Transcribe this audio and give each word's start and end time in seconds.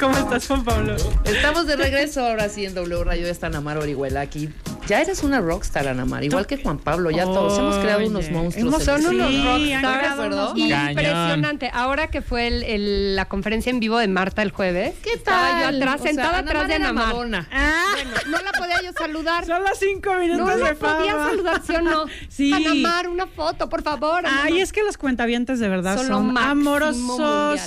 ¿Cómo 0.00 0.16
estás, 0.16 0.46
Juan 0.46 0.64
Pablo? 0.64 0.96
Estamos 1.24 1.66
de 1.66 1.76
regreso 1.76 2.24
ahora 2.24 2.48
sí 2.48 2.64
en 2.64 2.74
W 2.74 3.04
Radio. 3.04 3.26
Está 3.26 3.48
Anamar 3.48 3.76
Orihuela 3.78 4.22
aquí. 4.22 4.48
Ya 4.86 5.00
eres 5.02 5.22
una 5.22 5.40
rockstar, 5.40 5.86
Anamar, 5.86 6.24
igual 6.24 6.46
que 6.46 6.56
Juan 6.56 6.78
Pablo. 6.78 7.10
Ya 7.10 7.24
todos 7.24 7.56
hemos 7.58 7.76
creado 7.78 8.06
unos 8.06 8.30
monstruos. 8.30 8.82
Son 8.82 9.04
unos 9.06 9.28
sí. 9.30 9.44
rockstars. 9.44 10.18
unos 10.18 10.58
Impresionante. 10.58 11.70
Ahora 11.72 12.08
que 12.08 12.22
fue 12.22 12.46
el- 12.48 12.62
el- 12.64 13.16
la 13.16 13.26
conferencia 13.26 13.68
en 13.70 13.78
vivo 13.78 13.98
de 13.98 14.08
Marta 14.08 14.42
el 14.42 14.50
jueves. 14.52 14.94
¿Qué 15.02 15.12
Estaba 15.12 15.60
yo 15.60 15.66
tal? 15.66 15.76
atrás, 15.82 16.00
O 16.00 16.02
sea, 16.02 16.12
sentada 16.12 16.38
atrás 16.38 16.68
de 16.68 16.78
Mar 16.78 16.80
era 16.80 16.88
Ana 16.88 16.92
Mar. 16.92 17.06
Madonna. 17.08 17.48
Bueno, 17.92 18.10
no 18.38 18.42
la 18.42 18.52
podía 18.52 18.82
yo 18.82 18.92
saludar. 18.98 19.44
Son 19.46 19.62
los 19.62 19.78
cinco 19.78 20.14
minutos 20.14 20.46
No 20.46 20.56
de 20.56 20.64
la 20.64 20.74
podía 20.74 21.12
fama. 21.12 21.30
saludar, 21.30 21.62
¿sí 21.66 21.74
o 21.76 21.82
no? 21.82 22.04
Sí. 22.30 22.52
Ana 22.52 22.74
Mar, 22.74 23.08
una 23.08 23.26
foto, 23.26 23.68
por 23.68 23.82
favor. 23.82 24.24
Ay, 24.26 24.60
es 24.60 24.72
que 24.72 24.82
los 24.82 24.96
cuentavientes 24.96 25.60
de 25.60 25.68
verdad 25.68 25.98
Son 25.98 26.06
son, 26.08 26.38
amorosos, 26.38 26.96
mundial. 26.96 27.60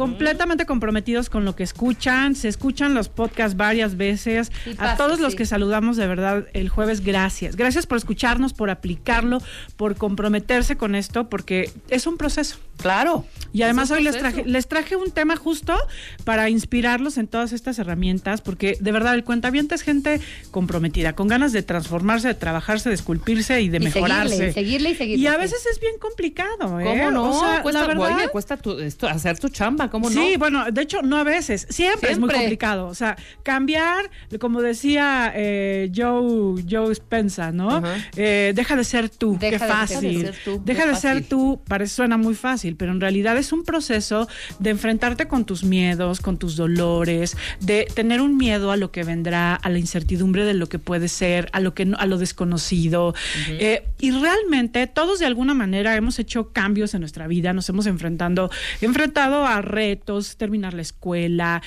Completamente 0.00 0.64
comprometidos 0.64 1.28
con 1.28 1.44
lo 1.44 1.54
que 1.54 1.62
escuchan, 1.62 2.34
se 2.34 2.48
escuchan 2.48 2.94
los 2.94 3.10
podcasts 3.10 3.54
varias 3.54 3.98
veces. 3.98 4.50
A 4.72 4.76
pasa, 4.76 4.96
todos 4.96 5.20
los 5.20 5.34
que 5.34 5.44
saludamos 5.44 5.98
de 5.98 6.06
verdad 6.06 6.46
el 6.54 6.70
jueves, 6.70 7.04
gracias. 7.04 7.54
Gracias 7.54 7.86
por 7.86 7.98
escucharnos, 7.98 8.54
por 8.54 8.70
aplicarlo, 8.70 9.42
por 9.76 9.96
comprometerse 9.96 10.76
con 10.78 10.94
esto, 10.94 11.28
porque 11.28 11.70
es 11.90 12.06
un 12.06 12.16
proceso. 12.16 12.56
Claro. 12.78 13.26
Y 13.52 13.60
además 13.60 13.90
hoy 13.90 14.02
les 14.02 14.16
traje, 14.16 14.42
les 14.46 14.66
traje 14.66 14.96
un 14.96 15.10
tema 15.10 15.36
justo 15.36 15.76
para 16.24 16.48
inspirarlos 16.48 17.18
en 17.18 17.26
todas 17.28 17.52
estas 17.52 17.78
herramientas, 17.78 18.40
porque 18.40 18.78
de 18.80 18.92
verdad 18.92 19.12
el 19.14 19.22
cuentaviente 19.22 19.74
es 19.74 19.82
gente 19.82 20.18
comprometida, 20.50 21.14
con 21.14 21.28
ganas 21.28 21.52
de 21.52 21.62
transformarse, 21.62 22.28
de 22.28 22.34
trabajarse, 22.34 22.88
de 22.88 22.94
esculpirse 22.94 23.60
y 23.60 23.68
de 23.68 23.76
Y 23.76 23.80
mejorarse. 23.80 24.34
seguirle, 24.34 24.52
seguirle 24.54 24.90
y 24.90 24.94
seguirle. 24.94 25.22
Y 25.24 25.26
a 25.26 25.36
veces 25.36 25.66
es 25.70 25.78
bien 25.78 25.92
complicado, 26.00 26.80
¿eh? 26.80 26.84
¿Cómo 26.84 27.10
no? 27.10 27.30
O 27.36 27.40
sea, 27.40 27.62
cuesta, 27.62 27.82
la 27.82 27.86
verdad, 27.88 28.16
oye, 28.16 28.28
cuesta 28.28 28.56
tu- 28.56 28.78
esto, 28.78 29.06
hacer 29.06 29.38
tu 29.38 29.50
chamba, 29.50 29.89
¿cómo 29.90 30.08
no? 30.10 30.14
Sí, 30.22 30.36
bueno, 30.38 30.64
de 30.70 30.82
hecho, 30.82 31.02
no 31.02 31.16
a 31.18 31.24
veces. 31.24 31.66
Siempre, 31.70 32.12
es 32.12 32.18
muy 32.18 32.30
complicado. 32.30 32.86
O 32.86 32.94
sea, 32.94 33.16
cambiar, 33.42 34.10
como 34.38 34.62
decía 34.62 35.32
eh, 35.34 35.90
Joe, 35.94 36.62
Joe 36.68 36.92
Spencer, 36.92 37.52
¿no? 37.52 37.82
Eh, 38.16 38.52
deja 38.54 38.76
de 38.76 38.84
ser 38.84 39.08
tú, 39.08 39.36
Deja 39.38 39.58
qué 39.58 39.64
de 39.64 39.70
fácil. 39.70 40.20
ser 40.22 40.34
tú, 40.44 40.62
deja 40.64 40.86
de 40.86 40.94
ser 40.96 41.24
tú, 41.28 41.60
parece 41.66 41.94
suena 41.96 42.16
muy 42.16 42.34
fácil, 42.34 42.76
pero 42.76 42.92
en 42.92 43.00
realidad 43.00 43.36
es 43.36 43.52
un 43.52 43.64
proceso 43.64 44.28
de 44.58 44.70
enfrentarte 44.70 45.26
con 45.28 45.44
tus 45.44 45.64
miedos, 45.64 46.20
con 46.20 46.38
tus 46.38 46.56
dolores, 46.56 47.36
de 47.60 47.86
tener 47.94 48.20
un 48.20 48.36
miedo 48.36 48.70
a 48.70 48.76
lo 48.76 48.90
que 48.92 49.04
vendrá, 49.04 49.54
a 49.54 49.68
la 49.68 49.78
incertidumbre 49.78 50.44
de 50.44 50.54
lo 50.54 50.68
que 50.68 50.78
puede 50.78 51.08
ser, 51.08 51.48
a 51.52 51.60
lo 51.60 51.74
que 51.74 51.84
no- 51.84 51.96
a 51.98 52.06
lo 52.06 52.18
desconocido. 52.18 53.14
Eh, 53.48 53.84
y 53.98 54.10
realmente 54.12 54.86
todos 54.86 55.18
de 55.18 55.26
alguna 55.26 55.54
manera 55.54 55.96
hemos 55.96 56.18
hecho 56.18 56.52
cambios 56.52 56.94
en 56.94 57.00
nuestra 57.00 57.26
vida, 57.26 57.52
nos 57.52 57.68
hemos 57.68 57.86
enfrentando, 57.86 58.50
enfrentado 58.80 59.46
a 59.46 59.62
retos, 59.70 60.36
terminar 60.36 60.74
la 60.74 60.82
escuela, 60.82 61.62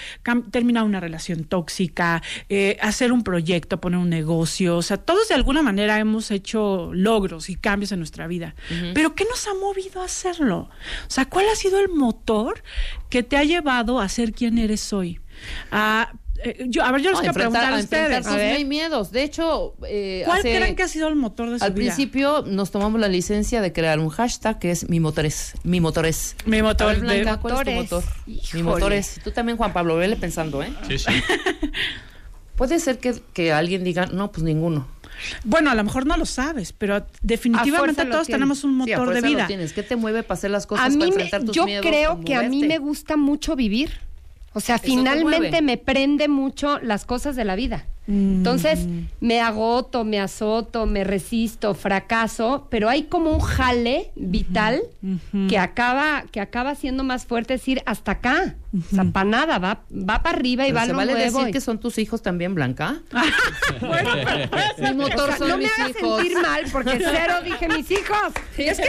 terminar 0.52 0.84
una 0.84 1.00
relación 1.00 1.44
tóxica, 1.44 2.22
eh, 2.50 2.78
hacer 2.82 3.12
un 3.12 3.24
proyecto, 3.24 3.80
poner 3.80 4.00
un 4.00 4.10
negocio. 4.10 4.78
O 4.78 4.82
sea, 4.82 4.98
todos 4.98 5.30
de 5.30 5.36
alguna 5.36 5.62
manera 5.62 6.00
hemos 6.00 6.32
hecho 6.32 6.92
logros 6.94 7.50
y 7.50 7.56
cambios 7.56 7.92
en 7.92 8.00
nuestra 8.00 8.28
vida. 8.28 8.56
Pero 8.94 9.16
¿qué 9.16 9.26
nos 9.26 9.48
ha 9.48 9.54
movido 9.54 10.02
a 10.02 10.06
hacerlo? 10.06 10.70
O 11.08 11.10
sea, 11.10 11.26
¿cuál 11.26 11.48
ha 11.50 11.56
sido 11.56 11.80
el 11.80 11.90
motor 11.90 12.64
que 13.10 13.24
te 13.24 13.38
ha 13.38 13.44
llevado 13.44 14.00
a 14.00 14.10
ser 14.10 14.34
quien 14.34 14.58
eres 14.58 14.94
hoy? 14.94 15.20
Eh, 16.44 16.66
yo, 16.70 16.84
a 16.84 16.92
ver, 16.92 17.02
yo 17.02 17.10
les 17.10 17.18
No, 17.18 17.20
quiero 17.22 17.32
enfrentar, 17.32 17.62
preguntar 17.62 17.74
a 17.74 17.78
a 17.78 17.80
ustedes. 17.80 18.28
A 18.28 18.36
ver, 18.36 18.50
no 18.52 18.56
hay 18.58 18.66
miedos. 18.66 19.12
De 19.12 19.24
hecho, 19.24 19.74
eh, 19.88 20.24
¿Cuál 20.26 20.40
hace- 20.40 20.56
creen 20.56 20.76
que 20.76 20.84
ha 20.84 20.88
sido 20.88 21.08
el 21.08 21.16
motor 21.16 21.50
de 21.50 21.60
su 21.60 21.66
al 21.66 21.72
vida? 21.72 21.94
principio 21.94 22.44
nos 22.48 22.72
tomamos 22.72 23.00
la 23.00 23.08
licencia 23.08 23.62
de 23.62 23.72
crear 23.74 24.00
un 24.00 24.10
hashtag 24.10 24.60
que 24.60 24.72
es 24.72 24.90
mi 24.90 25.00
motores. 25.00 25.54
Mi 25.64 25.80
motores. 25.82 26.36
Mi 26.46 26.62
motor 26.62 26.90
A 26.90 26.94
ver, 26.94 27.02
de- 27.02 27.22
Blanca, 27.22 27.40
¿cuál 27.40 27.54
es 27.54 27.60
tu 27.64 27.72
Motores. 27.72 27.92
motor? 27.92 28.04
Híjole. 28.28 28.54
Mi 28.54 28.64
motores. 28.64 29.20
Tú 29.24 29.32
también, 29.32 29.58
Juan 29.58 29.74
Pablo, 29.74 29.96
vele 29.96 30.16
pensando, 30.16 30.62
¿eh? 30.64 30.74
Sí, 30.88 30.98
sí. 31.00 31.06
Puede 32.56 32.80
ser 32.80 33.00
que, 33.00 33.16
que 33.34 33.52
alguien 33.52 33.84
diga, 33.84 34.06
no, 34.08 34.32
pues 34.32 34.44
ninguno. 34.44 34.88
Bueno, 35.44 35.72
a 35.72 35.76
lo 35.76 35.84
mejor 35.84 36.06
no 36.06 36.18
lo 36.18 36.26
sabes, 36.26 36.72
pero 36.74 37.06
definitivamente 37.22 38.04
todos 38.06 38.28
tienes. 38.28 38.28
tenemos 38.28 38.64
un 38.64 38.84
Sí, 38.86 38.92
a 38.94 38.98
motor 39.00 39.14
de 39.14 39.22
fuerza 39.22 39.30
lo 39.30 39.36
vida. 39.38 39.48
tienes. 39.48 39.74
¿Qué 39.74 39.84
te 39.84 39.96
mueve 39.96 40.24
para 40.24 40.38
hacer 40.38 40.52
las 40.52 40.66
a 40.66 40.68
cosas, 40.68 40.84
para 40.86 40.96
mí 40.96 40.98
me, 41.00 41.06
enfrentar 41.08 41.44
tus 41.44 41.56
yo 41.56 41.66
miedos? 41.66 41.86
creo 41.86 42.12
para 42.16 42.24
que 42.26 42.36
a 42.36 42.42
mí 42.44 42.58
moverte? 42.58 42.68
me 42.68 42.78
gusta 42.80 43.18
mucho 43.18 43.56
vivir. 43.56 43.92
O 44.54 44.60
sea, 44.60 44.78
te 44.78 44.88
finalmente 44.88 45.62
me 45.62 45.78
prende 45.78 46.28
mucho 46.28 46.80
las 46.80 47.06
cosas 47.06 47.36
de 47.36 47.46
la 47.46 47.56
vida. 47.56 47.86
Mm. 48.08 48.38
Entonces, 48.38 48.88
me 49.20 49.42
agoto, 49.42 50.04
me 50.04 50.20
azoto, 50.20 50.86
me 50.86 51.04
resisto, 51.04 51.74
fracaso, 51.74 52.68
pero 52.70 52.90
hay 52.90 53.04
como 53.04 53.32
un 53.32 53.40
jale 53.40 54.12
vital 54.16 54.82
que 55.48 55.58
acaba 55.58 56.26
que 56.32 56.42
acaba 56.42 56.76
siendo 56.76 57.04
más 57.04 57.26
fuerte 57.26 57.54
decir 57.54 57.82
hasta 57.86 58.14
acá. 58.14 58.56
O 58.76 58.96
sea, 58.96 59.04
para 59.06 59.30
nada, 59.30 59.60
va, 59.60 59.84
va 59.92 60.24
para 60.24 60.36
arriba 60.38 60.64
y 60.64 60.70
Pero 60.72 60.76
va 60.76 60.82
a 60.82 60.86
¿Se 60.88 60.92
lo 60.94 60.98
vale 60.98 61.14
nuevo. 61.14 61.38
decir 61.40 61.50
y- 61.50 61.52
que 61.52 61.62
son 61.62 61.80
tus 61.80 61.98
hijos 62.00 62.22
también, 62.24 62.56
Blanca? 62.56 63.02
Bueno, 63.80 64.10
pero 64.24 64.76
ser. 64.76 64.80
Mi 64.96 65.02
motor 65.02 65.22
O 65.22 65.28
sea, 65.28 65.38
son 65.38 65.50
no 65.50 65.58
me 65.58 65.64
mis 65.64 65.72
hagas 65.80 65.90
hijos. 65.92 66.20
sentir 66.22 66.38
mal 66.42 66.64
porque 66.72 66.98
cero 67.00 67.34
dije 67.44 67.68
mis 67.70 67.92
hijos. 67.92 68.34
es 68.58 68.78
que... 68.80 68.88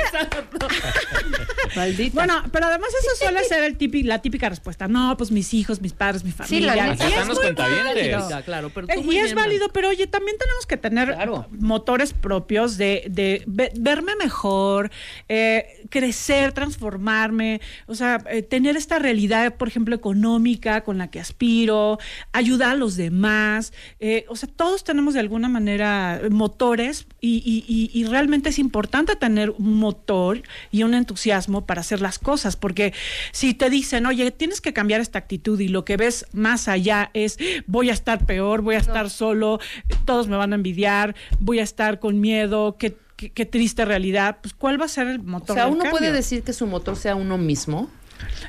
Maldita. 1.76 2.14
Bueno, 2.14 2.42
pero 2.52 2.66
además 2.66 2.88
eso 2.98 3.24
suele 3.24 3.44
ser 3.44 3.64
el 3.64 3.76
típi- 3.78 4.04
la 4.04 4.20
típica 4.22 4.48
respuesta. 4.48 4.88
No, 4.88 5.16
pues 5.16 5.30
mis 5.30 5.52
hijos, 5.54 5.80
mis 5.80 5.92
padres, 5.92 6.24
mi 6.24 6.32
Sí, 6.44 6.60
la 6.60 6.74
familia. 6.74 6.92
neta. 6.92 7.20
Es 7.20 7.26
muy 7.26 7.36
cuentavientes. 7.36 8.12
válido. 8.20 8.42
claro, 8.44 8.70
pero 8.74 8.86
Eh, 8.88 8.94
tú 8.94 9.00
y 9.00 9.04
muy 9.04 9.16
es 9.18 9.24
bien, 9.24 9.36
válido, 9.36 9.68
pero 9.70 9.88
oye, 9.88 10.06
también 10.06 10.36
tenemos 10.38 10.66
que 10.66 10.76
tener 10.76 11.14
Claro. 11.14 11.46
motores 11.58 12.12
propios 12.12 12.76
de, 12.76 13.04
de 13.10 13.42
ve- 13.46 13.72
verme 13.76 14.14
mejor, 14.16 14.90
eh, 15.28 15.84
crecer, 15.90 16.52
transformarme, 16.52 17.60
o 17.86 17.94
sea, 17.94 18.22
eh, 18.30 18.42
tener 18.42 18.76
esta 18.76 18.98
realidad, 18.98 19.54
por 19.56 19.68
ejemplo, 19.74 19.96
económica 19.96 20.82
con 20.84 20.98
la 20.98 21.08
que 21.10 21.18
aspiro, 21.18 21.98
ayudar 22.32 22.70
a 22.70 22.74
los 22.76 22.96
demás. 22.96 23.72
eh, 23.98 24.24
o 24.28 24.36
sea, 24.36 24.48
todos 24.48 24.84
tenemos 24.84 25.14
de 25.14 25.20
alguna 25.20 25.48
manera 25.48 26.20
motores 26.30 27.06
y, 27.20 27.42
y- 27.44 27.64
y- 27.66 27.90
y 28.00 28.04
realmente 28.04 28.50
es 28.50 28.58
importante 28.58 29.16
tener 29.16 29.50
un 29.50 29.74
motor 29.78 30.42
y 30.70 30.82
un 30.84 30.94
entusiasmo 30.94 31.66
para 31.66 31.80
hacer 31.80 32.00
las 32.00 32.18
cosas, 32.18 32.56
porque 32.56 32.92
si 33.32 33.54
te 33.54 33.68
dicen, 33.70 34.06
oye, 34.06 34.30
tienes 34.30 34.60
que 34.60 34.72
cambiar 34.72 35.00
esta 35.00 35.18
actitud 35.18 35.58
y 35.58 35.68
lo 35.68 35.84
que 35.84 35.96
ves 35.96 36.26
más 36.32 36.68
allá 36.68 37.10
es, 37.14 37.38
voy 37.66 37.90
a 37.90 37.92
estar 37.92 38.24
peor, 38.26 38.62
voy 38.62 38.76
a 38.76 38.78
estar 38.78 39.10
solo, 39.10 39.58
todos 40.04 40.28
me 40.28 40.36
van 40.36 40.52
a 40.52 40.56
envidiar, 40.56 41.14
voy 41.40 41.58
a 41.58 41.62
estar 41.64 41.98
con 41.98 42.20
miedo, 42.20 42.76
qué, 42.78 42.96
qué- 43.16 43.30
qué 43.32 43.46
triste 43.46 43.84
realidad, 43.84 44.38
pues 44.40 44.54
¿cuál 44.54 44.80
va 44.80 44.84
a 44.84 44.88
ser 44.88 45.06
el 45.08 45.20
O 45.20 45.24
motor? 45.24 45.56
sea, 45.56 45.64
del 45.64 45.74
uno 45.74 45.84
puede 45.90 46.12
decir 46.12 46.42
que 46.42 46.52
su 46.52 46.66
motor 46.66 46.96
sea 46.96 47.16
uno 47.16 47.38
mismo. 47.38 47.90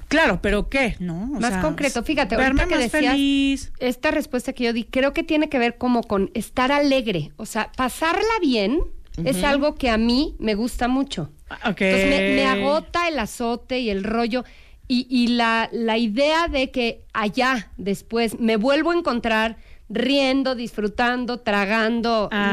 Claro, 0.07 0.39
pero 0.41 0.69
¿qué? 0.69 0.95
¿No? 0.99 1.23
O 1.35 1.39
Más 1.39 1.51
sea, 1.53 1.61
concreto, 1.61 2.03
fíjate, 2.03 2.35
verme 2.37 2.61
ahorita 2.63 2.77
que 2.77 2.83
decías- 2.83 3.11
feliz. 3.13 3.71
esta 3.79 4.11
respuesta 4.11 4.53
que 4.53 4.63
yo 4.65 4.73
di 4.73 4.83
creo 4.83 5.13
que 5.13 5.23
tiene 5.23 5.49
que 5.49 5.57
ver 5.59 5.77
como 5.77 6.03
con 6.03 6.31
estar 6.33 6.71
alegre, 6.71 7.31
o 7.37 7.45
sea, 7.45 7.71
pasarla 7.75 8.23
bien 8.41 8.79
es 9.23 9.43
algo 9.45 9.75
que 9.75 9.89
a 9.89 9.97
mí 9.97 10.35
me 10.39 10.55
gusta 10.55 10.89
mucho. 10.89 11.31
Ok. 11.65 11.79
Entonces 11.81 12.09
me, 12.09 12.35
me 12.35 12.45
agota 12.45 13.07
el 13.07 13.17
azote 13.17 13.79
y 13.79 13.89
el 13.89 14.03
rollo 14.03 14.43
y, 14.89 15.07
y 15.09 15.27
la, 15.27 15.69
la 15.71 15.97
idea 15.97 16.47
de 16.49 16.69
que 16.69 17.05
allá 17.13 17.71
después 17.77 18.37
me 18.41 18.57
vuelvo 18.57 18.91
a 18.91 18.95
encontrar 18.97 19.55
riendo, 19.88 20.56
disfrutando, 20.56 21.40
tragando, 21.40 22.28
Ah, 22.31 22.51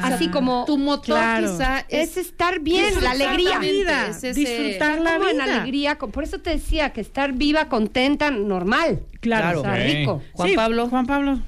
no 0.00 0.06
sé, 0.08 0.14
así 0.14 0.28
como 0.28 0.64
Tu 0.64 0.78
motor 0.78 1.16
Claro. 1.16 1.50
quizá 1.50 1.80
es... 1.88 2.10
es 2.10 2.16
estar 2.28 2.60
bien, 2.60 2.84
la 2.84 2.90
Disfrutar 2.90 3.14
alegría. 3.14 3.50
la 3.54 3.58
vida, 3.58 4.06
Es 4.08 4.16
ese- 4.24 4.32
disfrutar 4.34 5.00
la 5.00 5.16
en 5.16 5.22
vida. 5.36 5.44
alegría, 5.44 5.98
por 5.98 6.22
eso 6.24 6.38
te 6.38 6.50
decía 6.50 6.90
que 6.92 7.00
estar 7.00 7.32
viva, 7.32 7.68
contenta, 7.68 8.30
normal. 8.30 9.00
Claro. 9.20 9.60
O 9.60 9.62
sea, 9.62 9.72
Ok. 9.72 9.78
rico. 9.80 10.22
Juan 10.34 10.48
Sí, 10.48 10.54
Pablo. 10.56 10.88
Juan 10.88 11.06
Pablo. 11.06 11.40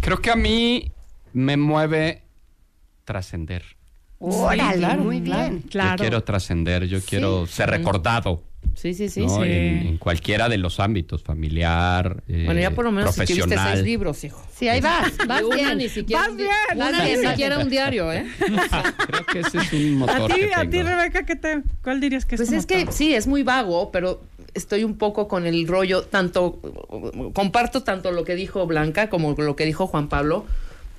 Creo 0.00 0.20
que 0.20 0.30
a 0.30 0.36
mí 0.36 0.92
me 1.32 1.56
mueve 1.56 2.22
trascender. 3.04 3.62
Órale, 4.18 4.78
claro, 4.78 5.02
muy 5.04 5.20
claro. 5.22 5.50
bien. 5.50 5.62
Claro. 5.62 5.96
Yo 5.96 6.02
quiero 6.02 6.24
trascender, 6.24 6.84
yo 6.86 7.00
quiero 7.02 7.46
ser 7.46 7.70
recordado. 7.70 8.42
Sí, 8.74 8.94
sí, 8.94 9.08
sí. 9.08 9.20
¿no? 9.26 9.36
sí. 9.36 9.42
En, 9.42 9.86
en 9.86 9.98
cualquiera 9.98 10.48
de 10.48 10.58
los 10.58 10.80
ámbitos, 10.80 11.22
familiar, 11.22 12.22
eh, 12.28 12.42
Bueno, 12.46 12.60
ya 12.60 12.70
por 12.72 12.84
lo 12.84 12.92
menos 12.92 13.10
escribiste 13.10 13.42
profesional. 13.42 13.74
seis 13.74 13.84
libros, 13.84 14.24
hijo. 14.24 14.42
Sí, 14.54 14.68
ahí 14.68 14.80
vas, 14.80 15.12
vas 15.26 15.42
una 15.42 15.56
bien. 15.56 15.78
ni 15.78 15.88
siquiera, 15.88 16.22
Vas 16.26 16.36
bien, 16.36 16.48
una 16.74 16.84
vas 16.90 17.04
ni 17.04 17.14
bien. 17.14 17.30
siquiera 17.30 17.58
un 17.58 17.68
diario, 17.70 18.12
¿eh? 18.12 18.26
Creo 19.06 19.26
que 19.26 19.40
ese 19.40 19.58
es 19.58 19.72
un 19.72 19.94
A 19.94 20.18
motor 20.18 20.32
ti, 20.32 20.40
que 20.40 20.54
a 20.54 20.68
ti. 20.68 20.82
Rebeca, 20.82 21.24
¿qué 21.26 21.36
te, 21.36 21.62
¿cuál 21.82 22.00
dirías 22.00 22.24
que 22.24 22.34
es 22.36 22.40
Pues 22.40 22.52
es 22.52 22.66
que 22.66 22.86
sí, 22.90 23.14
es 23.14 23.26
muy 23.26 23.42
vago, 23.42 23.90
pero 23.92 24.22
estoy 24.54 24.84
un 24.84 24.96
poco 24.96 25.26
con 25.28 25.46
el 25.46 25.66
rollo, 25.66 26.02
tanto, 26.02 26.60
comparto 27.32 27.82
tanto 27.82 28.12
lo 28.12 28.24
que 28.24 28.34
dijo 28.34 28.66
Blanca 28.66 29.08
como 29.10 29.34
lo 29.36 29.56
que 29.56 29.64
dijo 29.64 29.86
Juan 29.86 30.08
Pablo, 30.08 30.44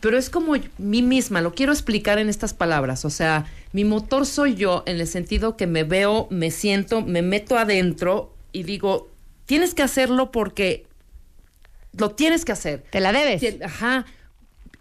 pero 0.01 0.17
es 0.17 0.29
como 0.29 0.53
mí 0.77 1.01
misma, 1.01 1.41
lo 1.41 1.53
quiero 1.53 1.71
explicar 1.71 2.19
en 2.19 2.29
estas 2.29 2.53
palabras, 2.53 3.05
o 3.05 3.09
sea, 3.09 3.45
mi 3.73 3.83
motor 3.85 4.25
soy 4.25 4.55
yo 4.55 4.83
en 4.85 4.99
el 4.99 5.07
sentido 5.07 5.57
que 5.57 5.67
me 5.67 5.83
veo, 5.83 6.27
me 6.29 6.51
siento, 6.51 7.01
me 7.01 7.21
meto 7.21 7.57
adentro 7.57 8.33
y 8.51 8.63
digo, 8.63 9.09
tienes 9.45 9.73
que 9.73 9.81
hacerlo 9.83 10.31
porque 10.31 10.85
lo 11.97 12.11
tienes 12.11 12.45
que 12.45 12.51
hacer. 12.51 12.83
Te 12.91 12.99
la 12.99 13.11
debes. 13.11 13.61
Ajá. 13.63 14.05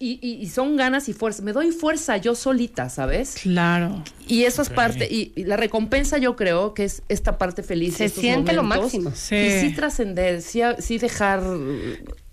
y, 0.00 0.18
y- 0.20 0.34
y 0.42 0.48
son 0.48 0.76
ganas 0.76 1.08
y 1.08 1.12
fuerza. 1.12 1.42
Me 1.42 1.52
doy 1.52 1.70
fuerza 1.70 2.16
yo 2.16 2.34
solita, 2.34 2.90
¿sabes? 2.90 3.36
Claro. 3.42 4.02
Y 4.26 4.44
eso 4.44 4.60
es 4.62 4.68
parte, 4.68 5.06
y, 5.10 5.32
y 5.36 5.44
la 5.44 5.56
recompensa 5.56 6.18
yo 6.18 6.34
creo 6.36 6.74
que 6.74 6.84
es 6.84 7.02
esta 7.08 7.38
parte 7.38 7.62
feliz. 7.62 7.96
Se 7.96 8.06
estos 8.06 8.20
siente 8.20 8.52
lo 8.52 8.64
máximo. 8.64 9.12
Sí. 9.14 9.36
Y 9.36 9.60
sí 9.60 9.72
trascender, 9.74 10.42
sí, 10.42 10.98
dejar 10.98 11.42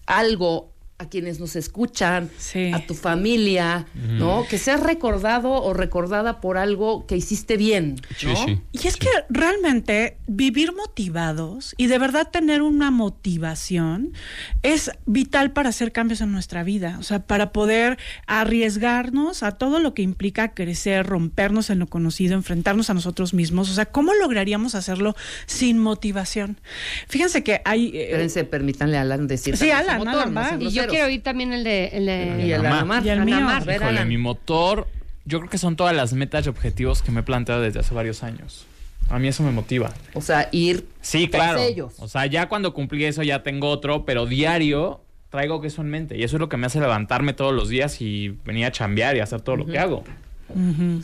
algo 0.07 0.70
a 1.01 1.09
quienes 1.09 1.39
nos 1.39 1.55
escuchan, 1.55 2.29
Sí. 2.37 2.71
a 2.73 2.85
tu 2.85 2.93
familia, 2.93 3.87
¿no? 3.95 4.45
Que 4.49 4.57
seas 4.57 4.79
recordado 4.81 5.51
o 5.51 5.73
recordada 5.73 6.39
por 6.41 6.57
algo 6.57 7.07
que 7.07 7.17
hiciste 7.17 7.57
bien, 7.57 7.95
¿no? 8.23 8.35
Sí, 8.35 8.43
sí. 8.45 8.61
Y 8.71 8.87
es 8.87 8.97
que 8.97 9.09
realmente 9.29 10.17
vivir 10.27 10.73
motivados 10.73 11.73
y 11.77 11.87
de 11.87 11.97
verdad 11.97 12.29
tener 12.31 12.61
una 12.61 12.91
motivación 12.91 14.13
es 14.61 14.91
vital 15.05 15.51
para 15.53 15.69
hacer 15.69 15.91
cambios 15.91 16.21
en 16.21 16.31
nuestra 16.31 16.63
vida, 16.63 16.97
o 16.99 17.03
sea, 17.03 17.19
para 17.25 17.51
poder 17.51 17.97
arriesgarnos 18.27 19.43
a 19.43 19.53
todo 19.53 19.79
lo 19.79 19.93
que 19.93 20.01
implica 20.01 20.53
crecer, 20.53 21.05
rompernos 21.07 21.69
en 21.69 21.79
lo 21.79 21.87
conocido, 21.87 22.35
enfrentarnos 22.35 22.89
a 22.89 22.93
nosotros 22.93 23.33
mismos, 23.33 23.69
o 23.71 23.73
sea, 23.73 23.85
¿cómo 23.85 24.13
lograríamos 24.13 24.75
hacerlo 24.75 25.15
sin 25.47 25.79
motivación? 25.79 26.59
Fíjense 27.07 27.43
que 27.43 27.61
hay... 27.65 27.87
eh, 27.95 28.03
Espérense, 28.05 28.43
permítanle 28.43 28.97
a 28.97 29.01
Alan 29.01 29.27
decir. 29.27 29.57
Sí, 29.57 29.71
Alan, 29.71 29.97
motor, 29.99 30.13
Alan, 30.13 30.37
va. 30.37 30.57
Y 30.61 30.69
yo. 30.69 30.90
Quiero 30.91 31.07
oír 31.07 31.23
también 31.23 31.53
el 31.53 31.63
de... 31.63 31.85
El 31.93 32.05
de 32.05 32.45
Y 32.45 32.51
el 32.51 32.65
Anamar. 32.65 33.05
Y 33.05 33.09
el 33.09 33.21
mío. 33.25 33.37
Anamar, 33.37 33.63
Híjole, 33.69 34.05
mi 34.05 34.17
motor, 34.17 34.87
yo 35.25 35.39
creo 35.39 35.49
que 35.49 35.57
son 35.57 35.75
todas 35.75 35.95
las 35.95 36.13
metas 36.13 36.45
y 36.45 36.49
objetivos 36.49 37.01
que 37.01 37.11
me 37.11 37.21
he 37.21 37.23
planteado 37.23 37.61
desde 37.61 37.79
hace 37.79 37.93
varios 37.93 38.23
años. 38.23 38.65
A 39.09 39.19
mí 39.19 39.27
eso 39.27 39.43
me 39.43 39.51
motiva. 39.51 39.93
O 40.13 40.21
sea, 40.21 40.47
ir 40.51 40.85
Sí, 41.01 41.27
tras 41.27 41.43
claro. 41.43 41.59
ellos. 41.59 41.93
O 41.99 42.07
sea, 42.07 42.27
ya 42.27 42.47
cuando 42.47 42.73
cumplí 42.73 43.03
eso 43.05 43.23
ya 43.23 43.43
tengo 43.43 43.69
otro, 43.69 44.05
pero 44.05 44.25
diario 44.25 45.01
traigo 45.29 45.63
eso 45.63 45.81
en 45.81 45.89
mente. 45.89 46.17
Y 46.17 46.23
eso 46.23 46.35
es 46.37 46.39
lo 46.39 46.49
que 46.49 46.57
me 46.57 46.67
hace 46.67 46.79
levantarme 46.79 47.33
todos 47.33 47.53
los 47.53 47.69
días 47.69 48.01
y 48.01 48.29
venir 48.45 48.65
a 48.65 48.71
chambear 48.71 49.15
y 49.15 49.19
hacer 49.21 49.41
todo 49.41 49.55
lo 49.57 49.65
que 49.65 49.79
hago. 49.79 50.03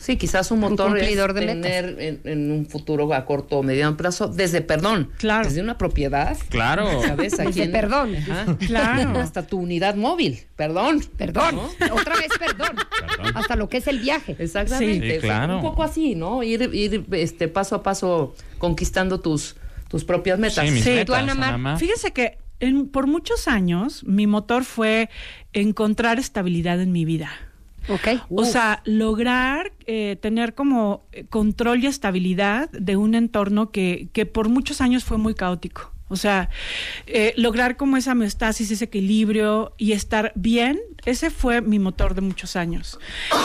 Sí, 0.00 0.16
quizás 0.16 0.50
un 0.50 0.60
motor 0.60 0.90
cumplidor 0.90 1.30
es 1.30 1.34
de 1.36 1.46
tener 1.46 1.96
en, 1.98 2.20
en 2.24 2.50
un 2.50 2.66
futuro 2.66 3.12
a 3.14 3.24
corto 3.24 3.58
o 3.58 3.62
mediano 3.62 3.96
plazo, 3.96 4.28
desde 4.28 4.60
perdón, 4.60 5.10
Claro. 5.18 5.46
desde 5.48 5.60
una 5.62 5.78
propiedad, 5.78 6.36
Claro. 6.48 7.02
¿sabes? 7.02 7.34
Aquí 7.38 7.46
Desde 7.48 7.62
en- 7.64 7.72
perdón. 7.72 8.16
Ajá. 8.16 8.56
Claro. 8.66 9.18
Hasta 9.18 9.46
tu 9.46 9.58
unidad 9.58 9.94
móvil, 9.94 10.40
perdón. 10.56 11.00
Perdón. 11.16 11.58
Otra 11.92 12.14
vez 12.16 12.28
perdón. 12.38 12.76
Perdón. 13.16 13.36
Hasta 13.36 13.56
lo 13.56 13.68
que 13.68 13.78
es 13.78 13.86
el 13.86 13.98
viaje. 14.00 14.36
Exactamente. 14.38 15.10
Sí, 15.10 15.16
O 15.18 15.20
sea, 15.20 15.30
claro. 15.30 15.56
Un 15.56 15.62
poco 15.62 15.82
así, 15.82 16.14
¿no? 16.14 16.42
Ir, 16.42 16.70
ir 16.74 17.04
este, 17.12 17.48
paso 17.48 17.74
a 17.76 17.82
paso 17.82 18.34
conquistando 18.58 19.20
tus, 19.20 19.56
tus 19.88 20.04
propias 20.04 20.38
metas. 20.38 20.64
Sí, 20.66 20.70
mis 20.72 20.84
Sí, 20.84 20.90
metas, 20.90 21.06
tú, 21.06 21.14
Ana. 21.14 21.54
Ana. 21.54 21.76
Fíjese 21.78 22.12
que 22.12 22.38
en- 22.60 22.88
por 22.88 23.06
muchos 23.06 23.46
años 23.48 24.02
mi 24.04 24.26
motor 24.26 24.64
fue 24.64 25.08
encontrar 25.52 26.18
estabilidad 26.18 26.80
en 26.80 26.92
mi 26.92 27.04
vida. 27.04 27.30
Ok. 27.88 28.08
O 28.30 28.44
sea, 28.44 28.82
lograr 28.84 29.72
eh, 29.86 30.16
tener 30.20 30.54
como 30.54 31.06
eh, 31.12 31.24
control 31.24 31.82
y 31.82 31.86
estabilidad 31.86 32.70
de 32.70 32.96
un 32.96 33.14
entorno 33.14 33.70
que, 33.70 34.08
que 34.12 34.26
por 34.26 34.48
muchos 34.48 34.80
años 34.80 35.04
fue 35.04 35.18
muy 35.18 35.34
caótico. 35.34 35.92
O 36.08 36.16
sea, 36.16 36.48
eh, 37.06 37.34
lograr 37.36 37.76
como 37.76 37.96
esa 37.96 38.12
homeostasis, 38.12 38.70
ese 38.70 38.86
equilibrio 38.86 39.74
y 39.76 39.92
estar 39.92 40.32
bien, 40.34 40.80
ese 41.04 41.30
fue 41.30 41.60
mi 41.60 41.78
motor 41.78 42.14
de 42.14 42.20
muchos 42.20 42.56
años. 42.56 42.98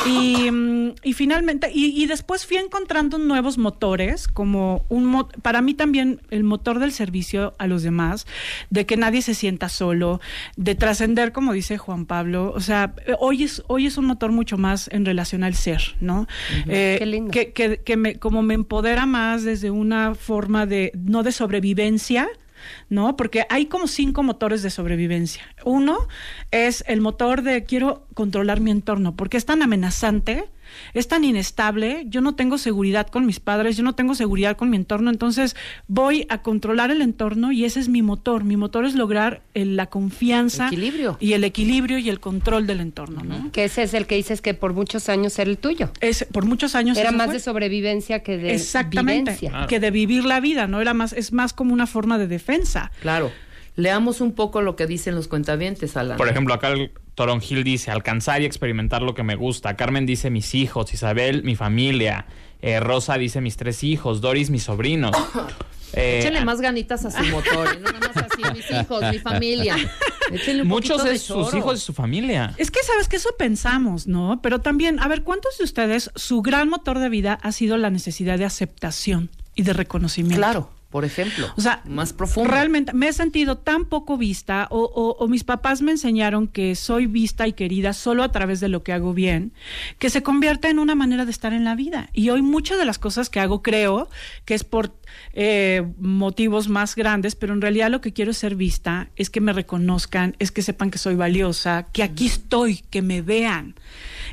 Y, 0.05 0.50
mm, 0.51 0.95
y 1.03 1.13
finalmente, 1.13 1.71
y, 1.73 2.01
y 2.01 2.07
después 2.07 2.45
fui 2.45 2.57
encontrando 2.57 3.17
nuevos 3.17 3.57
motores, 3.57 4.27
como 4.27 4.85
un 4.89 5.05
mo- 5.05 5.27
para 5.41 5.61
mí 5.61 5.73
también 5.73 6.21
el 6.29 6.44
motor 6.44 6.79
del 6.79 6.91
servicio 6.91 7.53
a 7.59 7.67
los 7.67 7.83
demás, 7.83 8.25
de 8.69 8.85
que 8.85 8.97
nadie 8.97 9.21
se 9.21 9.33
sienta 9.33 9.69
solo, 9.69 10.19
de 10.57 10.75
trascender, 10.75 11.31
como 11.31 11.53
dice 11.53 11.77
Juan 11.77 12.05
Pablo. 12.05 12.51
O 12.55 12.59
sea, 12.59 12.95
hoy 13.19 13.44
es, 13.44 13.63
hoy 13.67 13.85
es 13.85 13.97
un 13.97 14.05
motor 14.05 14.31
mucho 14.31 14.57
más 14.57 14.89
en 14.91 15.05
relación 15.05 15.44
al 15.44 15.55
ser, 15.55 15.95
¿no? 16.00 16.27
Eh, 16.67 16.97
Qué 17.00 17.05
lindo. 17.05 17.31
Que, 17.31 17.51
que, 17.53 17.77
que 17.77 17.97
me, 17.97 18.15
como 18.15 18.41
me 18.41 18.53
empodera 18.55 19.05
más 19.05 19.44
desde 19.44 19.71
una 19.71 20.15
forma 20.15 20.65
de, 20.65 20.91
no 20.95 21.23
de 21.23 21.31
sobrevivencia, 21.31 22.27
¿no? 22.89 23.17
Porque 23.17 23.45
hay 23.50 23.65
como 23.65 23.88
cinco 23.88 24.23
motores 24.23 24.63
de 24.63 24.69
sobrevivencia. 24.69 25.44
Uno 25.65 25.98
es 26.51 26.83
el 26.88 27.01
motor 27.01 27.42
de 27.42 27.63
quiero 27.63 28.06
controlar 28.13 28.60
mi 28.60 28.71
entorno, 28.71 29.15
porque 29.15 29.38
es 29.38 29.45
tan 29.45 29.62
amenazante, 29.62 30.45
es 30.95 31.07
tan 31.07 31.24
inestable, 31.24 32.04
yo 32.07 32.21
no 32.21 32.33
tengo 32.36 32.57
seguridad 32.57 33.07
con 33.07 33.25
mis 33.27 33.39
padres, 33.39 33.77
yo 33.77 33.83
no 33.83 33.94
tengo 33.94 34.15
seguridad 34.15 34.57
con 34.57 34.69
mi 34.71 34.77
entorno, 34.77 35.12
entonces 35.12 35.56
voy 35.88 36.25
a 36.30 36.42
controlar 36.42 36.89
el 36.89 37.01
entorno 37.01 37.51
y 37.51 37.65
ese 37.65 37.80
es 37.80 37.89
mi 37.89 38.01
motor. 38.01 38.44
Mi 38.44 38.57
motor 38.57 38.86
es 38.86 38.95
lograr 38.95 39.42
el- 39.54 39.75
la 39.75 39.88
confianza 39.88 40.68
Equilibrio. 40.68 41.18
y 41.19 41.33
el 41.33 41.44
equilibrio 41.44 41.98
y 42.00 42.10
el 42.10 42.19
control 42.19 42.65
del 42.65 42.80
entorno, 42.80 43.24
¿no? 43.24 43.51
Que 43.51 43.65
ese 43.65 43.83
es 43.83 43.94
el 43.94 44.07
que 44.07 44.15
dices 44.15 44.42
que 44.42 44.54
por 44.56 44.74
muchos 44.74 45.10
años 45.10 45.38
era 45.38 45.50
el 45.51 45.57
tuyo. 45.60 45.92
Es, 46.01 46.25
por 46.31 46.45
muchos 46.45 46.74
años 46.75 46.98
Era 46.98 47.12
más 47.12 47.25
fue. 47.27 47.36
de 47.36 47.39
sobrevivencia 47.39 48.24
que 48.24 48.38
de 48.38 48.54
Exactamente, 48.56 49.31
vivencia. 49.31 49.50
Claro. 49.51 49.68
que 49.68 49.80
de 49.80 49.92
vivir 49.92 50.25
la 50.25 50.39
vida, 50.39 50.65
¿no? 50.68 50.81
Era 50.81 50.94
más, 50.95 51.13
es 51.13 51.33
más 51.33 51.54
como 51.54 51.74
una 51.74 51.86
forma 51.88 52.18
de 52.18 52.27
defensa. 52.27 52.92
Claro. 53.01 53.31
Leamos 53.75 54.22
un 54.22 54.34
poco 54.34 54.62
lo 54.62 54.75
que 54.75 54.86
dicen 54.86 55.16
los 55.16 55.28
cuentavientes, 55.28 55.98
Alan. 55.98 56.18
Por 56.18 56.30
ejemplo, 56.30 56.54
acá 56.54 56.70
el 56.70 56.92
Toronjil 57.16 57.64
dice 57.64 57.90
alcanzar 57.92 58.42
y 58.42 58.46
experimentar 58.46 59.02
lo 59.02 59.16
que 59.16 59.24
me 59.24 59.36
gusta. 59.36 59.75
Carmen 59.75 60.06
dice 60.06 60.30
mis 60.30 60.54
hijos, 60.56 60.94
Isabel 60.94 61.44
mi 61.44 61.56
familia, 61.56 62.25
Eh, 62.62 62.80
Rosa 62.80 63.18
dice 63.18 63.42
mis 63.42 63.58
tres 63.58 63.84
hijos, 63.84 64.22
Doris 64.22 64.50
mis 64.50 64.64
sobrinos. 64.64 65.12
Eh, 65.96 66.22
Échenle 66.22 66.44
más 66.44 66.60
ganitas 66.60 67.06
a 67.06 67.12
su 67.12 67.24
motor, 67.30 67.68
y 67.78 67.80
no 67.80 67.92
nada 67.92 68.00
más 68.16 68.18
así, 68.25 68.42
mis 68.52 68.72
hijos, 68.72 69.04
mi 69.12 69.20
familia. 69.20 69.75
Échenle 70.31 70.64
un 70.64 70.68
muchos 70.68 71.04
de 71.04 71.12
de 71.12 71.20
sus 71.20 71.46
choro. 71.46 71.56
hijos 71.60 71.78
y 71.78 71.86
su 71.86 71.94
familia. 71.94 72.56
Es 72.58 72.72
que 72.72 72.81
sabes 72.81 73.08
que 73.08 73.18
eso 73.18 73.30
pensamos, 73.38 74.08
¿no? 74.08 74.40
Pero 74.42 74.58
también, 74.60 75.00
a 75.00 75.08
ver, 75.08 75.22
¿cuántos 75.22 75.56
de 75.60 75.66
ustedes 75.66 76.10
su 76.16 76.42
gran 76.42 76.68
motor 76.68 76.98
de 76.98 77.10
vida 77.10 77.38
ha 77.44 77.52
sido 77.52 77.78
la 77.78 77.92
necesidad 77.92 78.40
de 78.40 78.46
aceptación 78.46 79.30
y 79.54 79.62
de 79.62 79.74
reconocimiento? 79.74 80.38
Claro, 80.40 80.72
por 80.94 81.04
ejemplo. 81.06 81.48
O 81.57 81.62
sea, 81.62 81.81
más 81.86 82.13
profundo. 82.13 82.50
Realmente 82.51 82.94
me 82.94 83.07
he 83.10 83.13
sentido 83.13 83.57
tan 83.57 83.86
poco 83.86 84.16
vista 84.18 84.68
o, 84.69 84.80
o- 84.84 85.18
o 85.22 85.28
mis 85.28 85.44
papás 85.44 85.81
me 85.81 85.92
enseñaron 85.92 86.48
que 86.48 86.75
soy 86.75 87.07
vista 87.07 87.48
y 87.48 87.54
querida 87.54 87.92
solo 87.94 88.24
a 88.24 88.31
través 88.31 88.60
de 88.62 88.69
lo 88.69 88.84
que 88.84 88.94
hago 88.94 89.13
bien, 89.13 89.51
que 90.00 90.10
se 90.12 90.22
convierte 90.24 90.69
en 90.69 90.78
una 90.80 90.94
manera 90.95 91.25
de 91.25 91.31
estar 91.31 91.51
en 91.51 91.63
la 91.66 91.74
vida. 91.75 92.10
Y 92.13 92.30
hoy 92.30 92.42
muchas 92.44 92.78
de 92.78 92.86
las 92.86 93.00
cosas 93.00 93.30
que 93.30 93.40
hago 93.42 93.62
creo 93.63 94.07
que 94.45 94.54
es 94.54 94.63
por 94.63 94.94
eh, 95.34 95.84
motivos 96.00 96.69
más 96.69 96.96
grandes, 96.96 97.36
pero 97.36 97.54
en 97.54 97.62
realidad 97.62 97.89
lo 97.89 98.00
que 98.01 98.13
quiero 98.13 98.31
es 98.31 98.38
ser 98.38 98.56
vista, 98.56 99.10
es 99.16 99.30
que 99.31 99.42
me 99.42 99.51
reconozcan, 99.51 100.36
es 100.39 100.51
que 100.51 100.62
sepan 100.62 100.92
que 100.92 100.98
soy 101.00 101.16
valiosa, 101.16 101.88
que 101.92 102.04
aquí 102.04 102.28
estoy, 102.28 102.78
que 102.92 103.01
me 103.01 103.22
vean. 103.24 103.74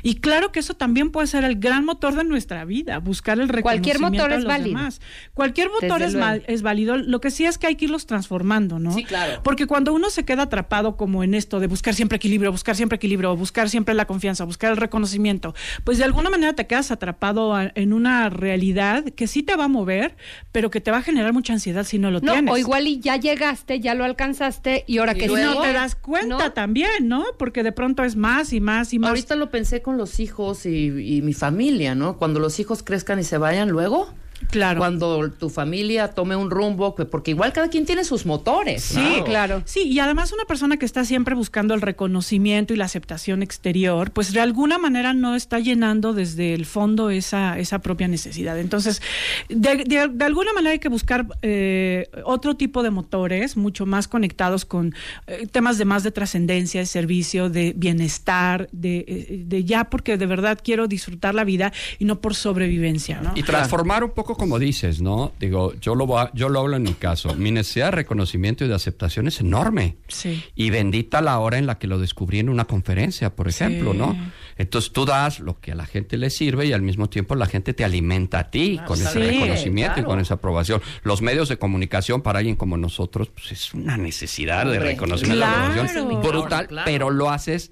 Y 0.03 0.15
claro 0.15 0.51
que 0.51 0.59
eso 0.59 0.73
también 0.75 1.09
puede 1.11 1.27
ser 1.27 1.43
el 1.43 1.55
gran 1.59 1.85
motor 1.85 2.15
de 2.15 2.23
nuestra 2.23 2.65
vida, 2.65 2.97
buscar 2.99 3.39
el 3.39 3.47
Cualquier 3.61 3.97
reconocimiento 3.97 4.23
motor 4.23 4.29
de 4.31 4.35
es 4.37 4.43
los 4.43 4.47
válido. 4.51 4.77
demás. 4.77 5.01
Cualquier 5.33 5.69
motor 5.69 5.99
Desde 6.01 6.17
es. 6.47 6.50
Es 6.53 6.61
válido. 6.61 6.97
Lo 6.97 7.21
que 7.21 7.31
sí 7.31 7.45
es 7.45 7.57
que 7.57 7.67
hay 7.67 7.75
que 7.75 7.85
irlos 7.85 8.05
transformando, 8.05 8.79
¿no? 8.79 8.91
Sí, 8.93 9.03
claro. 9.03 9.41
Porque 9.43 9.67
cuando 9.67 9.93
uno 9.93 10.09
se 10.09 10.25
queda 10.25 10.43
atrapado 10.43 10.97
como 10.97 11.23
en 11.23 11.33
esto 11.33 11.59
de 11.59 11.67
buscar 11.67 11.93
siempre 11.93 12.15
equilibrio, 12.17 12.51
buscar 12.51 12.75
siempre 12.75 12.95
equilibrio, 12.97 13.35
buscar 13.35 13.69
siempre 13.69 13.93
la 13.93 14.05
confianza, 14.05 14.43
buscar 14.45 14.71
el 14.71 14.77
reconocimiento, 14.77 15.53
pues 15.83 15.97
de 15.97 16.03
alguna 16.03 16.29
manera 16.29 16.53
te 16.53 16.67
quedas 16.67 16.91
atrapado 16.91 17.55
a- 17.55 17.71
en 17.75 17.93
una 17.93 18.29
realidad 18.29 19.03
que 19.15 19.27
sí 19.27 19.43
te 19.43 19.55
va 19.55 19.65
a 19.65 19.67
mover, 19.67 20.15
pero 20.51 20.69
que 20.69 20.81
te 20.81 20.91
va 20.91 20.97
a 20.97 21.01
generar 21.01 21.33
mucha 21.33 21.53
ansiedad 21.53 21.83
si 21.85 21.97
no 21.99 22.11
lo 22.11 22.19
No, 22.21 22.31
tienes. 22.33 22.53
o 22.53 22.57
igual 22.57 22.87
y 22.87 22.99
ya 22.99 23.17
llegaste, 23.17 23.79
ya 23.79 23.93
lo 23.95 24.03
alcanzaste 24.03 24.83
y 24.87 24.97
ahora 24.99 25.13
Y 25.13 25.17
que 25.19 25.27
luego- 25.27 25.55
no 25.55 25.61
te 25.61 25.73
das 25.73 25.95
cuenta 25.95 26.27
¿no? 26.37 26.51
también, 26.51 27.07
¿no? 27.07 27.23
Porque 27.37 27.63
de 27.63 27.71
pronto 27.71 28.03
es 28.03 28.15
más 28.15 28.53
y 28.53 28.59
más 28.61 28.93
y 28.93 28.99
más. 28.99 29.09
Ahorita 29.09 29.35
lo 29.35 29.49
pensé 29.49 29.81
con 29.81 29.97
los 29.97 30.19
hijos 30.19 30.65
y, 30.65 31.15
y 31.17 31.21
mi 31.21 31.33
familia, 31.33 31.95
¿no? 31.95 32.17
Cuando 32.17 32.39
los 32.39 32.59
hijos 32.59 32.83
crezcan 32.83 33.19
y 33.19 33.23
se 33.23 33.37
vayan 33.37 33.69
luego. 33.69 34.13
Claro. 34.49 34.79
Cuando 34.79 35.29
tu 35.31 35.49
familia 35.49 36.09
tome 36.09 36.35
un 36.35 36.49
rumbo, 36.49 36.95
que- 36.95 37.05
porque 37.05 37.31
igual 37.31 37.53
cada 37.53 37.69
quien 37.69 37.85
tiene 37.85 38.03
sus 38.03 38.25
motores. 38.25 38.83
Sí, 38.83 38.95
Claro. 38.99 39.23
claro. 39.25 39.63
Sí, 39.65 39.81
y 39.83 39.99
además 39.99 40.31
una 40.33 40.45
persona 40.45 40.77
que 40.77 40.85
está 40.85 41.05
siempre 41.05 41.35
buscando 41.35 41.73
el 41.73 41.81
reconocimiento 41.81 42.73
y 42.73 42.77
la 42.77 42.85
aceptación 42.85 43.43
exterior, 43.43 44.11
pues 44.11 44.33
de 44.33 44.39
alguna 44.41 44.77
manera 44.77 45.13
no 45.13 45.35
está 45.35 45.59
llenando 45.59 46.13
desde 46.13 46.53
el 46.53 46.65
fondo 46.65 47.09
esa, 47.09 47.59
esa 47.59 47.79
propia 47.79 48.07
necesidad. 48.07 48.59
Entonces, 48.59 49.01
de, 49.49 49.77
de- 49.85 50.07
de 50.09 50.25
alguna 50.25 50.53
manera 50.53 50.71
hay 50.71 50.79
que 50.79 50.89
buscar 50.89 51.25
eh, 51.41 52.09
otro 52.23 52.55
tipo 52.55 52.83
de 52.83 52.89
motores, 52.91 53.57
mucho 53.57 53.85
más 53.85 54.07
conectados 54.07 54.65
con 54.65 54.93
eh, 55.27 55.47
temas 55.51 55.77
de 55.77 55.85
más 55.85 56.03
de 56.03 56.11
trascendencia, 56.11 56.81
de 56.81 56.85
servicio, 56.85 57.49
de 57.49 57.73
bienestar, 57.75 58.69
de, 58.71 59.05
eh, 59.07 59.43
de 59.45 59.63
ya 59.63 59.85
porque 59.89 60.17
de 60.17 60.25
verdad 60.25 60.59
quiero 60.63 60.87
disfrutar 60.87 61.35
la 61.35 61.43
vida 61.43 61.71
y 61.99 62.05
no 62.05 62.19
por 62.21 62.35
sobrevivencia, 62.35 63.21
¿no? 63.21 63.31
Y 63.35 63.43
transformar 63.43 64.03
un 64.03 64.11
poco 64.11 64.30
como 64.35 64.59
dices, 64.59 65.01
¿no? 65.01 65.31
Digo, 65.39 65.73
yo 65.79 65.95
lo, 65.95 66.05
voy 66.05 66.21
a- 66.23 66.31
yo 66.33 66.49
lo 66.49 66.59
hablo 66.59 66.75
en 66.77 66.83
mi 66.83 66.93
caso. 66.93 67.33
Mi 67.35 67.51
necesidad 67.51 67.85
de 67.87 67.91
reconocimiento 67.91 68.65
y 68.65 68.67
de 68.67 68.75
aceptación 68.75 69.27
es 69.27 69.39
enorme. 69.39 69.97
Sí. 70.07 70.43
Y 70.55 70.69
bendita 70.69 71.21
la 71.21 71.39
hora 71.39 71.57
en 71.57 71.65
la 71.65 71.77
que 71.79 71.87
lo 71.87 71.99
descubrí 71.99 72.39
en 72.39 72.49
una 72.49 72.65
conferencia, 72.65 73.35
por 73.35 73.47
ejemplo, 73.47 73.91
Sí. 73.93 73.97
¿no? 73.97 74.15
Entonces 74.57 74.91
tú 74.91 75.05
das 75.05 75.39
lo 75.39 75.59
que 75.59 75.71
a 75.71 75.75
la 75.75 75.85
gente 75.85 76.17
le 76.17 76.29
sirve 76.29 76.65
y 76.67 76.73
al 76.73 76.81
mismo 76.81 77.09
tiempo 77.09 77.35
la 77.35 77.45
gente 77.47 77.73
te 77.73 77.83
alimenta 77.83 78.39
a 78.39 78.51
ti 78.51 78.79
con 78.85 78.99
ese 78.99 79.11
Sí, 79.13 79.19
reconocimiento 79.19 79.99
y 79.99 80.03
con 80.03 80.19
esa 80.19 80.35
aprobación. 80.35 80.81
Los 81.03 81.21
medios 81.21 81.49
de 81.49 81.57
comunicación 81.57 82.21
para 82.21 82.39
alguien 82.39 82.55
como 82.55 82.77
nosotros, 82.77 83.29
pues 83.29 83.51
es 83.51 83.73
una 83.73 83.97
necesidad 83.97 84.65
de 84.65 84.79
reconocimiento 84.79 85.37
y 85.37 85.39
claro. 85.47 85.57
aprobación 85.57 85.85
Ese 85.87 85.99
es 85.99 86.05
mi 86.05 86.15
brutal, 86.15 86.67
claro. 86.67 86.85
pero 86.85 87.09
lo 87.09 87.29
haces 87.29 87.71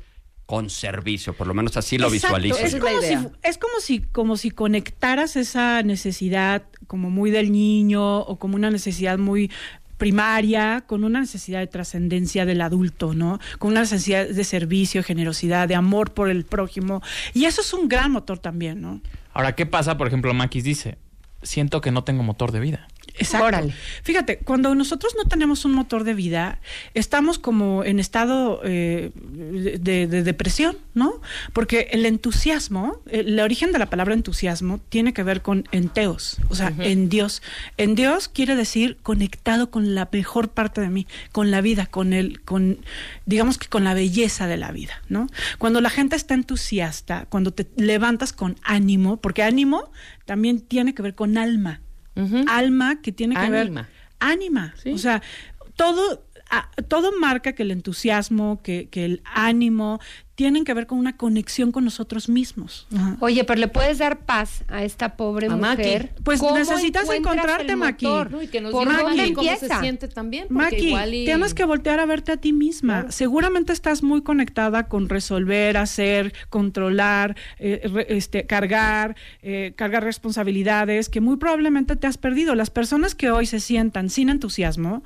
con 0.49 0.71
servicio, 0.71 1.33
por 1.33 1.45
lo 1.45 1.53
menos 1.53 1.77
así 1.77 1.99
lo 1.99 2.11
Exacto, 2.11 2.37
visualizo. 2.41 2.65
Es 2.65 2.75
como, 2.79 3.01
si, 3.01 3.13
es 3.43 3.57
como 3.59 3.79
si 3.79 3.99
como 3.99 4.35
si 4.35 4.49
conectaras 4.49 5.35
esa 5.35 5.83
necesidad 5.83 6.63
como 6.87 7.11
muy 7.11 7.29
del 7.29 7.51
niño 7.51 8.21
o 8.21 8.39
como 8.39 8.55
una 8.55 8.71
necesidad 8.71 9.19
muy 9.19 9.51
primaria 9.99 10.85
con 10.87 11.03
una 11.03 11.19
necesidad 11.19 11.59
de 11.59 11.67
trascendencia 11.67 12.47
del 12.47 12.61
adulto, 12.61 13.13
¿no? 13.13 13.39
Con 13.59 13.73
una 13.73 13.81
necesidad 13.81 14.27
de 14.27 14.43
servicio, 14.43 15.03
generosidad, 15.03 15.67
de 15.67 15.75
amor 15.75 16.15
por 16.15 16.31
el 16.31 16.45
prójimo. 16.45 17.03
Y 17.35 17.45
eso 17.45 17.61
es 17.61 17.71
un 17.71 17.87
gran 17.87 18.11
motor 18.11 18.39
también, 18.39 18.81
¿no? 18.81 19.01
Ahora, 19.33 19.53
¿qué 19.53 19.67
pasa? 19.67 19.99
Por 19.99 20.07
ejemplo, 20.07 20.33
Maquis 20.33 20.63
dice, 20.63 20.97
siento 21.43 21.79
que 21.79 21.91
no 21.91 22.03
tengo 22.03 22.23
motor 22.23 22.51
de 22.51 22.59
vida. 22.59 22.87
Exacto. 23.19 23.47
Órale. 23.47 23.73
Fíjate, 24.03 24.37
cuando 24.37 24.73
nosotros 24.75 25.13
no 25.17 25.25
tenemos 25.25 25.65
un 25.65 25.73
motor 25.73 26.03
de 26.03 26.13
vida, 26.13 26.59
estamos 26.93 27.37
como 27.37 27.83
en 27.83 27.99
estado 27.99 28.61
eh, 28.63 29.11
de, 29.13 30.07
de 30.07 30.23
depresión, 30.23 30.77
¿no? 30.93 31.21
Porque 31.53 31.89
el 31.91 32.05
entusiasmo, 32.05 33.01
el 33.11 33.39
origen 33.39 33.71
de 33.71 33.79
la 33.79 33.89
palabra 33.89 34.13
entusiasmo 34.13 34.79
tiene 34.89 35.13
que 35.13 35.23
ver 35.23 35.41
con 35.41 35.67
enteos, 35.71 36.37
o 36.49 36.55
sea, 36.55 36.73
en 36.79 37.09
Dios. 37.09 37.41
En 37.77 37.95
Dios 37.95 38.29
quiere 38.29 38.55
decir 38.55 38.97
conectado 39.03 39.69
con 39.69 39.95
la 39.95 40.07
mejor 40.11 40.49
parte 40.49 40.81
de 40.81 40.89
mí, 40.89 41.05
con 41.31 41.51
la 41.51 41.61
vida, 41.61 41.85
con 41.85 42.13
el, 42.13 42.41
con, 42.41 42.79
digamos 43.25 43.57
que 43.57 43.67
con 43.67 43.83
la 43.83 43.93
belleza 43.93 44.47
de 44.47 44.57
la 44.57 44.71
vida, 44.71 45.01
¿no? 45.09 45.27
Cuando 45.57 45.81
la 45.81 45.89
gente 45.89 46.15
está 46.15 46.33
entusiasta, 46.33 47.25
cuando 47.29 47.51
te 47.51 47.67
levantas 47.75 48.31
con 48.31 48.55
ánimo, 48.63 49.17
porque 49.17 49.43
ánimo 49.43 49.91
también 50.25 50.61
tiene 50.61 50.93
que 50.93 51.01
ver 51.01 51.15
con 51.15 51.37
alma 51.37 51.81
Alma 52.47 53.01
que 53.01 53.11
tiene 53.11 53.35
que 53.35 53.41
Ánima. 53.41 53.81
ver 53.81 53.89
ánima 54.19 54.73
Sí. 54.81 54.91
o 54.91 54.97
sea 54.97 55.21
todo 55.75 56.25
todo 56.87 57.11
marca 57.19 57.53
que 57.53 57.61
el 57.63 57.71
entusiasmo 57.71 58.61
que, 58.63 58.89
que 58.89 59.05
el 59.05 59.21
ánimo 59.23 59.99
tienen 60.39 60.63
que 60.63 60.73
ver 60.73 60.87
con 60.87 60.97
una 60.99 61.17
conexión 61.17 61.73
con 61.73 61.83
nosotros 61.83 62.29
mismos 62.29 62.87
Ajá. 62.95 63.17
Oye, 63.19 63.43
pero 63.43 63.59
le 63.59 63.67
puedes 63.67 63.97
dar 63.97 64.19
paz 64.19 64.63
a 64.69 64.85
esta 64.85 65.17
pobre 65.17 65.47
A 65.47 65.55
Maki. 65.57 65.81
mujer. 65.81 66.13
Pues 66.23 66.39
¿Cómo 66.39 66.57
necesitas 66.57 67.09
encontrarte, 67.09 67.73
el 67.73 67.77
Maki. 67.77 68.05
motor? 68.05 68.31
No, 68.31 68.41
y 68.41 68.47
que 68.47 68.61
nos 68.61 68.71
¿Por 68.71 68.87
Maki 68.87 69.33
cómo 69.33 69.49
se 69.57 69.67
siente 69.81 70.07
también. 70.07 70.45
Maki, 70.49 70.75
igual 70.87 71.13
y... 71.13 71.25
tienes 71.25 71.53
que 71.53 71.65
voltear 71.65 71.99
a 71.99 72.05
verte 72.05 72.31
a 72.31 72.37
ti 72.37 72.53
misma. 72.53 72.99
Claro. 72.99 73.11
Seguramente 73.11 73.73
estás 73.73 74.01
muy 74.01 74.21
conectada 74.21 74.87
con 74.87 75.09
resolver, 75.09 75.75
hacer, 75.75 76.33
controlar, 76.49 77.35
eh, 77.59 77.81
re- 77.93 78.05
este, 78.09 78.45
cargar, 78.45 79.17
eh, 79.41 79.73
cargar 79.75 80.05
responsabilidades 80.05 81.09
que 81.09 81.19
muy 81.19 81.35
probablemente 81.35 81.97
te 81.97 82.07
has 82.07 82.17
perdido. 82.17 82.55
Las 82.55 82.69
personas 82.69 83.13
que 83.13 83.29
hoy 83.29 83.45
se 83.45 83.59
sientan 83.59 84.09
sin 84.09 84.29
entusiasmo, 84.29 85.03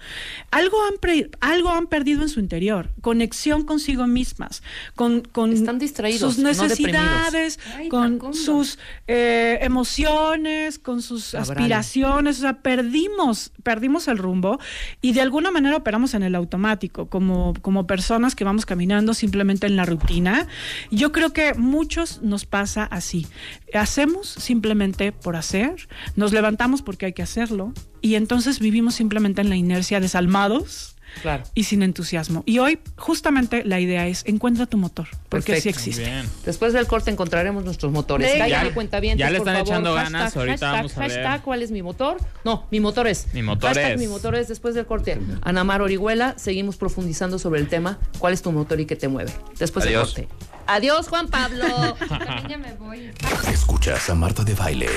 algo 0.51 0.77
han, 0.85 0.99
pre- 1.01 1.31
algo 1.41 1.69
han 1.71 1.87
perdido 1.87 2.21
en 2.21 2.29
su 2.29 2.39
interior, 2.39 2.91
conexión 3.01 3.63
consigo 3.65 4.05
mismas, 4.05 4.61
con, 4.93 5.22
con 5.23 5.53
Están 5.53 5.79
distraídos, 5.79 6.35
sus 6.35 6.37
no 6.43 6.49
necesidades, 6.49 7.59
Ay, 7.75 7.89
con 7.89 8.33
sus 8.33 8.77
eh, 9.07 9.59
emociones, 9.61 10.79
con 10.79 11.01
sus 11.01 11.35
aspiraciones, 11.35 12.37
o 12.39 12.41
sea, 12.41 12.61
perdimos, 12.61 13.51
perdimos 13.63 14.07
el 14.07 14.17
rumbo 14.17 14.59
y 15.01 15.13
de 15.13 15.21
alguna 15.21 15.51
manera 15.51 15.77
operamos 15.77 16.13
en 16.13 16.23
el 16.23 16.35
automático, 16.35 17.07
como, 17.07 17.53
como 17.61 17.87
personas 17.87 18.35
que 18.35 18.43
vamos 18.43 18.65
caminando 18.65 19.13
simplemente 19.13 19.67
en 19.67 19.75
la 19.75 19.85
rutina. 19.85 20.47
Yo 20.91 21.11
creo 21.11 21.33
que 21.33 21.53
muchos 21.53 22.21
nos 22.21 22.45
pasa 22.45 22.83
así. 22.83 23.27
Hacemos 23.73 24.27
simplemente 24.27 25.11
por 25.11 25.35
hacer, 25.35 25.87
nos 26.15 26.33
levantamos 26.33 26.81
porque 26.81 27.07
hay 27.07 27.13
que 27.13 27.23
hacerlo 27.23 27.73
y 28.01 28.15
entonces 28.15 28.59
vivimos 28.59 28.95
simplemente 28.95 29.41
en 29.41 29.49
la 29.49 29.55
inercia 29.55 29.99
desalmados 29.99 30.92
Claro. 31.21 31.43
y 31.53 31.63
sin 31.65 31.83
entusiasmo. 31.83 32.43
Y 32.45 32.59
hoy 32.59 32.79
justamente 32.97 33.63
la 33.63 33.79
idea 33.79 34.07
es 34.07 34.23
encuentra 34.25 34.65
tu 34.65 34.77
motor, 34.77 35.07
porque 35.29 35.55
sí 35.55 35.69
Perfecto. 35.69 35.79
existe. 35.79 36.03
Bien. 36.05 36.29
Después 36.45 36.73
del 36.73 36.87
corte 36.87 37.11
encontraremos 37.11 37.63
nuestros 37.63 37.91
motores. 37.91 38.31
Cállate, 38.37 38.67
Ya- 38.69 38.73
cuentavientes, 38.73 39.19
ya 39.25 39.29
le 39.31 39.37
están 39.37 39.53
favor. 39.55 39.67
echando 39.67 39.93
Hashtag, 39.93 40.11
ganas, 40.13 40.35
ahorita 40.37 40.51
hashtag, 40.53 40.71
vamos 40.75 40.97
a 40.97 40.99
ver. 40.99 41.11
hashtag, 41.11 41.41
¿cuál 41.43 41.61
es 41.61 41.71
mi 41.71 41.81
motor? 41.81 42.17
No, 42.43 42.67
mi 42.71 42.79
motor 42.79 43.07
es. 43.07 43.27
Mi 43.33 43.41
motor 43.43 43.69
Hashtag, 43.69 43.93
es. 43.93 43.99
mi 43.99 44.07
motor 44.07 44.35
es 44.35 44.47
después 44.47 44.75
del 44.75 44.85
corte. 44.85 45.19
Anamar 45.43 45.81
Orihuela, 45.81 46.33
seguimos 46.37 46.75
profundizando 46.77 47.39
sobre 47.39 47.59
el 47.61 47.67
tema. 47.69 47.99
¿Cuál 48.19 48.33
es 48.33 48.41
tu 48.41 48.51
motor 48.51 48.79
y 48.79 48.85
qué 48.85 48.95
te 48.95 49.07
mueve? 49.07 49.31
Después 49.59 49.85
Adiós. 49.85 50.13
del 50.15 50.25
corte. 50.27 50.45
Adiós, 50.67 51.07
Juan 51.09 51.27
Pablo. 51.27 51.65
También 52.09 52.47
ya 52.49 52.57
me 52.57 52.73
voy. 52.75 53.11
Escuchas 53.51 54.09
a 54.09 54.15
Marta 54.15 54.43
de 54.43 54.53
Baile 54.55 54.89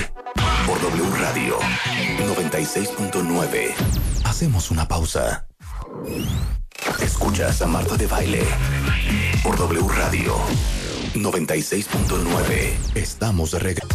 por 0.65 0.79
W 0.81 1.03
Radio 1.19 1.57
96.9. 2.19 3.73
Hacemos 4.23 4.71
una 4.71 4.87
pausa. 4.87 5.46
Escuchas 7.01 7.61
a 7.61 7.67
Marta 7.67 7.97
de 7.97 8.07
Baile 8.07 8.43
por 9.43 9.57
W 9.57 9.87
Radio 9.89 10.35
96.9. 11.13 12.95
Estamos 12.95 13.51
de 13.51 13.59
regreso. 13.59 13.87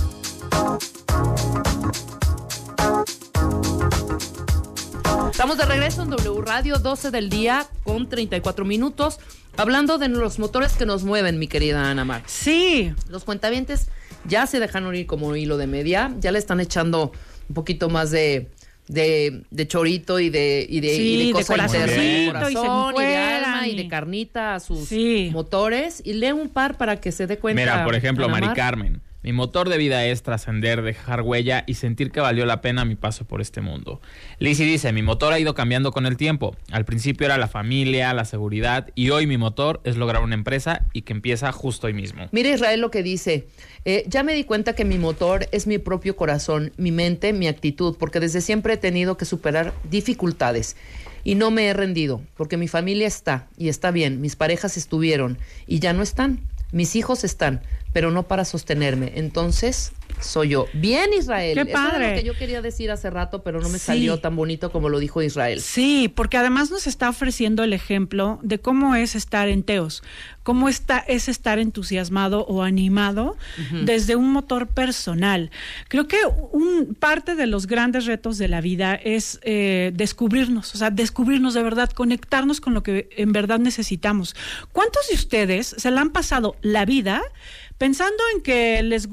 Estamos 5.31 5.59
de 5.59 5.65
regreso 5.65 6.03
en 6.03 6.11
W 6.11 6.43
Radio, 6.43 6.79
12 6.79 7.11
del 7.11 7.29
día 7.29 7.67
con 7.83 8.09
34 8.09 8.65
minutos, 8.65 9.19
hablando 9.57 9.99
de 9.99 10.09
los 10.09 10.39
motores 10.39 10.75
que 10.75 10.87
nos 10.87 11.05
mueven, 11.05 11.39
mi 11.39 11.49
querida 11.49 11.91
Anamar. 11.91 12.23
Sí, 12.27 12.95
Los 13.09 13.25
cuentavientes 13.25 13.89
ya 14.25 14.47
se 14.47 14.61
dejaron 14.61 14.95
ir 14.95 15.07
como 15.07 15.35
hilo 15.35 15.57
de 15.57 15.67
media, 15.67 16.15
ya 16.21 16.31
le 16.31 16.39
están 16.39 16.61
echando 16.61 17.13
un 17.49 17.55
poquito 17.55 17.89
más 17.89 18.11
de, 18.11 18.51
de, 18.89 19.43
de 19.51 19.69
chorito 19.69 20.19
y 20.19 20.29
de, 20.31 20.67
y 20.69 20.81
de, 20.81 20.97
Sí, 20.97 21.03
y 21.15 21.19
de 21.19 21.27
de 21.27 21.33
cosa 21.33 21.55
corazoncito, 21.55 22.03
y 22.51 22.55
corazón, 22.55 22.95
y 22.97 23.03
de 23.05 23.17
alma 23.17 23.69
y 23.69 23.71
y- 23.71 23.77
de 23.77 23.89
carnita 23.89 24.55
a 24.57 24.61
sus 24.61 24.89
Sí. 24.89 25.31
motores. 25.33 26.03
Y 26.05 26.15
lee 26.15 26.33
un 26.33 26.49
par 26.49 26.77
para 26.77 27.01
que 27.01 27.13
se 27.13 27.27
dé 27.27 27.39
cuenta. 27.39 27.61
Mira, 27.63 27.85
por 27.85 27.95
ejemplo, 27.95 28.29
Mari 28.29 28.47
Mar. 28.47 28.57
Carmen. 28.57 29.01
Mi 29.23 29.33
motor 29.33 29.69
de 29.69 29.79
vida 29.79 30.05
es 30.05 30.25
trascender, 30.25 30.83
dejar 30.83 31.23
huella 31.23 31.63
y 31.69 31.75
sentir 31.75 32.11
que 32.11 32.21
valió 32.21 32.45
la 32.45 32.61
pena 32.61 32.85
mi 32.85 32.97
paso 32.97 33.25
por 33.25 33.41
este 33.41 33.61
mundo. 33.61 34.01
Lizzie 34.41 34.67
dice, 34.67 34.93
mi 34.93 35.03
motor 35.03 35.33
ha 35.33 35.39
ido 35.39 35.55
cambiando 35.55 35.93
con 35.93 36.07
el 36.07 36.17
tiempo. 36.17 36.57
Al 36.73 36.85
principio 36.85 37.27
era 37.27 37.39
la 37.39 37.47
familia, 37.47 38.13
la 38.15 38.25
seguridad 38.25 38.89
y 38.97 39.11
hoy 39.11 39.29
mi 39.29 39.39
motor 39.39 39.81
es 39.85 39.97
lograr 39.97 40.25
una 40.25 40.35
empresa 40.35 40.87
y 40.93 41.03
que 41.03 41.13
empieza 41.13 41.53
justo 41.53 41.87
hoy 41.87 41.95
mismo. 41.95 42.29
Mira 42.33 42.51
Israel 42.51 42.81
lo 42.81 42.91
que 42.91 43.05
dice. 43.05 43.47
Eh, 43.85 44.05
ya 44.09 44.25
me 44.25 44.35
di 44.35 44.43
cuenta 44.43 44.75
que 44.75 44.85
mi 44.85 44.99
motor 44.99 45.47
es 45.53 45.69
mi 45.69 45.79
propio 45.79 46.17
corazón, 46.17 46.73
mi 46.77 46.91
mente, 46.91 47.33
mi 47.33 47.47
actitud, 47.47 47.97
porque 47.99 48.19
desde 48.19 48.41
siempre 48.41 48.75
he 48.75 48.77
tenido 48.77 49.17
que 49.17 49.25
superar 49.25 49.73
dificultades 49.89 50.77
y 51.23 51.37
no 51.37 51.53
me 51.53 51.67
he 51.67 51.73
rendido, 51.73 52.23
porque 52.37 52.57
mi 52.57 52.67
familia 52.67 53.07
está 53.07 53.49
y 53.57 53.69
está 53.69 53.93
bien, 53.93 54.21
mis 54.21 54.35
parejas 54.35 54.77
estuvieron 54.77 55.39
y 55.67 55.79
ya 55.79 55.93
no 55.93 56.03
están, 56.03 56.41
mis 56.73 56.97
hijos 56.97 57.23
están, 57.23 57.63
pero 57.93 58.11
no 58.11 58.23
para 58.25 58.45
sostenerme. 58.45 59.13
Entonces, 59.17 59.93
soy 60.21 60.51
yo. 60.51 60.67
Bien, 60.73 61.11
Israel. 61.17 61.55
Qué 61.55 61.63
Eso 61.63 61.73
padre. 61.73 62.11
lo 62.11 62.15
que 62.17 62.25
yo 62.25 62.35
quería 62.35 62.63
decir 62.63 62.91
hace 62.91 63.11
rato, 63.11 63.43
pero 63.43 63.61
no 63.61 63.69
me 63.69 63.79
Sí. 63.79 63.87
salió 63.87 64.19
tan 64.21 64.37
bonito 64.37 64.71
como 64.71 64.89
lo 64.89 64.99
dijo 64.99 65.21
Israel. 65.23 65.61
Sí, 65.61 66.09
porque 66.15 66.37
además 66.37 66.71
nos 66.71 66.87
está 66.87 67.09
ofreciendo 67.09 67.65
el 67.65 67.73
ejemplo 67.73 68.39
de 68.43 68.59
cómo 68.61 68.95
es 68.95 69.15
estar 69.17 69.49
en 69.49 69.63
teos, 69.63 70.03
cómo 70.43 70.69
está, 70.69 70.99
es 70.99 71.29
estar 71.29 71.59
entusiasmado 71.59 72.45
o 72.47 72.63
animado 72.63 73.37
desde 73.85 74.17
un 74.17 74.33
motor 74.33 74.69
personal. 74.69 75.51
Creo 75.89 76.07
que 76.09 76.19
un 76.53 76.95
parte 76.99 77.35
de 77.35 77.47
los 77.47 77.67
grandes 77.67 78.07
retos 78.07 78.39
de 78.39 78.49
la 78.49 78.61
vida 78.61 78.95
es 78.95 79.41
eh, 79.43 79.91
descubrirnos, 79.95 80.75
o 80.75 80.79
sea, 80.79 80.91
descubrirnos 80.91 81.55
de 81.55 81.63
verdad, 81.63 81.91
conectarnos 81.91 82.61
con 82.61 82.75
lo 82.75 82.83
que 82.83 83.09
en 83.17 83.33
verdad 83.33 83.59
necesitamos. 83.59 84.37
¿Cuántos 84.73 85.09
de 85.09 85.15
ustedes 85.15 85.75
se 85.79 85.91
la 85.91 86.01
han 86.01 86.11
pasado 86.11 86.57
la 86.63 86.85
vida 86.85 87.23
pensando 87.83 88.23
en 88.37 88.43
que 88.43 88.81
les 88.85 89.09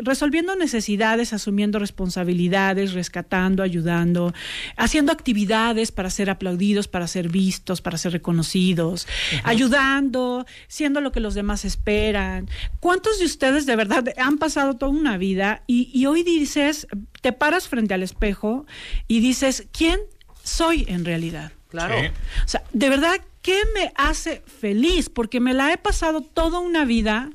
resolviendo 0.00 0.54
necesidades, 0.54 1.32
asumiendo 1.32 1.80
responsabilidades, 1.80 2.92
rescatando, 2.92 3.64
ayudando, 3.64 4.32
haciendo 4.76 5.10
actividades 5.10 5.90
para 5.90 6.08
ser 6.08 6.30
aplaudidos, 6.30 6.86
para 6.86 7.08
ser 7.08 7.28
vistos, 7.28 7.82
para 7.82 7.98
ser 7.98 8.12
reconocidos, 8.12 9.08
ayudando, 9.42 10.46
siendo 10.68 11.00
lo 11.00 11.10
que 11.10 11.18
los 11.18 11.34
demás 11.34 11.64
esperan. 11.64 12.48
¿Cuántos 12.78 13.18
de 13.18 13.24
ustedes 13.24 13.66
de 13.66 13.74
verdad 13.74 14.04
han 14.16 14.38
pasado 14.38 14.74
toda 14.74 14.92
una 14.92 15.18
vida 15.18 15.64
y, 15.66 15.90
y 15.92 16.06
hoy 16.06 16.22
dices, 16.22 16.86
te 17.22 17.32
paras 17.32 17.66
frente 17.66 17.92
al 17.92 18.04
espejo 18.04 18.66
y 19.08 19.18
dices, 19.18 19.66
¿quién 19.72 19.98
soy 20.44 20.84
en 20.86 21.04
realidad? 21.04 21.50
Claro. 21.70 21.96
Sí. 21.98 22.06
O 22.44 22.48
sea, 22.48 22.62
de 22.72 22.88
verdad, 22.88 23.20
¿qué 23.42 23.58
me 23.74 23.92
hace 23.96 24.44
feliz? 24.60 25.08
Porque 25.08 25.40
me 25.40 25.54
la 25.54 25.72
he 25.72 25.76
pasado 25.76 26.20
toda 26.20 26.60
una 26.60 26.84
vida 26.84 27.32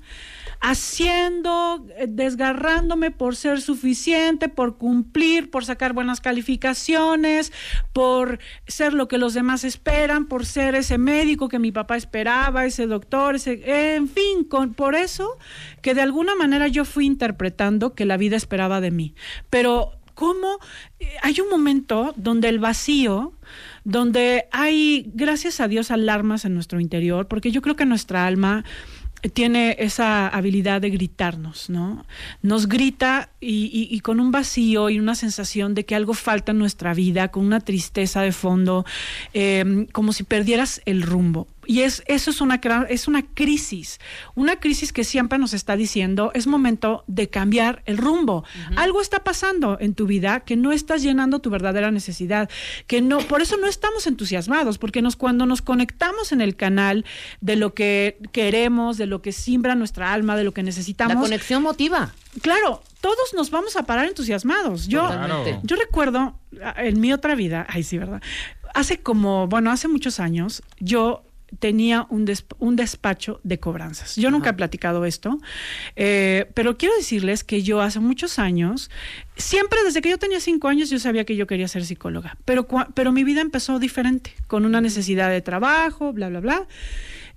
haciendo, 0.59 1.85
eh, 1.97 2.07
desgarrándome 2.07 3.11
por 3.11 3.35
ser 3.35 3.61
suficiente, 3.61 4.49
por 4.49 4.77
cumplir, 4.77 5.49
por 5.49 5.65
sacar 5.65 5.93
buenas 5.93 6.21
calificaciones, 6.21 7.51
por 7.93 8.39
ser 8.67 8.93
lo 8.93 9.07
que 9.07 9.17
los 9.17 9.33
demás 9.33 9.63
esperan, 9.63 10.27
por 10.27 10.45
ser 10.45 10.75
ese 10.75 10.97
médico 10.97 11.49
que 11.49 11.59
mi 11.59 11.71
papá 11.71 11.97
esperaba, 11.97 12.65
ese 12.65 12.87
doctor, 12.87 13.35
ese, 13.35 13.95
en 13.95 14.07
fin, 14.07 14.47
por 14.75 14.95
eso 14.95 15.37
que 15.81 15.93
de 15.93 16.01
alguna 16.01 16.35
manera 16.35 16.67
yo 16.67 16.85
fui 16.85 17.05
interpretando 17.05 17.93
que 17.93 18.05
la 18.05 18.17
vida 18.17 18.35
esperaba 18.35 18.81
de 18.81 18.91
mí. 18.91 19.15
Pero 19.49 19.97
cómo 20.17 20.57
eh, 20.99 21.09
hay 21.21 21.39
un 21.41 21.49
momento 21.49 22.13
donde 22.17 22.49
el 22.49 22.57
vacío, 22.57 23.33
donde 23.83 24.47
hay, 24.51 25.11
gracias 25.13 25.59
a 25.59 25.67
Dios, 25.67 25.91
alarmas 25.91 26.43
en 26.43 26.55
nuestro 26.55 26.79
interior, 26.79 27.27
porque 27.27 27.51
yo 27.51 27.61
creo 27.61 27.75
que 27.75 27.85
nuestra 27.85 28.25
alma 28.25 28.65
tiene 29.33 29.75
esa 29.79 30.27
habilidad 30.27 30.81
de 30.81 30.89
gritarnos, 30.89 31.69
¿no? 31.69 32.05
Nos 32.41 32.67
grita 32.67 33.29
y, 33.39 34.00
con 34.01 34.19
un 34.19 34.31
vacío 34.31 34.89
y 34.89 35.00
una 35.00 35.15
sensación 35.15 35.74
de 35.74 35.86
que 35.86 35.95
algo 35.95 36.13
falta 36.13 36.51
en 36.51 36.59
nuestra 36.59 36.93
vida, 36.93 37.29
con 37.29 37.45
una 37.45 37.59
tristeza 37.59 38.21
de 38.21 38.31
fondo, 38.31 38.86
eh, 39.33 39.88
como 39.91 40.13
si 40.13 40.24
perdieras 40.24 40.81
el 40.86 41.01
rumbo. 41.01 41.47
Y 41.67 41.81
es, 41.81 42.01
eso 42.07 42.31
es 42.31 42.39
una, 42.39 42.62
es 42.88 43.09
una 43.09 43.24
crisis, 43.24 44.00
una 44.36 44.55
crisis 44.55 44.93
que 44.93 45.03
siempre 45.03 45.38
nos 45.38 45.53
está 45.53 45.75
diciendo, 45.75 46.31
es 46.33 46.47
momento 46.47 47.03
de 47.07 47.29
cambiar 47.29 47.83
el 47.86 47.97
rumbo. 47.97 48.45
Algo 48.77 49.01
está 49.01 49.25
pasando 49.25 49.77
en 49.81 49.93
tu 49.93 50.07
vida 50.07 50.39
que 50.39 50.55
no 50.55 50.71
estás 50.71 51.03
llenando 51.03 51.39
tu 51.39 51.50
verdadera 51.50 51.91
necesidad, 51.91 52.50
que 52.88 53.01
no, 53.01 53.19
por 53.19 53.41
eso 53.41 53.57
no 53.57 53.67
estamos 53.67 54.07
entusiasmados, 54.07 54.77
porque 54.77 55.01
nos, 55.01 55.17
cuando 55.17 55.45
nos 55.45 55.62
conectamos 55.62 56.31
en 56.31 56.39
el 56.39 56.55
canal 56.55 57.03
de 57.41 57.57
lo 57.57 57.74
que 57.74 58.17
queremos, 58.31 58.97
de 58.97 59.05
lo 59.05 59.21
que 59.21 59.33
simbra 59.33 59.75
nuestra 59.75 60.13
alma, 60.13 60.38
de 60.38 60.45
lo 60.45 60.53
que 60.53 60.62
La 60.62 60.67
necesitamos, 60.67 61.17
conexión 61.17 61.63
motiva. 61.63 62.13
claro, 62.41 62.81
todos 63.01 63.33
nos 63.36 63.51
vamos 63.51 63.75
a 63.75 63.83
parar 63.83 64.05
entusiasmados. 64.05 64.88
Yo, 64.88 65.01
Totalmente. 65.01 65.59
yo 65.63 65.75
recuerdo 65.75 66.39
ah, 66.63 66.75
en 66.77 67.00
mi 67.00 67.12
otra 67.12 67.36
vida, 67.36 67.65
ay 67.69 67.83
sí, 67.83 67.97
¿verdad? 67.97 68.21
Hace 68.74 69.01
como, 69.01 69.47
bueno, 69.47 69.69
hace 69.71 69.88
muchos 69.88 70.19
años, 70.19 70.63
yo 70.79 71.26
tenía 71.59 72.05
un, 72.09 72.25
des- 72.25 72.45
un 72.59 72.75
despacho 72.75 73.39
de 73.43 73.59
cobranzas. 73.59 74.15
Yo 74.15 74.31
nunca 74.31 74.49
he 74.49 74.53
platicado 74.53 75.05
esto, 75.05 75.37
eh, 75.95 76.49
pero 76.53 76.77
quiero 76.77 76.95
decirles 76.97 77.43
que 77.43 77.63
yo 77.63 77.81
hace 77.81 77.99
muchos 77.99 78.37
años, 78.39 78.89
siempre 79.35 79.79
desde 79.83 80.01
que 80.01 80.09
yo 80.09 80.17
tenía 80.17 80.39
cinco 80.39 80.67
años, 80.67 80.89
yo 80.89 80.99
sabía 80.99 81.23
que 81.25 81.35
yo 81.35 81.47
quería 81.47 81.67
ser 81.67 81.85
psicóloga, 81.85 82.37
pero, 82.45 82.67
pero 82.93 83.11
mi 83.11 83.23
vida 83.23 83.41
empezó 83.41 83.79
diferente, 83.79 84.33
con 84.47 84.65
una 84.65 84.81
necesidad 84.81 85.29
de 85.29 85.41
trabajo, 85.41 86.13
bla, 86.13 86.29
bla, 86.29 86.39
bla. 86.39 86.67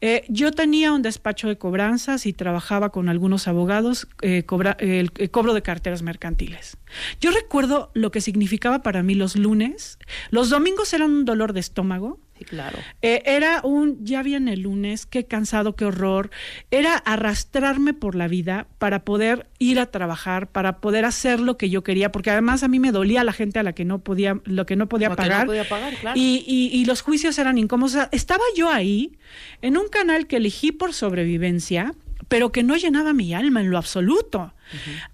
Eh, 0.02 0.24
yo 0.28 0.50
tenía 0.50 0.92
un 0.92 1.02
despacho 1.02 1.46
de 1.48 1.58
cobranzas 1.58 2.24
y 2.24 2.32
trabajaba 2.32 2.88
con 2.88 3.10
algunos 3.10 3.46
abogados 3.46 4.08
eh, 4.22 4.44
cobra- 4.44 4.76
el, 4.80 5.10
el 5.18 5.30
cobro 5.30 5.52
de 5.52 5.60
carteras 5.60 6.00
mercantiles. 6.00 6.78
Yo 7.20 7.30
recuerdo 7.32 7.90
lo 7.92 8.10
que 8.10 8.22
significaba 8.22 8.82
para 8.82 9.02
mí 9.02 9.14
los 9.14 9.36
lunes. 9.36 9.98
Los 10.30 10.48
domingos 10.48 10.94
eran 10.94 11.10
un 11.10 11.24
dolor 11.26 11.52
de 11.52 11.60
estómago. 11.60 12.18
Sí, 12.40 12.44
claro. 12.46 12.78
Eh, 13.02 13.22
era 13.26 13.60
un, 13.62 14.04
ya 14.04 14.22
viene 14.22 14.54
el 14.54 14.62
lunes, 14.62 15.04
qué 15.06 15.26
cansado, 15.26 15.76
qué 15.76 15.84
horror. 15.84 16.30
Era 16.70 16.96
arrastrarme 16.96 17.92
por 17.94 18.14
la 18.14 18.26
vida 18.28 18.66
para 18.78 19.04
poder 19.04 19.46
ir 19.58 19.78
a 19.78 19.86
trabajar, 19.86 20.48
para 20.48 20.78
poder 20.80 21.04
hacer 21.04 21.38
lo 21.38 21.56
que 21.58 21.68
yo 21.70 21.84
quería, 21.84 22.10
porque 22.10 22.30
además 22.30 22.62
a 22.62 22.68
mí 22.68 22.80
me 22.80 22.92
dolía 22.92 23.22
la 23.24 23.32
gente 23.34 23.58
a 23.58 23.62
la 23.62 23.74
que 23.74 23.84
no 23.84 23.98
podía, 23.98 24.40
lo 24.44 24.64
que 24.66 24.74
no 24.76 24.88
podía 24.88 25.10
Lo 25.10 25.16
que 25.16 25.22
no 25.22 25.28
pagar. 25.28 25.46
podía 25.46 25.68
pagar, 25.68 25.94
claro. 26.00 26.18
y, 26.18 26.42
y- 26.46 26.70
y 26.80 26.84
los 26.86 27.02
juicios 27.02 27.38
eran 27.38 27.58
incómodos. 27.58 27.92
O 27.92 27.98
sea, 27.98 28.08
estaba 28.10 28.42
yo 28.56 28.70
ahí, 28.70 29.18
en 29.60 29.76
un 29.76 29.88
canal 29.88 30.26
que 30.26 30.36
elegí 30.38 30.72
por 30.72 30.94
sobrevivencia, 30.94 31.94
pero 32.30 32.52
que 32.52 32.62
no 32.62 32.76
llenaba 32.76 33.12
mi 33.12 33.34
alma 33.34 33.60
en 33.60 33.70
lo 33.70 33.76
absoluto. 33.76 34.54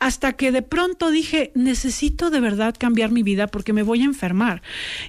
Hasta 0.00 0.35
que 0.35 0.52
de 0.52 0.61
pronto 0.61 1.11
dije, 1.11 1.50
necesito 1.54 2.28
de 2.28 2.40
verdad 2.40 2.75
cambiar 2.78 3.11
mi 3.11 3.23
vida 3.23 3.46
porque 3.46 3.73
me 3.73 3.82
voy 3.82 4.02
a 4.02 4.04
enfermar. 4.04 4.61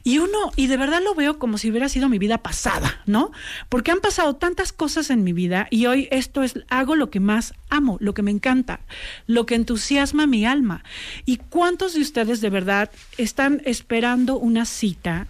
Y 0.05 0.19
uno, 0.19 0.53
y 0.55 0.67
de 0.67 0.77
verdad 0.77 1.01
lo 1.03 1.15
veo 1.15 1.37
como 1.37 1.57
si 1.57 1.69
hubiera 1.69 1.89
sido 1.89 2.07
mi 2.07 2.17
vida 2.17 2.37
pasada, 2.37 3.01
¿no? 3.05 3.33
Porque 3.67 3.91
han 3.91 3.99
pasado 3.99 4.37
tantas 4.37 4.71
cosas 4.71 5.09
en 5.09 5.25
mi 5.25 5.33
vida 5.33 5.67
y 5.69 5.87
hoy 5.87 6.07
esto 6.09 6.43
es, 6.43 6.63
hago 6.69 6.95
lo 6.95 7.09
que 7.09 7.19
más 7.19 7.53
amo, 7.69 7.97
lo 7.99 8.13
que 8.13 8.21
me 8.21 8.31
encanta, 8.31 8.79
lo 9.25 9.45
que 9.45 9.55
entusiasma 9.55 10.27
mi 10.27 10.45
alma. 10.45 10.85
¿Y 11.25 11.37
cuántos 11.49 11.93
de 11.93 11.99
ustedes 11.99 12.39
de 12.39 12.49
verdad 12.49 12.89
están 13.17 13.61
esperando 13.65 14.37
una 14.37 14.63
cita? 14.63 15.27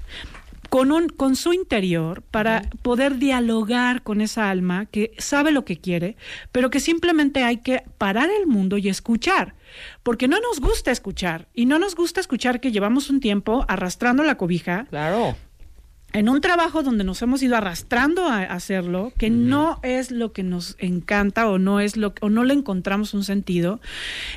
Con, 0.69 0.91
un, 0.91 1.09
con 1.09 1.35
su 1.35 1.53
interior 1.53 2.21
para 2.23 2.63
poder 2.81 3.17
dialogar 3.17 4.03
con 4.03 4.21
esa 4.21 4.49
alma 4.49 4.85
que 4.85 5.13
sabe 5.17 5.51
lo 5.51 5.65
que 5.65 5.77
quiere, 5.77 6.17
pero 6.51 6.69
que 6.69 6.79
simplemente 6.79 7.43
hay 7.43 7.57
que 7.57 7.83
parar 7.97 8.29
el 8.29 8.47
mundo 8.47 8.77
y 8.77 8.89
escuchar, 8.89 9.55
porque 10.03 10.27
no 10.27 10.39
nos 10.39 10.59
gusta 10.59 10.91
escuchar 10.91 11.47
y 11.53 11.65
no 11.65 11.79
nos 11.79 11.95
gusta 11.95 12.19
escuchar 12.19 12.59
que 12.59 12.71
llevamos 12.71 13.09
un 13.09 13.19
tiempo 13.19 13.65
arrastrando 13.67 14.23
la 14.23 14.35
cobija 14.37 14.85
Claro. 14.89 15.35
en 16.13 16.29
un 16.29 16.39
trabajo 16.41 16.83
donde 16.83 17.03
nos 17.03 17.21
hemos 17.21 17.43
ido 17.43 17.55
arrastrando 17.57 18.25
a 18.27 18.43
hacerlo, 18.43 19.11
que 19.17 19.29
no 19.29 19.79
es 19.83 20.09
lo 20.09 20.31
que 20.31 20.41
nos 20.43 20.75
encanta 20.79 21.47
o 21.49 21.59
no 21.59 21.79
es 21.81 21.97
lo 21.97 22.13
o 22.21 22.29
no 22.29 22.43
le 22.45 22.53
encontramos 22.53 23.13
un 23.13 23.23
sentido. 23.25 23.81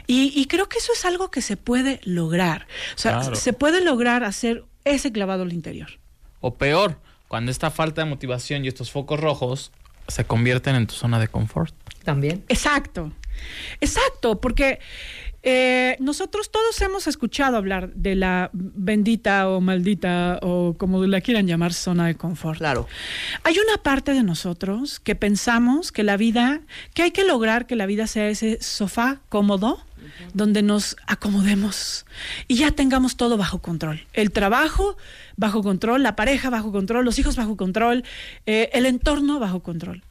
Y, 0.07 0.33
y 0.35 0.47
creo 0.47 0.69
que 0.69 0.79
eso 0.79 0.93
es 0.93 1.05
algo 1.05 1.31
que 1.31 1.43
se 1.43 1.57
puede 1.57 2.01
lograr. 2.05 2.67
O 2.97 2.99
sea, 2.99 3.21
Claro. 3.21 3.37
se 3.37 3.53
puede 3.53 3.83
lograr 3.85 4.25
hacer 4.25 4.65
ese 4.85 5.13
clavado 5.13 5.45
al 5.45 5.53
interior. 5.53 6.00
O 6.41 6.55
peor, 6.55 6.99
cuando 7.29 7.51
esta 7.51 7.71
falta 7.71 8.03
de 8.03 8.11
motivación 8.11 8.65
y 8.65 8.69
estos 8.69 8.91
focos 8.91 9.21
rojos 9.21 9.73
se 10.09 10.25
convierten 10.25 10.75
en 10.77 10.87
tu 10.87 10.95
zona 10.95 11.19
de 11.19 11.29
confort. 11.29 11.75
También. 12.05 12.45
Exacto, 12.49 13.13
exacto, 13.81 14.41
porque 14.41 14.81
eh, 15.43 15.97
nosotros 16.01 16.51
todos 16.51 16.81
hemos 16.83 17.07
escuchado 17.07 17.57
hablar 17.57 17.93
de 17.95 18.15
la 18.15 18.51
bendita 18.53 19.49
o 19.49 19.61
maldita 19.61 20.39
o 20.43 20.75
como 20.77 21.05
la 21.07 21.21
quieran 21.23 21.47
llamar 21.47 21.73
zona 21.73 22.07
de 22.07 22.15
confort. 22.15 22.59
Claro. 22.59 22.87
Hay 23.45 23.59
una 23.59 23.83
parte 23.83 24.13
de 24.13 24.23
nosotros 24.23 25.01
que 25.01 25.15
pensamos 25.15 25.93
que 25.93 26.03
la 26.03 26.19
vida, 26.19 26.61
que 26.95 27.03
hay 27.03 27.11
que 27.11 27.25
lograr 27.25 27.67
que 27.67 27.77
la 27.77 27.87
vida 27.87 28.07
sea 28.07 28.29
ese 28.29 28.61
sofá 28.61 29.21
cómodo 29.29 29.81
donde 30.35 30.63
nos 30.63 30.97
acomodemos 31.07 32.07
y 32.49 32.57
ya 32.57 32.71
tengamos 32.71 33.17
todo 33.17 33.37
bajo 33.37 33.61
control. 33.61 34.07
El 34.13 34.31
trabajo 34.33 34.97
bajo 35.37 35.63
control, 35.63 36.03
la 36.03 36.17
pareja 36.17 36.51
bajo 36.51 36.73
control, 36.73 37.05
los 37.05 37.19
hijos 37.19 37.37
bajo 37.37 37.57
control, 37.57 38.05
eh, 38.47 38.71
el 38.73 38.87
entorno 38.87 39.39
bajo 39.39 39.61
control. 39.61 40.03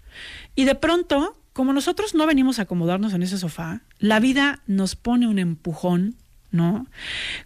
Y 0.55 0.65
de 0.65 0.75
pronto, 0.75 1.37
como 1.53 1.73
nosotros 1.73 2.15
no 2.15 2.25
venimos 2.27 2.59
a 2.59 2.63
acomodarnos 2.63 3.13
en 3.13 3.23
ese 3.23 3.37
sofá, 3.37 3.81
la 3.99 4.19
vida 4.19 4.61
nos 4.67 4.95
pone 4.95 5.27
un 5.27 5.39
empujón, 5.39 6.15
¿no? 6.51 6.87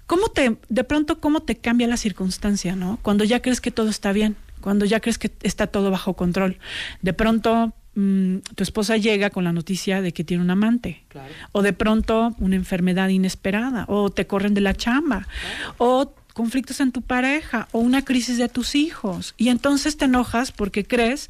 ¿Cómo 0.07 0.29
te, 0.29 0.57
de 0.69 0.83
pronto, 0.83 1.19
cómo 1.19 1.41
te 1.41 1.55
cambia 1.55 1.87
la 1.87 1.97
circunstancia, 1.97 2.75
¿no? 2.75 2.99
Cuando 3.01 3.23
ya 3.23 3.41
crees 3.41 3.61
que 3.61 3.71
todo 3.71 3.89
está 3.89 4.13
bien, 4.13 4.35
cuando 4.61 4.85
ya 4.85 4.99
crees 4.99 5.17
que 5.17 5.31
está 5.43 5.67
todo 5.67 5.91
bajo 5.91 6.13
control. 6.13 6.57
De 7.01 7.13
pronto, 7.13 7.73
mm, 7.95 8.37
tu 8.55 8.63
esposa 8.63 8.97
llega 8.97 9.29
con 9.29 9.43
la 9.43 9.51
noticia 9.53 10.01
de 10.01 10.11
que 10.13 10.23
tiene 10.23 10.43
un 10.43 10.49
amante. 10.49 11.03
Claro. 11.09 11.33
O 11.51 11.61
de 11.61 11.73
pronto, 11.73 12.35
una 12.39 12.55
enfermedad 12.55 13.09
inesperada. 13.09 13.85
O 13.87 14.09
te 14.09 14.27
corren 14.27 14.53
de 14.53 14.61
la 14.61 14.73
chamba. 14.73 15.27
O 15.77 16.13
conflictos 16.33 16.79
en 16.79 16.91
tu 16.91 17.03
pareja 17.03 17.67
o 17.73 17.77
una 17.79 18.03
crisis 18.03 18.39
de 18.39 18.49
tus 18.49 18.73
hijos 18.73 19.35
y 19.37 19.49
entonces 19.49 19.97
te 19.97 20.05
enojas 20.05 20.51
porque 20.51 20.83
crees 20.83 21.29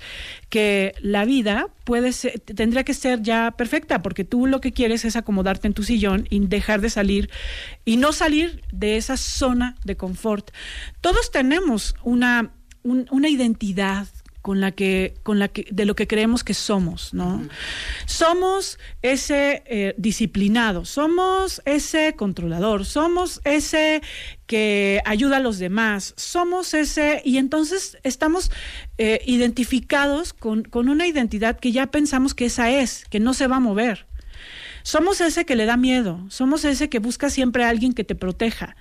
que 0.49 0.95
la 1.01 1.25
vida 1.25 1.67
puede 1.83 2.13
ser 2.13 2.39
tendría 2.39 2.85
que 2.85 2.93
ser 2.93 3.21
ya 3.21 3.51
perfecta 3.51 4.01
porque 4.01 4.23
tú 4.23 4.47
lo 4.47 4.61
que 4.61 4.71
quieres 4.71 5.03
es 5.03 5.17
acomodarte 5.17 5.67
en 5.67 5.73
tu 5.73 5.83
sillón 5.83 6.25
y 6.29 6.39
dejar 6.47 6.79
de 6.79 6.89
salir 6.89 7.29
y 7.83 7.97
no 7.97 8.13
salir 8.13 8.63
de 8.71 8.95
esa 8.95 9.17
zona 9.17 9.75
de 9.83 9.97
confort. 9.97 10.51
Todos 11.01 11.31
tenemos 11.31 11.95
una 12.03 12.51
un- 12.83 13.07
una 13.11 13.27
identidad 13.27 14.07
con 14.43 14.59
la 14.59 14.73
que 14.73 15.15
con 15.23 15.39
la 15.39 15.47
que 15.47 15.65
de 15.71 15.85
lo 15.85 15.95
que 15.95 16.05
creemos 16.05 16.43
que 16.43 16.53
somos 16.53 17.13
no 17.13 17.47
somos 18.05 18.77
ese 19.01 19.63
eh, 19.65 19.95
disciplinado 19.97 20.83
somos 20.83 21.61
ese 21.63 22.13
controlador 22.15 22.85
somos 22.85 23.39
ese 23.45 24.01
que 24.45 25.01
ayuda 25.05 25.37
a 25.37 25.39
los 25.39 25.59
demás 25.59 26.13
somos 26.17 26.73
ese 26.73 27.21
y 27.23 27.37
entonces 27.37 27.97
estamos 28.03 28.51
eh, 28.97 29.21
identificados 29.25 30.33
con, 30.33 30.63
con 30.63 30.89
una 30.89 31.07
identidad 31.07 31.57
que 31.57 31.71
ya 31.71 31.87
pensamos 31.87 32.35
que 32.35 32.45
esa 32.45 32.69
es 32.69 33.05
que 33.05 33.21
no 33.21 33.33
se 33.33 33.47
va 33.47 33.55
a 33.55 33.61
mover 33.61 34.05
somos 34.83 35.21
ese 35.21 35.45
que 35.45 35.55
le 35.55 35.65
da 35.65 35.77
miedo, 35.77 36.19
somos 36.27 36.65
ese 36.65 36.89
que 36.89 36.99
busca 36.99 37.29
siempre 37.29 37.63
a 37.63 37.69
alguien 37.69 37.93
que 37.93 38.03
te 38.03 38.15
proteja. 38.15 38.75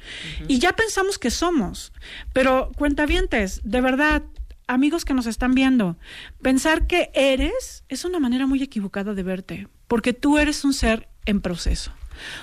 Y 0.48 0.58
ya 0.58 0.74
pensamos 0.74 1.16
que 1.16 1.30
somos. 1.30 1.92
Pero 2.32 2.72
cuentavientes, 2.76 3.60
de 3.62 3.80
verdad, 3.80 4.22
amigos 4.66 5.04
que 5.04 5.14
nos 5.14 5.26
están 5.26 5.54
viendo, 5.54 5.96
pensar 6.40 6.86
que 6.86 7.10
eres 7.14 7.84
es 7.88 8.04
una 8.04 8.18
manera 8.20 8.46
muy 8.46 8.62
equivocada 8.62 9.14
de 9.14 9.22
verte, 9.22 9.68
porque 9.88 10.12
tú 10.12 10.38
eres 10.38 10.64
un 10.64 10.72
ser 10.72 11.08
en 11.24 11.40
proceso. 11.40 11.92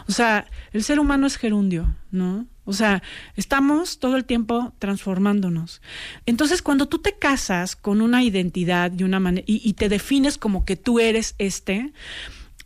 O 0.08 0.12
sea, 0.12 0.46
el 0.72 0.84
ser 0.84 1.00
humano 1.00 1.28
es 1.28 1.38
gerundio, 1.38 1.96
¿no? 2.12 2.48
O 2.66 2.74
sea, 2.74 3.02
estamos 3.36 4.00
todo 4.00 4.16
el 4.16 4.26
tiempo 4.26 4.74
transformándonos. 4.78 5.82
Entonces, 6.26 6.62
cuando 6.62 6.88
tú 6.88 7.00
te 7.00 7.18
casas 7.18 7.76
con 7.76 8.02
una 8.02 8.24
identidad 8.24 8.92
y 8.96 9.04
una 9.04 9.20
y, 9.46 9.68
y 9.68 9.74
te 9.74 9.90
defines 9.90 10.38
como 10.38 10.66
que 10.66 10.76
tú 10.76 11.00
eres 11.00 11.36
este, 11.40 11.94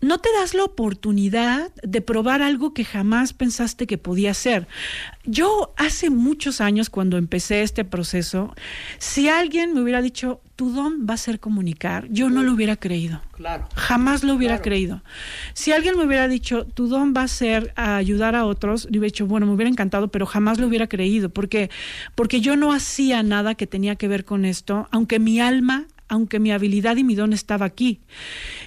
no 0.03 0.19
te 0.19 0.29
das 0.37 0.53
la 0.53 0.63
oportunidad 0.63 1.71
de 1.81 2.01
probar 2.01 2.41
algo 2.41 2.73
que 2.73 2.85
jamás 2.85 3.33
pensaste 3.33 3.87
que 3.87 3.97
podía 3.97 4.33
ser. 4.33 4.67
Yo 5.25 5.73
hace 5.77 6.09
muchos 6.09 6.61
años, 6.61 6.89
cuando 6.89 7.17
empecé 7.17 7.61
este 7.63 7.85
proceso, 7.85 8.53
si 8.99 9.29
alguien 9.29 9.73
me 9.73 9.81
hubiera 9.81 10.01
dicho, 10.01 10.41
tu 10.55 10.71
don 10.71 11.07
va 11.09 11.15
a 11.15 11.17
ser 11.17 11.39
comunicar, 11.39 12.07
yo 12.09 12.29
no 12.29 12.43
lo 12.43 12.53
hubiera 12.53 12.75
creído. 12.75 13.21
Claro. 13.31 13.67
Jamás 13.75 14.23
lo 14.23 14.33
hubiera 14.35 14.55
Claro. 14.55 14.63
creído. 14.63 15.03
Si 15.53 15.71
alguien 15.71 15.97
me 15.97 16.05
hubiera 16.05 16.27
dicho, 16.27 16.65
tu 16.65 16.87
don 16.87 17.13
va 17.15 17.23
a 17.23 17.27
ser 17.27 17.73
a 17.75 17.95
ayudar 17.95 18.35
a 18.35 18.45
otros, 18.45 18.83
yo 18.83 18.99
hubiera 18.99 19.05
dicho, 19.05 19.25
bueno, 19.25 19.45
me 19.47 19.53
hubiera 19.53 19.69
encantado, 19.69 20.09
pero 20.09 20.25
jamás 20.25 20.59
lo 20.59 20.67
hubiera 20.67 20.87
creído, 20.87 21.29
porque, 21.29 21.69
porque 22.13 22.41
yo 22.41 22.55
no 22.55 22.71
hacía 22.73 23.23
nada 23.23 23.55
que 23.55 23.65
tenía 23.67 23.95
que 23.95 24.07
ver 24.07 24.25
con 24.25 24.45
esto, 24.45 24.87
aunque 24.91 25.19
mi 25.19 25.39
alma 25.39 25.85
aunque 26.13 26.39
mi 26.39 26.51
habilidad 26.51 26.95
y 26.97 27.03
mi 27.03 27.15
don 27.15 27.33
estaba 27.33 27.65
aquí. 27.65 28.01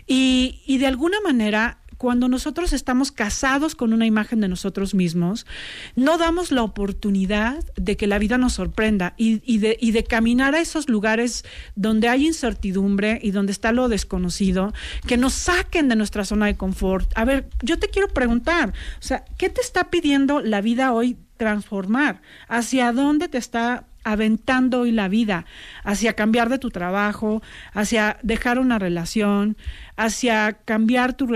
Y, 0.06 0.62
y 0.66 0.78
de 0.78 0.86
alguna 0.86 1.20
manera 1.20 1.78
cuando 1.96 2.28
nosotros 2.28 2.72
estamos 2.72 3.10
casados 3.10 3.74
con 3.74 3.92
una 3.92 4.06
imagen 4.06 4.40
de 4.40 4.48
nosotros 4.48 4.94
mismos, 4.94 5.46
no 5.94 6.18
damos 6.18 6.52
la 6.52 6.62
oportunidad 6.62 7.64
de 7.76 7.96
que 7.96 8.06
la 8.06 8.18
vida 8.18 8.38
nos 8.38 8.54
sorprenda 8.54 9.14
y, 9.16 9.58
de, 9.58 9.76
y 9.80 9.92
de 9.92 10.04
caminar 10.04 10.54
a 10.54 10.60
esos 10.60 10.88
lugares 10.88 11.44
donde 11.74 12.08
hay 12.08 12.26
incertidumbre 12.26 13.18
y 13.22 13.30
donde 13.30 13.52
está 13.52 13.72
lo 13.72 13.88
desconocido, 13.88 14.72
que 15.06 15.16
nos 15.16 15.32
saquen 15.32 15.88
de 15.88 15.96
nuestra 15.96 16.24
zona 16.24 16.46
de 16.46 16.56
confort. 16.56 17.10
A 17.14 17.24
ver, 17.24 17.48
yo 17.62 17.78
te 17.78 17.88
quiero 17.88 18.08
preguntar, 18.08 18.70
o 18.70 19.02
sea, 19.02 19.24
¿qué 19.38 19.48
te 19.48 19.60
está 19.60 19.90
pidiendo 19.90 20.40
la 20.40 20.60
vida 20.60 20.92
hoy 20.92 21.16
transformar? 21.36 22.20
¿Hacia 22.48 22.92
dónde 22.92 23.28
te 23.28 23.38
está 23.38 23.86
aventando 24.06 24.82
hoy 24.82 24.92
la 24.92 25.08
vida 25.08 25.46
hacia 25.82 26.12
cambiar 26.12 26.48
de 26.48 26.58
tu 26.58 26.70
trabajo, 26.70 27.42
hacia 27.72 28.18
dejar 28.22 28.60
una 28.60 28.78
relación, 28.78 29.56
hacia 29.96 30.52
cambiar 30.64 31.14
tu, 31.14 31.26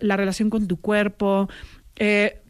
la 0.00 0.16
relación 0.16 0.50
con 0.50 0.66
tu 0.66 0.76
cuerpo, 0.76 1.48
eh, 1.96 2.42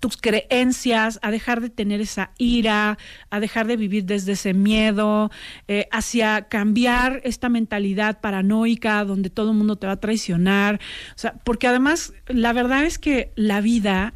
tus 0.00 0.16
creencias, 0.16 1.20
a 1.22 1.30
dejar 1.30 1.60
de 1.60 1.70
tener 1.70 2.00
esa 2.00 2.32
ira, 2.38 2.98
a 3.30 3.40
dejar 3.40 3.68
de 3.68 3.76
vivir 3.76 4.04
desde 4.04 4.32
ese 4.32 4.52
miedo, 4.52 5.30
eh, 5.68 5.86
hacia 5.92 6.48
cambiar 6.48 7.20
esta 7.22 7.48
mentalidad 7.48 8.20
paranoica 8.20 9.04
donde 9.04 9.30
todo 9.30 9.52
el 9.52 9.56
mundo 9.56 9.76
te 9.76 9.86
va 9.86 9.94
a 9.94 10.00
traicionar. 10.00 10.80
O 11.14 11.18
sea, 11.18 11.34
porque 11.44 11.68
además 11.68 12.12
la 12.26 12.52
verdad 12.52 12.84
es 12.84 12.98
que 12.98 13.30
la 13.36 13.60
vida 13.60 14.14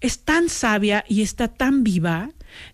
es 0.00 0.20
tan 0.20 0.50
sabia 0.50 1.02
y 1.08 1.22
está 1.22 1.48
tan 1.48 1.82
viva 1.82 2.30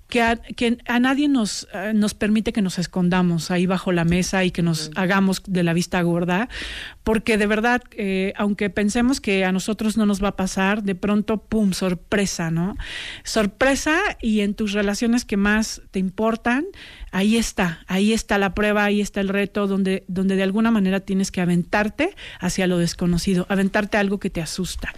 que 0.09 0.23
a, 0.23 0.37
que 0.37 0.79
a 0.87 1.01
nadie 1.01 1.29
nos, 1.29 1.67
eh, 1.75 1.93
nos 1.95 2.15
permite 2.15 2.53
que 2.53 2.63
nos 2.63 2.79
escondamos 2.79 3.51
ahí 3.51 3.67
bajo 3.67 3.93
la 3.93 4.05
mesa 4.05 4.45
y 4.45 4.51
que 4.51 4.63
nos 4.63 4.91
hagamos 4.95 5.43
de 5.47 5.63
la 5.63 5.73
vista 5.73 6.01
gorda, 6.03 6.49
porque 7.03 7.37
de 7.39 7.47
verdad, 7.47 7.83
eh, 7.93 8.33
aunque 8.37 8.71
pensemos 8.71 9.21
que 9.21 9.45
a 9.45 9.53
nosotros 9.53 9.97
no 9.97 10.07
nos 10.07 10.23
va 10.23 10.29
a 10.29 10.37
pasar, 10.37 10.83
de 10.83 10.95
pronto, 10.95 11.39
¡pum!, 11.39 11.73
sorpresa, 11.73 12.51
¿no? 12.51 12.77
Sorpresa 13.25 13.99
y 14.21 14.41
en 14.41 14.55
tus 14.55 14.73
relaciones 14.73 15.25
que 15.25 15.37
más 15.37 15.83
te 15.91 15.99
importan, 15.99 16.65
ahí 17.11 17.37
está, 17.37 17.81
ahí 17.87 18.13
está 18.13 18.39
la 18.39 18.55
prueba, 18.55 18.85
ahí 18.85 19.01
está 19.01 19.21
el 19.21 19.29
reto, 19.29 19.67
donde, 19.67 20.05
donde 20.09 20.37
de 20.37 20.43
alguna 20.43 20.71
manera 20.71 21.01
tienes 21.01 21.31
que 21.31 21.41
aventarte 21.41 22.15
hacia 22.41 22.67
lo 22.67 22.79
desconocido, 22.79 23.47
aventarte 23.49 23.97
a 23.97 24.01
algo 24.01 24.19
que 24.19 24.31
te 24.31 24.43
asusta 24.43 24.93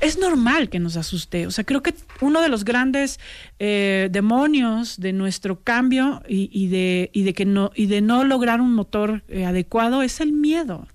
es 0.00 0.18
normal 0.18 0.68
que 0.68 0.78
nos 0.78 0.96
asuste. 0.96 1.46
O 1.46 1.50
sea, 1.50 1.64
creo 1.64 1.82
que 1.82 1.94
uno 2.20 2.40
de 2.40 2.48
los 2.48 2.64
grandes 2.64 3.20
eh, 3.58 4.08
demonios 4.10 4.98
de 4.98 5.12
nuestro 5.12 5.60
cambio 5.60 6.22
y, 6.28 6.68
de, 6.68 7.10
y, 7.12 7.22
de, 7.22 7.34
que 7.34 7.44
no, 7.44 7.70
y 7.74 7.86
de 7.86 8.00
no 8.00 8.24
lograr 8.24 8.60
un 8.60 8.74
motor 8.74 9.22
eh, 9.28 9.44
adecuado 9.44 10.02
es 10.02 10.20
el 10.20 10.32
miedo. 10.32 10.86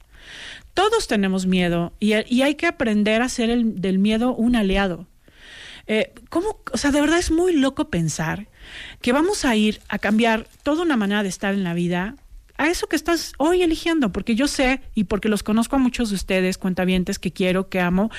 Todos 0.74 1.08
tenemos 1.08 1.46
miedo 1.46 1.94
y, 2.00 2.13
hay 2.13 2.56
que 2.56 2.68
aprender 2.68 3.22
a 3.22 3.26
hacer 3.26 3.50
el, 3.50 3.80
del 3.80 3.98
miedo 3.98 4.34
un 4.36 4.56
aliado. 4.56 5.08
Eh, 5.88 6.13
¿cómo? 6.30 6.60
O 6.74 6.78
sea, 6.78 6.91
de 6.91 7.00
verdad 7.00 7.20
es 7.20 7.32
muy 7.32 7.54
loco 7.54 7.89
pensar 7.89 8.48
que 9.02 9.13
vamos 9.13 9.46
a 9.46 9.56
ir 9.56 9.82
a 9.88 10.00
cambiar 10.00 10.48
toda 10.63 10.82
una 10.82 10.98
manera 10.98 11.22
de 11.22 11.30
estar 11.30 11.54
en 11.54 11.63
la 11.63 11.76
vida 11.76 12.15
a 12.58 12.68
eso 12.68 12.88
que 12.88 12.96
estás 12.96 13.34
hoy 13.38 13.62
eligiendo, 13.62 14.12
porque 14.12 14.36
yo 14.36 14.48
sé 14.48 14.82
y 14.94 15.06
porque 15.06 15.30
los 15.30 15.44
conozco 15.44 15.76
a 15.76 15.80
muchos 15.80 16.10
de 16.10 16.15
ustedes, 16.15 16.58
cuentavientes 16.58 17.20
que 17.20 17.32
quiero, 17.32 17.70
que 17.70 17.80
amo, 17.80 18.10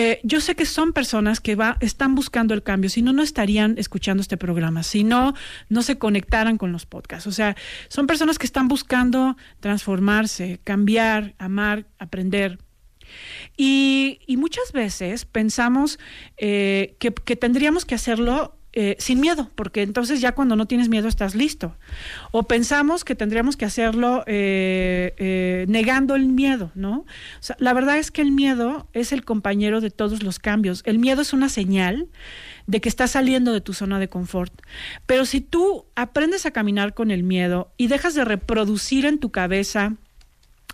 eh, 0.00 0.20
yo 0.22 0.40
sé 0.40 0.54
que 0.54 0.64
son 0.64 0.92
personas 0.92 1.40
que 1.40 1.56
va, 1.56 1.76
están 1.80 2.14
buscando 2.14 2.54
el 2.54 2.62
cambio, 2.62 2.88
si 2.88 3.02
no, 3.02 3.12
no 3.12 3.20
estarían 3.20 3.74
escuchando 3.78 4.20
este 4.20 4.36
programa, 4.36 4.84
si 4.84 5.02
no, 5.02 5.34
no 5.68 5.82
se 5.82 5.98
conectaran 5.98 6.56
con 6.56 6.70
los 6.70 6.86
podcasts. 6.86 7.26
O 7.26 7.32
sea, 7.32 7.56
son 7.88 8.06
personas 8.06 8.38
que 8.38 8.46
están 8.46 8.68
buscando 8.68 9.36
transformarse, 9.58 10.60
cambiar, 10.62 11.34
amar, 11.38 11.86
aprender. 11.98 12.60
Y, 13.56 14.20
muchas 14.38 14.70
veces 14.70 15.24
pensamos 15.24 15.98
eh, 16.36 16.94
que, 17.00 17.12
que 17.12 17.34
tendríamos 17.34 17.84
que 17.84 17.96
hacerlo 17.96 18.57
eh, 18.80 18.94
sin 19.00 19.18
miedo, 19.20 19.50
porque 19.56 19.82
entonces 19.82 20.20
ya 20.20 20.36
cuando 20.36 20.54
no 20.54 20.66
tienes 20.66 20.88
miedo 20.88 21.08
estás 21.08 21.34
listo. 21.34 21.76
O 22.30 22.44
pensamos 22.44 23.02
que 23.02 23.16
tendríamos 23.16 23.56
que 23.56 23.64
hacerlo 23.64 24.22
eh, 24.28 25.14
eh, 25.16 25.64
negando 25.66 26.14
el 26.14 26.26
miedo, 26.26 26.70
¿no? 26.76 27.04
la 27.58 27.72
verdad 27.72 27.98
es 27.98 28.12
que 28.12 28.22
el 28.22 28.30
miedo 28.30 28.86
es 28.92 29.10
el 29.10 29.24
compañero 29.24 29.80
de 29.80 29.90
todos 29.90 30.22
los 30.22 30.38
cambios. 30.38 30.82
El 30.86 31.00
miedo 31.00 31.22
es 31.22 31.32
una 31.32 31.48
señal 31.48 32.06
de 32.68 32.80
que 32.80 32.88
estás 32.88 33.10
saliendo 33.10 33.52
de 33.52 33.60
tu 33.60 33.72
zona 33.72 33.98
de 33.98 34.08
confort. 34.08 34.52
Pero 35.06 35.26
si 35.26 35.40
tú 35.40 35.86
aprendes 35.96 36.46
a 36.46 36.52
caminar 36.52 36.94
con 36.94 37.10
el 37.10 37.24
miedo 37.24 37.72
y 37.78 37.88
dejas 37.88 38.14
de 38.14 38.24
reproducir 38.24 39.06
en 39.06 39.18
tu 39.18 39.32
cabeza 39.32 39.96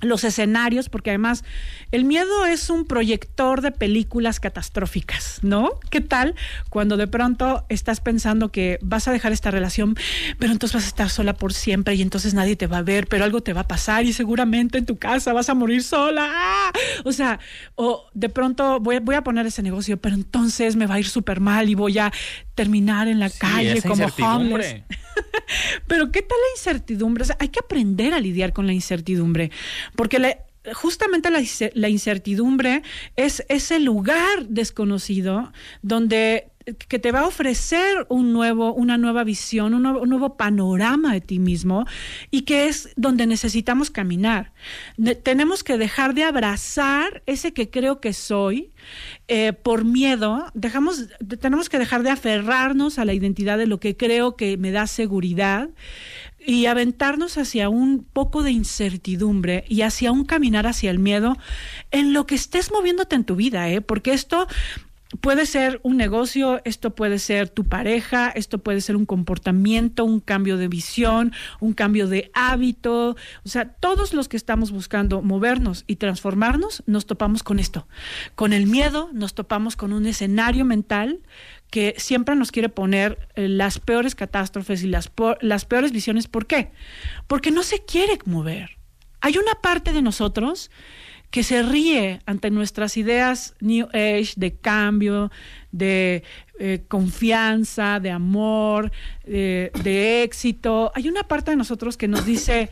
los 0.05 0.25
escenarios, 0.25 0.89
porque 0.89 1.11
además 1.11 1.45
el 1.93 2.05
miedo 2.05 2.47
es 2.47 2.71
un 2.71 2.85
proyector 2.85 3.61
de 3.61 3.71
películas 3.71 4.41
catastróficas, 4.41 5.41
¿no? 5.43 5.71
¿Qué 5.91 6.01
tal 6.01 6.35
cuando 6.71 6.97
de 6.97 7.07
pronto 7.07 7.65
estás 7.69 8.01
pensando 8.01 8.51
que 8.51 8.79
vas 8.83 9.09
a 9.09 9.13
dejar 9.13 9.33
esta 9.33 9.51
relación, 9.51 9.97
pero 10.39 10.53
entonces 10.53 10.75
vas 10.75 10.85
a 10.85 10.89
estar 10.89 11.11
sola 11.11 11.35
por 11.35 11.53
siempre 11.53 11.95
y 11.95 12.03
entonces 12.03 12.35
nadie 12.35 12.57
te 12.57 12.67
va 12.67 12.79
a 12.79 12.83
ver, 12.83 13.07
pero 13.07 13.25
algo 13.25 13.43
te 13.43 13.53
va 13.53 13.63
a 13.63 13.69
pasar 13.69 14.05
y 14.05 14.13
seguramente 14.13 14.79
en 14.79 14.87
tu 14.87 14.97
casa 14.97 15.33
vas 15.33 15.49
a 15.49 15.55
morir 15.55 15.83
sola? 15.83 16.29
¡Ah! 16.31 16.73
O 17.05 17.13
sea, 17.13 17.41
o 17.75 18.07
de 18.15 18.29
pronto 18.29 18.81
voy, 18.81 18.99
voy 18.99 19.15
a 19.15 19.23
poner 19.23 19.47
ese 19.47 19.63
negocio, 19.63 19.97
pero 19.97 20.15
entonces 20.15 20.77
me 20.77 20.87
va 20.87 20.95
a 20.95 21.01
ir 21.01 21.09
súper 21.09 21.41
mal 21.41 21.69
y 21.69 21.75
voy 21.75 21.99
a 21.99 22.13
terminar 22.55 23.09
en 23.09 23.19
la 23.19 23.31
calle 23.31 23.83
como 23.83 24.07
homeless. 24.07 24.83
Pero 25.87 26.11
¿qué 26.11 26.23
tal 26.23 26.39
la 26.39 26.57
incertidumbre? 26.57 27.25
hay 27.39 27.49
que 27.49 27.61
aprender 27.61 28.15
a 28.15 28.21
lidiar 28.21 28.53
con 28.53 28.67
la 28.67 28.73
incertidumbre, 28.73 29.51
porque 29.95 30.39
justamente 30.73 31.31
la, 31.31 31.89
incertidumbre 31.89 32.83
es 33.17 33.45
ese 33.49 33.81
lugar 33.81 34.47
desconocido 34.49 35.53
donde 35.83 36.49
que 36.89 36.99
te 36.99 37.13
va 37.13 37.21
a 37.21 37.27
ofrecer 37.27 38.07
un 38.09 38.33
nuevo, 38.33 38.73
una 38.73 38.97
nueva 38.97 39.25
visión, 39.25 39.75
un 39.75 39.83
nuevo, 39.83 40.37
panorama 40.37 41.13
de 41.13 41.21
ti 41.21 41.39
mismo 41.39 41.85
y 42.31 42.43
que 42.43 42.69
es 42.69 42.91
donde 42.97 43.27
necesitamos 43.27 43.91
caminar. 43.91 44.53
tenemos 45.23 45.63
que 45.63 45.77
dejar 45.77 46.15
de 46.15 46.25
abrazar 46.25 47.23
ese 47.27 47.53
que 47.53 47.71
creo 47.71 48.01
que 48.01 48.13
soy 48.13 48.73
eh, 49.29 49.53
por 49.53 49.85
miedo. 49.85 50.47
Dejamos, 50.55 51.09
tenemos 51.41 51.69
que 51.69 51.79
dejar 51.79 52.03
de 52.03 52.11
aferrarnos 52.11 52.99
a 52.99 53.05
la 53.05 53.13
identidad 53.13 53.59
de 53.59 53.67
lo 53.67 53.79
que 53.81 53.97
creo 53.97 54.37
que 54.37 54.57
me 54.57 54.71
da 54.71 54.87
seguridad 54.87 55.69
y 56.47 56.67
aventarnos 56.67 57.39
hacia 57.39 57.69
un 57.69 58.05
poco 58.05 58.43
de 58.43 58.51
incertidumbre 58.51 59.65
y 59.69 59.83
hacia 59.83 60.13
un 60.13 60.25
caminar 60.25 60.67
hacia 60.67 60.91
el 60.91 60.99
miedo 60.99 61.37
en 61.91 62.13
lo 62.13 62.27
que 62.27 62.35
estés 62.35 62.71
moviéndote 62.71 63.17
en 63.17 63.25
tu 63.25 63.37
vida, 63.37 63.71
¿eh? 63.71 63.81
porque 63.81 64.13
esto 64.13 64.47
puede 65.21 65.47
ser 65.47 65.81
un 65.83 65.97
negocio, 65.97 66.61
esto 66.65 66.95
puede 66.95 67.19
ser 67.19 67.49
tu 67.49 67.65
pareja, 67.65 68.31
esto 68.31 68.59
puede 68.59 68.81
ser 68.81 68.97
un 68.97 69.07
comportamiento, 69.07 70.05
un 70.05 70.21
cambio 70.21 70.57
de 70.57 70.69
visión, 70.69 71.33
un 71.61 71.73
cambio 71.73 72.09
de 72.09 72.31
hábito. 72.35 73.17
O 73.45 73.49
sea, 73.49 73.69
todos 73.69 74.15
los 74.15 74.29
que 74.29 74.37
estamos 74.37 74.71
buscando 74.71 75.23
movernos 75.23 75.85
y 75.87 75.97
transformarnos, 75.97 76.83
nos 76.87 77.07
topamos 77.07 77.43
con 77.43 77.59
esto. 77.59 77.87
Con 78.35 78.53
el 78.53 78.67
miedo, 78.67 79.11
nos 79.13 79.35
topamos 79.35 79.77
con 79.77 79.93
un 79.93 80.07
escenario 80.07 80.65
mental 80.65 81.21
que 81.71 81.95
siempre 81.99 82.37
nos 82.37 82.53
quiere 82.53 82.69
poner 82.69 83.29
eh, 83.35 83.49
las 83.49 83.81
peores 83.81 84.15
catástrofes 84.15 84.83
y 84.83 84.87
las, 84.87 85.11
las 85.41 85.65
peores 85.65 85.93
visiones. 85.93 86.29
¿Por 86.29 86.47
qué? 86.47 86.71
Porque 87.27 87.51
no 87.51 87.63
se 87.63 87.85
quiere 87.85 88.19
mover. 88.27 88.79
Hay 89.21 89.39
una 89.39 89.55
parte 89.55 89.93
de 89.93 90.03
nosotros 90.03 90.71
que 91.31 91.43
se 91.43 91.63
ríe 91.63 92.21
ante 92.27 92.51
nuestras 92.51 92.97
ideas 92.97 93.55
New 93.61 93.89
Age 93.89 94.35
de 94.37 94.55
cambio, 94.55 95.31
de 95.73 96.23
eh, 96.59 96.85
confianza, 96.89 97.99
de 98.01 98.11
amor, 98.11 98.93
de 99.25 100.23
éxito. 100.23 100.93
Hay 100.95 101.09
una 101.09 101.25
parte 101.25 101.51
de 101.51 101.57
nosotros 101.57 101.97
que 101.97 102.07
nos 102.07 102.25
dice, 102.25 102.71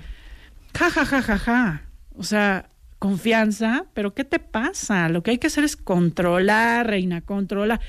ja, 0.77 0.91
ja, 0.91 1.05
ja, 1.05 1.23
ja, 1.23 1.39
ja. 1.39 1.83
O 2.15 2.23
sea, 2.23 2.71
confianza, 3.03 3.87
pero 3.95 4.15
¿qué 4.15 4.23
te 4.23 4.39
pasa? 4.39 5.09
Lo 5.09 5.25
que 5.25 5.33
hay 5.33 5.39
que 5.39 5.49
hacer 5.49 5.65
es 5.65 5.77
controlar, 5.77 6.87
reina, 6.87 7.21
controla. 7.21 7.81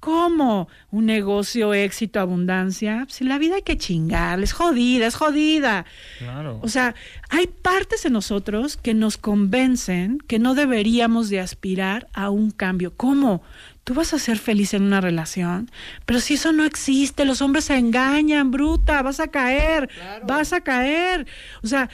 ¿Cómo? 0.00 0.68
¿Un 0.90 1.04
negocio, 1.04 1.74
éxito, 1.74 2.20
abundancia? 2.20 3.06
Si 3.10 3.22
la 3.22 3.36
vida 3.36 3.56
hay 3.56 3.62
que 3.62 3.76
chingarle, 3.76 4.44
es 4.44 4.54
jodida, 4.54 5.06
es 5.06 5.14
jodida. 5.14 5.84
Claro. 6.18 6.58
O 6.62 6.68
sea, 6.68 6.94
hay 7.28 7.46
partes 7.46 8.06
en 8.06 8.14
nosotros 8.14 8.78
que 8.78 8.94
nos 8.94 9.18
convencen 9.18 10.18
que 10.26 10.38
no 10.38 10.54
deberíamos 10.54 11.28
de 11.28 11.40
aspirar 11.40 12.08
a 12.14 12.30
un 12.30 12.50
cambio. 12.50 12.94
¿Cómo? 12.96 13.42
Tú 13.84 13.92
vas 13.92 14.14
a 14.14 14.18
ser 14.18 14.38
feliz 14.38 14.72
en 14.72 14.84
una 14.84 15.02
relación, 15.02 15.70
pero 16.06 16.20
si 16.20 16.34
eso 16.34 16.52
no 16.52 16.64
existe, 16.64 17.26
los 17.26 17.42
hombres 17.42 17.66
se 17.66 17.76
engañan, 17.76 18.50
bruta, 18.50 19.02
vas 19.02 19.20
a 19.20 19.28
caer, 19.28 19.90
vas 20.26 20.54
a 20.54 20.62
caer. 20.62 21.26
O 21.62 21.66
sea, 21.66 21.90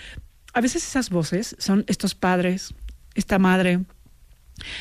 a 0.52 0.60
veces 0.60 0.86
esas 0.86 1.10
voces 1.10 1.56
son 1.58 1.84
estos 1.88 2.14
padres, 2.14 2.72
esta 3.14 3.38
madre, 3.38 3.80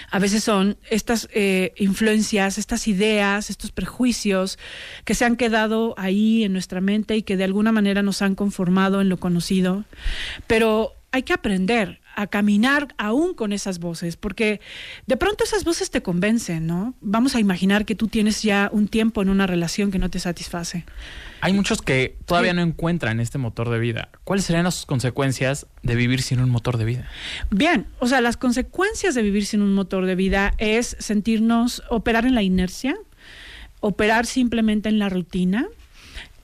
A 0.10 0.20
veces 0.20 0.44
son 0.44 0.78
estas 0.90 1.28
eh, 1.34 1.74
influencias, 1.78 2.58
estas 2.58 2.88
ideas, 2.88 3.50
estos 3.50 3.72
prejuicios 3.72 4.58
que 5.04 5.16
se 5.16 5.26
han 5.26 5.36
quedado 5.36 5.96
ahí 5.98 6.44
en 6.44 6.54
nuestra 6.54 6.82
mente 6.82 7.16
y 7.16 7.24
que 7.24 7.38
de 7.38 7.44
alguna 7.44 7.72
manera 7.72 8.02
nos 8.02 8.22
han 8.22 8.36
conformado 8.36 9.02
en 9.02 9.10
lo 9.10 9.18
conocido. 9.18 9.84
Pero 10.48 10.94
hay 11.12 11.24
que 11.24 11.34
aprender 11.34 12.02
a 12.16 12.28
caminar 12.28 12.88
aún 12.98 13.34
con 13.34 13.54
esas 13.54 13.80
voces, 13.80 14.18
porque 14.18 14.62
de 15.06 15.18
pronto 15.18 15.44
esas 15.44 15.64
voces 15.64 15.92
te 15.92 16.02
convencen, 16.02 16.66
¿no? 16.68 16.96
Vamos 17.02 17.36
a 17.36 17.40
imaginar 17.40 17.86
que 17.86 17.96
tú 17.96 18.08
tienes 18.08 18.42
ya 18.42 18.70
un 18.72 18.88
tiempo 18.88 19.22
en 19.22 19.30
una 19.30 19.48
relación 19.48 19.92
que 19.92 20.00
no 20.00 20.10
te 20.10 20.20
satisface. 20.20 20.86
Hay 21.42 21.54
muchos 21.54 21.82
que 21.82 22.18
todavía 22.26 22.54
no 22.54 22.62
encuentran 22.62 23.20
este 23.20 23.38
motor 23.38 23.70
de 23.70 23.80
vida. 23.80 24.10
¿Cuáles 24.24 24.46
serían 24.46 24.64
las 24.64 24.86
consecuencias 24.86 25.68
de 25.84 25.96
vivir 25.96 26.22
sin 26.22 26.40
un 26.40 26.50
motor 26.50 26.78
de 26.78 26.86
vida? 26.86 27.08
Bien, 27.52 27.86
o 28.00 28.08
sea, 28.08 28.22
las 28.22 28.38
consecuencias 28.38 29.14
de 29.14 29.22
vivir 29.22 29.46
sin 29.46 29.62
un 29.62 29.74
motor 29.74 30.06
de 30.06 30.16
vida 30.16 30.54
es 30.58 30.96
sentirnos, 31.00 31.84
operar 31.90 32.26
en 32.26 32.34
la 32.34 32.42
inercia, 32.42 32.96
operar 33.80 34.26
simplemente 34.26 34.90
en 34.90 34.98
la 34.98 35.10
rutina, 35.10 35.68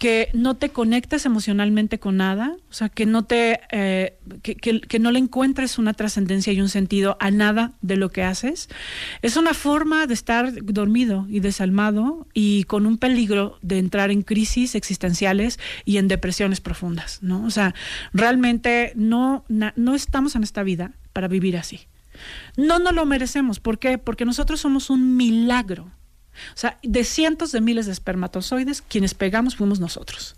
que 0.01 0.29
no 0.33 0.55
te 0.55 0.69
conectes 0.69 1.27
emocionalmente 1.27 1.99
con 1.99 2.17
nada, 2.17 2.57
o 2.71 2.73
sea, 2.73 2.89
que 2.89 3.05
no 3.05 3.23
te, 3.23 3.59
eh, 3.69 4.17
que, 4.41 4.55
que, 4.55 4.97
no 4.97 5.11
le 5.11 5.19
encuentres 5.19 5.77
una 5.77 5.93
trascendencia 5.93 6.51
y 6.51 6.59
un 6.59 6.69
sentido 6.69 7.17
a 7.19 7.29
nada 7.29 7.73
de 7.83 7.97
lo 7.97 8.09
que 8.09 8.23
haces, 8.23 8.67
es 9.21 9.37
una 9.37 9.53
forma 9.53 10.07
de 10.07 10.15
estar 10.15 10.53
dormido 10.63 11.27
y 11.29 11.39
desalmado 11.39 12.25
y 12.33 12.63
con 12.63 12.87
un 12.87 12.97
peligro 12.97 13.59
de 13.61 13.77
entrar 13.77 14.09
en 14.09 14.23
crisis 14.23 14.73
existenciales 14.73 15.59
y 15.85 15.97
en 15.97 16.07
depresiones 16.07 16.61
profundas, 16.61 17.19
¿no? 17.21 17.45
O 17.45 17.51
sea, 17.51 17.75
realmente 18.11 18.93
no, 18.95 19.45
no 19.49 19.93
estamos 19.93 20.35
en 20.35 20.41
esta 20.41 20.63
vida 20.63 20.93
para 21.13 21.27
vivir 21.27 21.57
así. 21.57 21.81
No 22.57 22.79
nos 22.79 22.95
lo 22.95 23.05
merecemos. 23.05 23.59
¿Por 23.59 23.77
qué? 23.77 23.99
Porque 23.99 24.25
nosotros 24.25 24.59
somos 24.59 24.89
un 24.89 25.15
milagro. 25.15 25.91
O 26.53 26.57
sea, 26.57 26.77
de 26.83 27.03
cientos 27.03 27.51
de 27.51 27.61
miles 27.61 27.85
de 27.85 27.91
espermatozoides, 27.91 28.81
quienes 28.81 29.13
pegamos 29.13 29.55
fuimos 29.55 29.79
nosotros. 29.79 30.35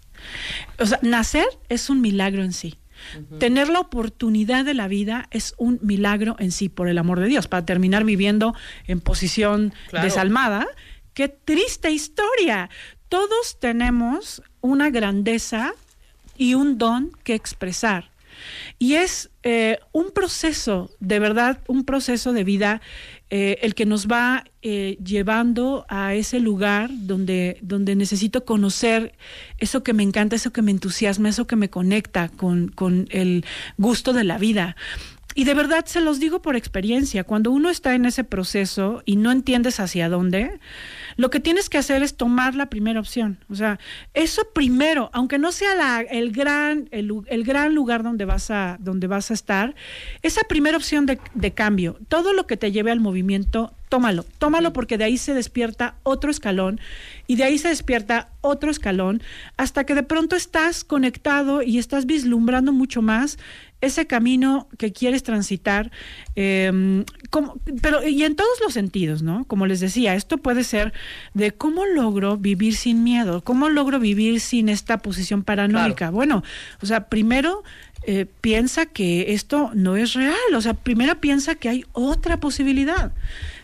O 0.80 0.86
sea, 0.86 1.00
nacer 1.02 1.46
es 1.70 1.90
un 1.90 2.02
milagro 2.02 2.44
en 2.44 2.54
sí. 2.54 2.78
Uh 3.18 3.36
-huh. 3.36 3.40
Tener 3.40 3.70
la 3.70 3.80
oportunidad 3.80 4.64
de 4.66 4.74
la 4.74 4.88
vida 4.88 5.28
es 5.32 5.54
un 5.58 5.80
milagro 5.82 6.36
en 6.40 6.52
sí, 6.52 6.70
por 6.70 6.88
el 6.88 6.98
amor 6.98 7.20
de 7.20 7.28
Dios, 7.28 7.48
para 7.48 7.66
terminar 7.66 8.06
viviendo 8.06 8.56
en 8.88 9.02
posición 9.02 9.74
claro. 9.90 10.06
desalmada. 10.06 10.68
¡Qué 11.14 11.28
triste 11.28 11.92
historia! 11.92 12.70
Todos 13.10 13.60
tenemos 13.60 14.42
una 14.62 14.90
grandeza 14.90 15.74
y 16.38 16.56
un 16.56 16.78
don 16.78 17.12
que 17.24 17.36
expresar. 17.36 18.13
Y 18.80 18.96
es 18.96 19.30
eh, 19.44 19.80
un 19.92 20.12
proceso, 20.12 20.90
de 21.00 21.20
verdad, 21.20 21.60
un 21.68 21.84
proceso 21.84 22.34
de 22.34 22.44
vida 22.44 22.82
eh, 23.30 23.58
el 23.64 23.74
que 23.74 23.88
nos 23.88 24.08
va 24.08 24.44
eh, 24.62 24.98
llevando 25.04 25.88
a 25.90 26.14
ese 26.14 26.40
lugar 26.40 26.92
donde, 26.92 27.58
donde 27.62 27.96
necesito 27.96 28.46
conocer 28.46 29.14
eso 29.58 29.82
que 29.82 29.94
me 29.94 30.04
encanta, 30.04 30.36
eso 30.36 30.54
que 30.54 30.62
me 30.62 30.70
entusiasma, 30.70 31.30
eso 31.30 31.48
que 31.48 31.56
me 31.56 31.70
conecta 31.70 32.30
con, 32.30 32.68
con 32.68 33.08
el 33.10 33.44
gusto 33.78 34.14
de 34.14 34.24
la 34.24 34.38
vida. 34.38 34.76
Y 35.36 35.46
de 35.46 35.54
verdad 35.54 35.86
se 35.86 36.02
los 36.02 36.20
digo 36.20 36.42
por 36.42 36.56
experiencia, 36.56 37.24
cuando 37.24 37.52
uno 37.52 37.70
está 37.70 37.96
en 37.96 38.06
ese 38.06 38.24
proceso 38.24 39.02
y 39.06 39.16
no 39.16 39.32
entiendes 39.32 39.80
hacia 39.80 40.10
dónde, 40.10 40.60
lo 41.16 41.30
que 41.30 41.40
tienes 41.40 41.70
que 41.70 41.78
hacer 41.78 42.04
es 42.04 42.16
tomar 42.16 42.56
la 42.56 42.70
primera 42.70 43.00
opción. 43.00 43.38
O 43.50 43.56
sea, 43.56 43.80
eso 44.14 44.44
primero, 44.54 45.10
aunque 45.14 45.38
no 45.38 45.52
sea 45.52 45.76
la, 45.76 46.02
el, 46.02 46.32
gran, 46.32 46.88
el, 46.92 47.12
el, 47.28 47.44
gran 47.44 47.74
lugar 47.74 48.04
donde 48.04 48.26
vas, 48.26 48.52
a, 48.52 48.78
donde 48.80 49.08
vas 49.08 49.32
a 49.32 49.34
estar, 49.34 49.76
esa 50.22 50.42
primera 50.44 50.78
opción 50.78 51.06
de, 51.06 51.20
de 51.34 51.52
cambio, 51.52 51.98
todo 52.08 52.34
lo 52.34 52.48
que 52.48 52.58
te 52.58 52.72
lleve 52.72 52.92
al 52.92 53.00
movimiento, 53.00 53.74
tómalo, 53.90 54.26
tómalo 54.40 54.74
porque 54.74 54.98
de 54.98 55.04
ahí 55.04 55.18
se 55.18 55.36
despierta 55.36 55.96
otro 56.02 56.32
escalón 56.32 56.80
y 57.28 57.36
de 57.36 57.44
ahí 57.44 57.58
se 57.60 57.68
despierta 57.68 58.30
otro 58.42 58.72
escalón 58.72 59.22
hasta 59.56 59.86
que 59.86 59.94
de 59.94 60.04
pronto 60.04 60.36
estás 60.36 60.84
conectado 60.84 61.62
y 61.62 61.78
estás 61.78 62.08
vislumbrando 62.08 62.72
mucho 62.74 63.04
más 63.04 63.38
ese 63.84 64.08
camino 64.08 64.70
que 64.78 64.94
quieres 64.94 65.24
transitar, 65.24 65.92
eh, 66.36 67.04
como, 67.30 67.60
pero 67.82 68.08
y 68.08 68.24
en 68.24 68.36
todos 68.36 68.60
los 68.64 68.74
sentidos, 68.74 69.24
¿no? 69.24 69.44
Como 69.46 69.66
les 69.66 69.82
decía, 69.82 70.16
esto 70.16 70.38
puede 70.38 70.64
ser 70.64 70.94
de 71.34 71.52
cómo 71.52 71.86
logro 71.86 72.38
vivir 72.38 72.76
sin 72.76 73.04
miedo, 73.04 73.44
cómo 73.44 73.68
logro 73.68 74.00
vivir 74.00 74.40
sin 74.40 74.70
esta 74.70 75.00
posición 75.00 75.44
paranoica. 75.44 75.96
Claro. 75.96 76.14
Bueno, 76.14 76.44
o 76.82 76.86
sea, 76.86 77.08
primero 77.10 77.64
eh, 78.06 78.26
piensa 78.40 78.86
que 78.86 79.34
esto 79.34 79.72
no 79.74 79.98
es 79.98 80.14
real, 80.14 80.56
o 80.56 80.62
sea, 80.62 80.74
primero 80.74 81.20
piensa 81.20 81.56
que 81.56 81.68
hay 81.68 81.86
otra 81.92 82.38
posibilidad. 82.38 83.12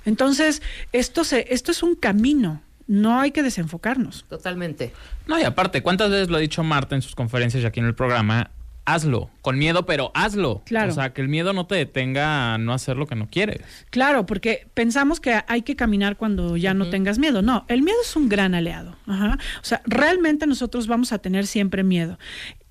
Entonces, 0.06 0.62
esto, 0.92 1.24
se, 1.24 1.48
esto 1.54 1.72
es 1.72 1.82
un 1.82 1.96
camino, 1.96 2.62
no 2.88 3.22
hay 3.22 3.32
que 3.32 3.42
desenfocarnos. 3.42 4.26
Totalmente. 4.28 4.92
No, 5.28 5.40
y 5.40 5.44
aparte, 5.44 5.82
¿cuántas 5.82 6.10
veces 6.10 6.30
lo 6.30 6.38
ha 6.38 6.42
dicho 6.42 6.62
Marta 6.64 6.96
en 6.96 7.02
sus 7.02 7.16
conferencias 7.16 7.64
y 7.64 7.66
aquí 7.66 7.80
en 7.80 7.86
el 7.86 7.96
programa? 7.96 8.52
Hazlo, 8.94 9.30
con 9.42 9.58
miedo, 9.58 9.86
pero 9.86 10.12
hazlo. 10.16 10.64
Claro. 10.66 10.92
O 10.92 10.96
sea, 10.96 11.14
que 11.14 11.22
el 11.22 11.28
miedo 11.28 11.54
no 11.54 11.68
te 11.68 11.76
detenga 11.76 12.54
a 12.54 12.58
no 12.58 12.74
hacer 12.74 12.98
lo 12.98 13.06
que 13.06 13.16
no 13.16 13.30
quieres. 13.30 13.62
Claro, 13.92 14.26
porque 14.26 14.68
pensamos 14.74 15.20
que 15.20 15.42
hay 15.48 15.62
que 15.62 15.76
caminar 15.76 16.18
cuando 16.18 16.58
ya 16.58 16.72
uh 16.72 16.74
-huh. 16.74 16.78
no 16.78 16.90
tengas 16.90 17.20
miedo. 17.20 17.42
No, 17.42 17.66
el 17.68 17.84
miedo 17.84 17.98
es 18.02 18.16
un 18.16 18.30
gran 18.30 18.56
aliado. 18.56 18.96
Ajá. 19.06 19.38
O 19.62 19.66
sea, 19.66 19.82
realmente 19.86 20.48
nosotros 20.48 20.88
vamos 20.88 21.12
a 21.12 21.20
tener 21.20 21.46
siempre 21.46 21.84
miedo. 21.84 22.18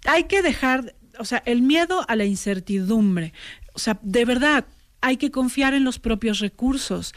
Hay 0.07 0.25
que 0.25 0.43
dejar, 0.43 0.95
o 1.19 1.25
sea, 1.25 1.43
el 1.47 1.63
miedo 1.63 2.05
a 2.09 2.17
la 2.17 2.25
incertidumbre. 2.25 3.33
O 3.75 3.79
sea, 3.79 3.99
de 4.03 4.25
verdad, 4.25 4.65
hay 5.01 5.17
que 5.17 5.31
confiar 5.31 5.75
en 5.75 5.85
los 5.85 5.99
propios 5.99 6.41
recursos 6.41 7.15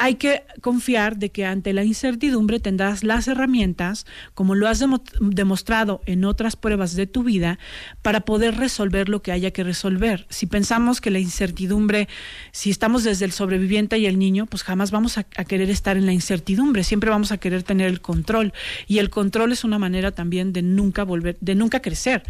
hay 0.00 0.14
que 0.14 0.44
confiar 0.62 1.18
de 1.18 1.30
que 1.30 1.44
ante 1.44 1.74
la 1.74 1.84
incertidumbre 1.84 2.58
tendrás 2.58 3.04
las 3.04 3.28
herramientas, 3.28 4.06
como 4.32 4.54
lo 4.54 4.66
has 4.66 4.78
demo 4.78 5.04
demostrado 5.20 6.00
en 6.06 6.24
otras 6.24 6.56
pruebas 6.56 6.96
de 6.96 7.06
tu 7.06 7.22
vida, 7.22 7.58
para 8.00 8.22
poder 8.22 8.56
resolver 8.56 9.10
lo 9.10 9.20
que 9.20 9.30
haya 9.30 9.50
que 9.50 9.62
resolver. 9.62 10.26
Si 10.30 10.46
pensamos 10.46 11.02
que 11.02 11.10
la 11.10 11.18
incertidumbre, 11.18 12.08
si 12.50 12.70
estamos 12.70 13.04
desde 13.04 13.26
el 13.26 13.32
sobreviviente 13.32 13.98
y 13.98 14.06
el 14.06 14.18
niño, 14.18 14.46
pues 14.46 14.62
jamás 14.62 14.90
vamos 14.90 15.18
a, 15.18 15.26
a 15.36 15.44
querer 15.44 15.68
estar 15.68 15.98
en 15.98 16.06
la 16.06 16.14
incertidumbre, 16.14 16.82
siempre 16.82 17.10
vamos 17.10 17.30
a 17.30 17.36
querer 17.36 17.62
tener 17.62 17.88
el 17.88 18.00
control. 18.00 18.54
Y 18.86 19.00
el 19.00 19.10
control 19.10 19.52
es 19.52 19.64
una 19.64 19.78
manera 19.78 20.12
también 20.12 20.54
de 20.54 20.62
nunca 20.62 21.04
volver, 21.04 21.36
de 21.42 21.54
nunca 21.54 21.82
crecer. 21.82 22.22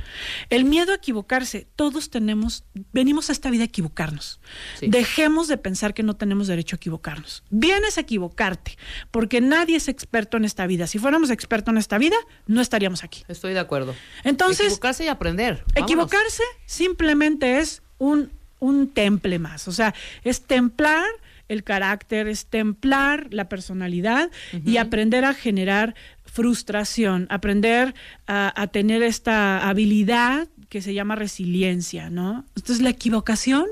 El 0.48 0.64
miedo 0.64 0.90
a 0.90 0.96
equivocarse, 0.96 1.68
todos 1.76 2.10
tenemos, 2.10 2.64
venimos 2.92 3.28
a 3.28 3.32
esta 3.32 3.48
vida 3.48 3.62
a 3.62 3.66
equivocarnos. 3.66 4.40
Sí. 4.80 4.88
Dejemos 4.88 5.46
de 5.46 5.56
pensar 5.56 5.94
que 5.94 6.02
no 6.02 6.16
tenemos 6.16 6.48
derecho 6.48 6.74
a 6.74 6.78
equivocarnos 6.78 7.44
vienes 7.60 7.98
a 7.98 8.00
equivocarte, 8.00 8.76
porque 9.10 9.40
nadie 9.40 9.76
es 9.76 9.88
experto 9.88 10.36
en 10.36 10.44
esta 10.44 10.66
vida. 10.66 10.86
Si 10.86 10.98
fuéramos 10.98 11.30
expertos 11.30 11.72
en 11.72 11.78
esta 11.78 11.98
vida, 11.98 12.16
no 12.46 12.60
estaríamos 12.60 13.04
aquí. 13.04 13.24
Estoy 13.28 13.52
de 13.52 13.60
acuerdo. 13.60 13.94
Entonces, 14.24 14.66
equivocarse 14.66 15.04
y 15.04 15.08
aprender. 15.08 15.64
Vámonos. 15.74 15.76
Equivocarse 15.76 16.42
simplemente 16.66 17.58
es 17.58 17.82
un, 17.98 18.32
un 18.58 18.88
temple 18.88 19.38
más, 19.38 19.68
o 19.68 19.72
sea, 19.72 19.94
es 20.24 20.42
templar 20.42 21.04
el 21.48 21.64
carácter, 21.64 22.28
es 22.28 22.46
templar 22.46 23.26
la 23.30 23.48
personalidad 23.48 24.30
uh 24.52 24.56
-huh. 24.56 24.68
y 24.68 24.76
aprender 24.76 25.24
a 25.24 25.34
generar 25.34 25.96
frustración, 26.24 27.26
aprender 27.28 27.92
a, 28.28 28.52
a, 28.62 28.68
tener 28.68 29.02
esta 29.02 29.68
habilidad 29.68 30.48
que 30.70 30.80
se 30.80 30.94
llama 30.94 31.16
resiliencia, 31.16 32.08
¿no? 32.08 32.44
Entonces 32.56 32.80
la 32.80 32.90
equivocación 32.90 33.66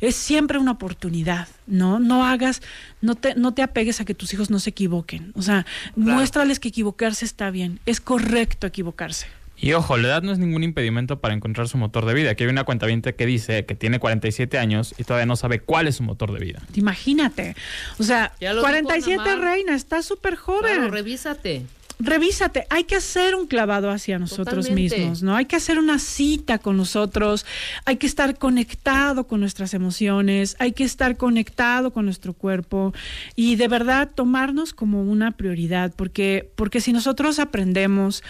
es 0.00 0.14
siempre 0.14 0.58
una 0.58 0.70
oportunidad, 0.70 1.48
¿no? 1.66 1.98
No 1.98 2.24
hagas, 2.24 2.62
no 3.02 3.16
te, 3.16 3.34
no 3.34 3.52
te 3.52 3.62
apegues 3.62 4.00
a 4.00 4.04
que 4.04 4.14
tus 4.14 4.32
hijos 4.32 4.50
no 4.50 4.60
se 4.60 4.70
equivoquen, 4.70 5.32
o 5.34 5.42
sea, 5.42 5.66
claro. 5.94 6.14
muéstrales 6.14 6.60
que 6.60 6.68
equivocarse 6.68 7.24
está 7.24 7.50
bien, 7.50 7.80
es 7.86 8.00
correcto 8.00 8.68
equivocarse. 8.68 9.26
Y 9.56 9.72
ojo, 9.72 9.96
la 9.96 10.08
edad 10.08 10.22
no 10.22 10.32
es 10.32 10.38
ningún 10.38 10.62
impedimento 10.62 11.20
para 11.20 11.34
encontrar 11.34 11.68
su 11.68 11.78
motor 11.78 12.06
de 12.06 12.14
vida. 12.14 12.30
Aquí 12.30 12.44
hay 12.44 12.50
una 12.50 12.64
cuenta 12.64 12.86
que 12.88 13.26
dice 13.26 13.64
que 13.64 13.74
tiene 13.74 13.98
47 13.98 14.58
años 14.58 14.94
y 14.98 15.04
todavía 15.04 15.26
no 15.26 15.36
sabe 15.36 15.60
cuál 15.60 15.86
es 15.86 15.96
su 15.96 16.02
motor 16.02 16.32
de 16.32 16.40
vida. 16.40 16.60
Imagínate. 16.74 17.54
O 17.98 18.02
sea, 18.02 18.32
47 18.40 19.36
reina, 19.36 19.74
está 19.74 20.02
súper 20.02 20.34
joven. 20.34 20.74
Claro, 20.74 20.90
revísate 20.90 21.64
revísate, 21.98 22.66
hay 22.70 22.84
que 22.84 22.96
hacer 22.96 23.34
un 23.34 23.46
clavado 23.46 23.90
hacia 23.90 24.18
nosotros 24.18 24.66
Totalmente. 24.66 24.98
mismos, 24.98 25.22
¿no? 25.22 25.36
Hay 25.36 25.46
que 25.46 25.56
hacer 25.56 25.78
una 25.78 25.98
cita 25.98 26.58
con 26.58 26.76
nosotros, 26.76 27.46
hay 27.84 27.96
que 27.96 28.06
estar 28.06 28.38
conectado 28.38 29.26
con 29.26 29.40
nuestras 29.40 29.74
emociones, 29.74 30.56
hay 30.58 30.72
que 30.72 30.84
estar 30.84 31.16
conectado 31.16 31.92
con 31.92 32.04
nuestro 32.04 32.32
cuerpo 32.32 32.92
y 33.36 33.56
de 33.56 33.68
verdad 33.68 34.10
tomarnos 34.14 34.72
como 34.72 35.02
una 35.02 35.30
prioridad, 35.32 35.92
porque, 35.94 36.50
porque 36.56 36.80
si 36.80 36.92
nosotros 36.92 37.38
aprendemos 37.38 38.22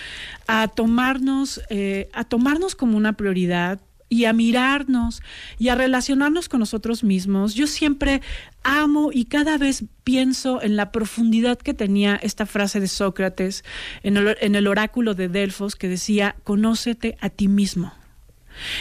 a 0.47 0.69
tomarnos, 0.69 1.61
eh, 1.71 2.09
a 2.13 2.25
tomarnos 2.25 2.75
como 2.75 2.97
una 2.97 3.15
prioridad, 3.15 3.81
y 4.15 4.27
a 4.27 4.33
mirarnos 4.33 5.23
y 5.59 5.71
a 5.71 5.75
relacionarnos 5.75 6.49
con 6.49 6.61
nosotros 6.61 7.03
mismos. 7.03 7.55
Yo 7.55 7.67
siempre 7.67 8.23
amo 8.63 9.11
y 9.13 9.25
cada 9.25 9.59
vez 9.59 9.87
pienso 10.05 10.63
en 10.63 10.77
la 10.77 10.93
profundidad 10.93 11.59
que 11.59 11.75
tenía 11.75 12.15
esta 12.23 12.47
frase 12.47 12.79
de 12.79 12.87
Sócrates 12.87 13.65
en 14.05 14.17
el, 14.17 14.37
en 14.41 14.55
el 14.55 14.69
oráculo 14.69 15.15
de 15.15 15.29
Delfos 15.29 15.75
que 15.75 15.89
decía, 15.89 16.37
conócete 16.45 17.19
a 17.21 17.29
ti 17.29 17.49
mismo. 17.49 17.93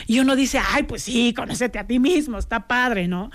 Y 0.06 0.20
uno 0.20 0.36
dice, 0.36 0.60
ay, 0.64 0.84
pues 0.84 1.02
sí, 1.02 1.34
conócete 1.34 1.80
a 1.80 1.88
ti 1.88 1.98
mismo, 1.98 2.38
está 2.38 2.68
padre, 2.68 3.08
¿no? 3.08 3.32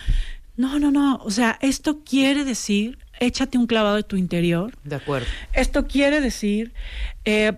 No, 0.56 0.78
no, 0.78 0.92
no. 0.92 1.16
O 1.24 1.32
sea, 1.32 1.58
esto 1.60 2.04
quiere 2.04 2.44
decir, 2.44 3.00
échate 3.18 3.58
un 3.58 3.66
clavado 3.66 3.96
de 3.96 4.04
tu 4.04 4.16
interior. 4.16 4.72
De 4.84 4.94
acuerdo. 4.94 5.26
Esto 5.52 5.88
quiere 5.88 6.20
decir, 6.20 6.72
eh, 7.24 7.54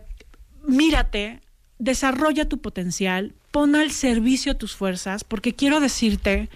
mírate, 0.66 1.42
desarrolla 1.80 2.48
tu 2.48 2.60
potencial, 2.60 3.34
pon 3.50 3.74
al 3.74 3.90
servicio 3.90 4.56
tus 4.56 4.76
fuerzas, 4.76 5.24
porque 5.24 5.54
quiero 5.54 5.80
decirte 5.80 6.48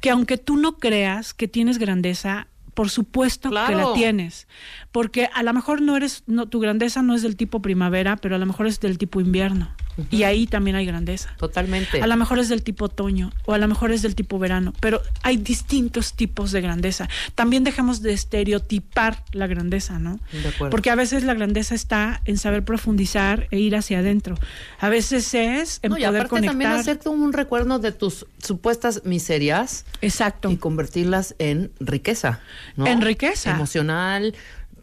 que 0.00 0.10
aunque 0.10 0.38
tú 0.38 0.56
no 0.56 0.78
creas 0.78 1.34
que 1.34 1.48
tienes 1.48 1.78
grandeza, 1.78 2.46
por 2.74 2.90
supuesto 2.90 3.50
que 3.50 3.74
la 3.74 3.92
tienes, 3.94 4.46
porque 4.92 5.28
a 5.34 5.42
lo 5.42 5.52
mejor 5.52 5.82
no 5.82 5.96
eres, 5.96 6.22
no, 6.26 6.46
tu 6.46 6.60
grandeza 6.60 7.02
no 7.02 7.14
es 7.14 7.22
del 7.22 7.36
tipo 7.36 7.60
primavera, 7.60 8.16
pero 8.16 8.36
a 8.36 8.38
lo 8.38 8.46
mejor 8.46 8.68
es 8.68 8.78
del 8.78 8.98
tipo 8.98 9.20
invierno, 9.20 9.74
y 10.10 10.22
ahí 10.22 10.46
también 10.46 10.76
hay 10.76 10.86
grandeza. 10.86 11.34
Totalmente. 11.38 12.00
A 12.00 12.06
lo 12.06 12.16
mejor 12.16 12.38
es 12.38 12.48
del 12.48 12.62
tipo 12.62 12.86
otoño 12.86 13.32
o 13.46 13.54
a 13.54 13.58
lo 13.58 13.68
mejor 13.68 13.92
es 13.92 14.02
del 14.02 14.14
tipo 14.14 14.38
verano, 14.38 14.72
pero 14.80 15.02
hay 15.22 15.36
distintos 15.36 16.14
tipos 16.14 16.52
de 16.52 16.60
grandeza. 16.60 17.08
También 17.34 17.64
dejemos 17.64 18.02
de 18.02 18.12
estereotipar 18.12 19.24
la 19.32 19.46
grandeza, 19.46 19.98
¿no? 19.98 20.20
De 20.32 20.48
acuerdo. 20.48 20.70
Porque 20.70 20.90
a 20.90 20.94
veces 20.94 21.24
la 21.24 21.34
grandeza 21.34 21.74
está 21.74 22.20
en 22.24 22.38
saber 22.38 22.64
profundizar 22.64 23.48
e 23.50 23.58
ir 23.58 23.76
hacia 23.76 23.98
adentro. 23.98 24.36
A 24.78 24.88
veces 24.88 25.34
es 25.34 25.80
en 25.82 25.90
No, 25.90 25.98
y 25.98 26.04
poder 26.04 26.22
aparte 26.22 26.46
también 26.46 26.70
conectar. 26.70 26.78
hacerte 26.80 27.08
un 27.08 27.32
recuerdo 27.32 27.78
de 27.78 27.92
tus 27.92 28.26
supuestas 28.42 29.02
miserias 29.04 29.84
Exacto. 30.00 30.50
y 30.50 30.56
convertirlas 30.56 31.34
en 31.38 31.72
riqueza, 31.80 32.40
¿no? 32.76 32.86
En 32.86 33.00
riqueza. 33.00 33.50
Emocional, 33.50 34.34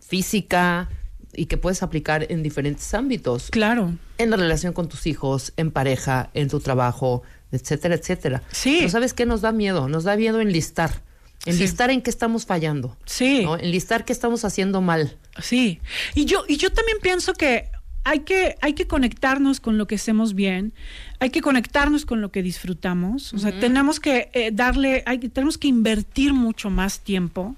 física 0.01 0.89
y 1.35 1.45
que 1.47 1.57
puedes 1.57 1.83
aplicar 1.83 2.25
en 2.29 2.43
diferentes 2.43 2.93
ámbitos. 2.93 3.49
Claro. 3.51 3.93
En 4.17 4.29
la 4.29 4.37
relación 4.37 4.73
con 4.73 4.87
tus 4.89 5.07
hijos, 5.07 5.53
en 5.57 5.71
pareja, 5.71 6.29
en 6.33 6.47
tu 6.49 6.59
trabajo, 6.59 7.23
etcétera, 7.51 7.95
etcétera. 7.95 8.43
Sí. 8.51 8.77
Pero 8.79 8.89
¿sabes 8.89 9.13
qué 9.13 9.25
nos 9.25 9.41
da 9.41 9.51
miedo? 9.51 9.87
Nos 9.89 10.03
da 10.05 10.15
miedo 10.15 10.39
enlistar. 10.41 11.01
Enlistar 11.45 11.91
en 11.91 12.01
qué 12.01 12.09
estamos 12.09 12.45
fallando. 12.45 12.97
Sí. 13.05 13.41
¿no? 13.43 13.57
Enlistar 13.57 14.03
qué 14.05 14.13
estamos 14.13 14.45
haciendo 14.45 14.81
mal. 14.81 15.15
Sí, 15.41 15.79
y 16.15 16.25
yo, 16.25 16.43
y 16.47 16.57
yo 16.57 16.71
también 16.71 16.97
pienso 17.01 17.33
que 17.33 17.69
hay 18.03 18.19
que, 18.21 18.55
hay 18.61 18.73
que 18.73 18.87
conectarnos 18.87 19.59
con 19.59 19.77
lo 19.77 19.85
que 19.87 19.95
hacemos 19.95 20.33
bien, 20.33 20.73
hay 21.19 21.29
que 21.31 21.41
conectarnos 21.41 22.05
con 22.05 22.21
lo 22.21 22.31
que 22.31 22.41
disfrutamos, 22.43 23.33
o 23.33 23.39
sea, 23.39 23.59
tenemos 23.59 23.99
que 23.99 24.29
eh, 24.33 24.51
darle, 24.53 25.01
hay, 25.07 25.19
que- 25.19 25.29
tenemos 25.29 25.57
que 25.57 25.67
invertir 25.67 26.31
mucho 26.33 26.69
más 26.69 26.99
tiempo 26.99 27.55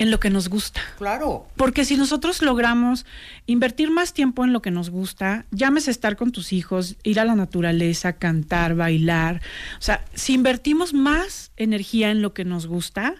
en 0.00 0.10
lo 0.10 0.18
que 0.18 0.30
nos 0.30 0.48
gusta. 0.48 0.80
Claro. 0.96 1.46
Porque 1.56 1.84
si 1.84 1.98
nosotros 1.98 2.40
logramos 2.40 3.04
invertir 3.44 3.90
más 3.90 4.14
tiempo 4.14 4.44
en 4.44 4.54
lo 4.54 4.62
que 4.62 4.70
nos 4.70 4.88
gusta, 4.88 5.44
llámese 5.50 5.90
estar 5.90 6.16
con 6.16 6.32
tus 6.32 6.54
hijos, 6.54 6.96
ir 7.02 7.20
a 7.20 7.26
la 7.26 7.34
naturaleza, 7.34 8.14
cantar, 8.14 8.74
bailar, 8.74 9.42
o 9.78 9.82
sea, 9.82 10.02
si 10.14 10.32
invertimos 10.32 10.94
más 10.94 11.52
energía 11.58 12.10
en 12.10 12.22
lo 12.22 12.32
que 12.32 12.46
nos 12.46 12.66
gusta, 12.66 13.14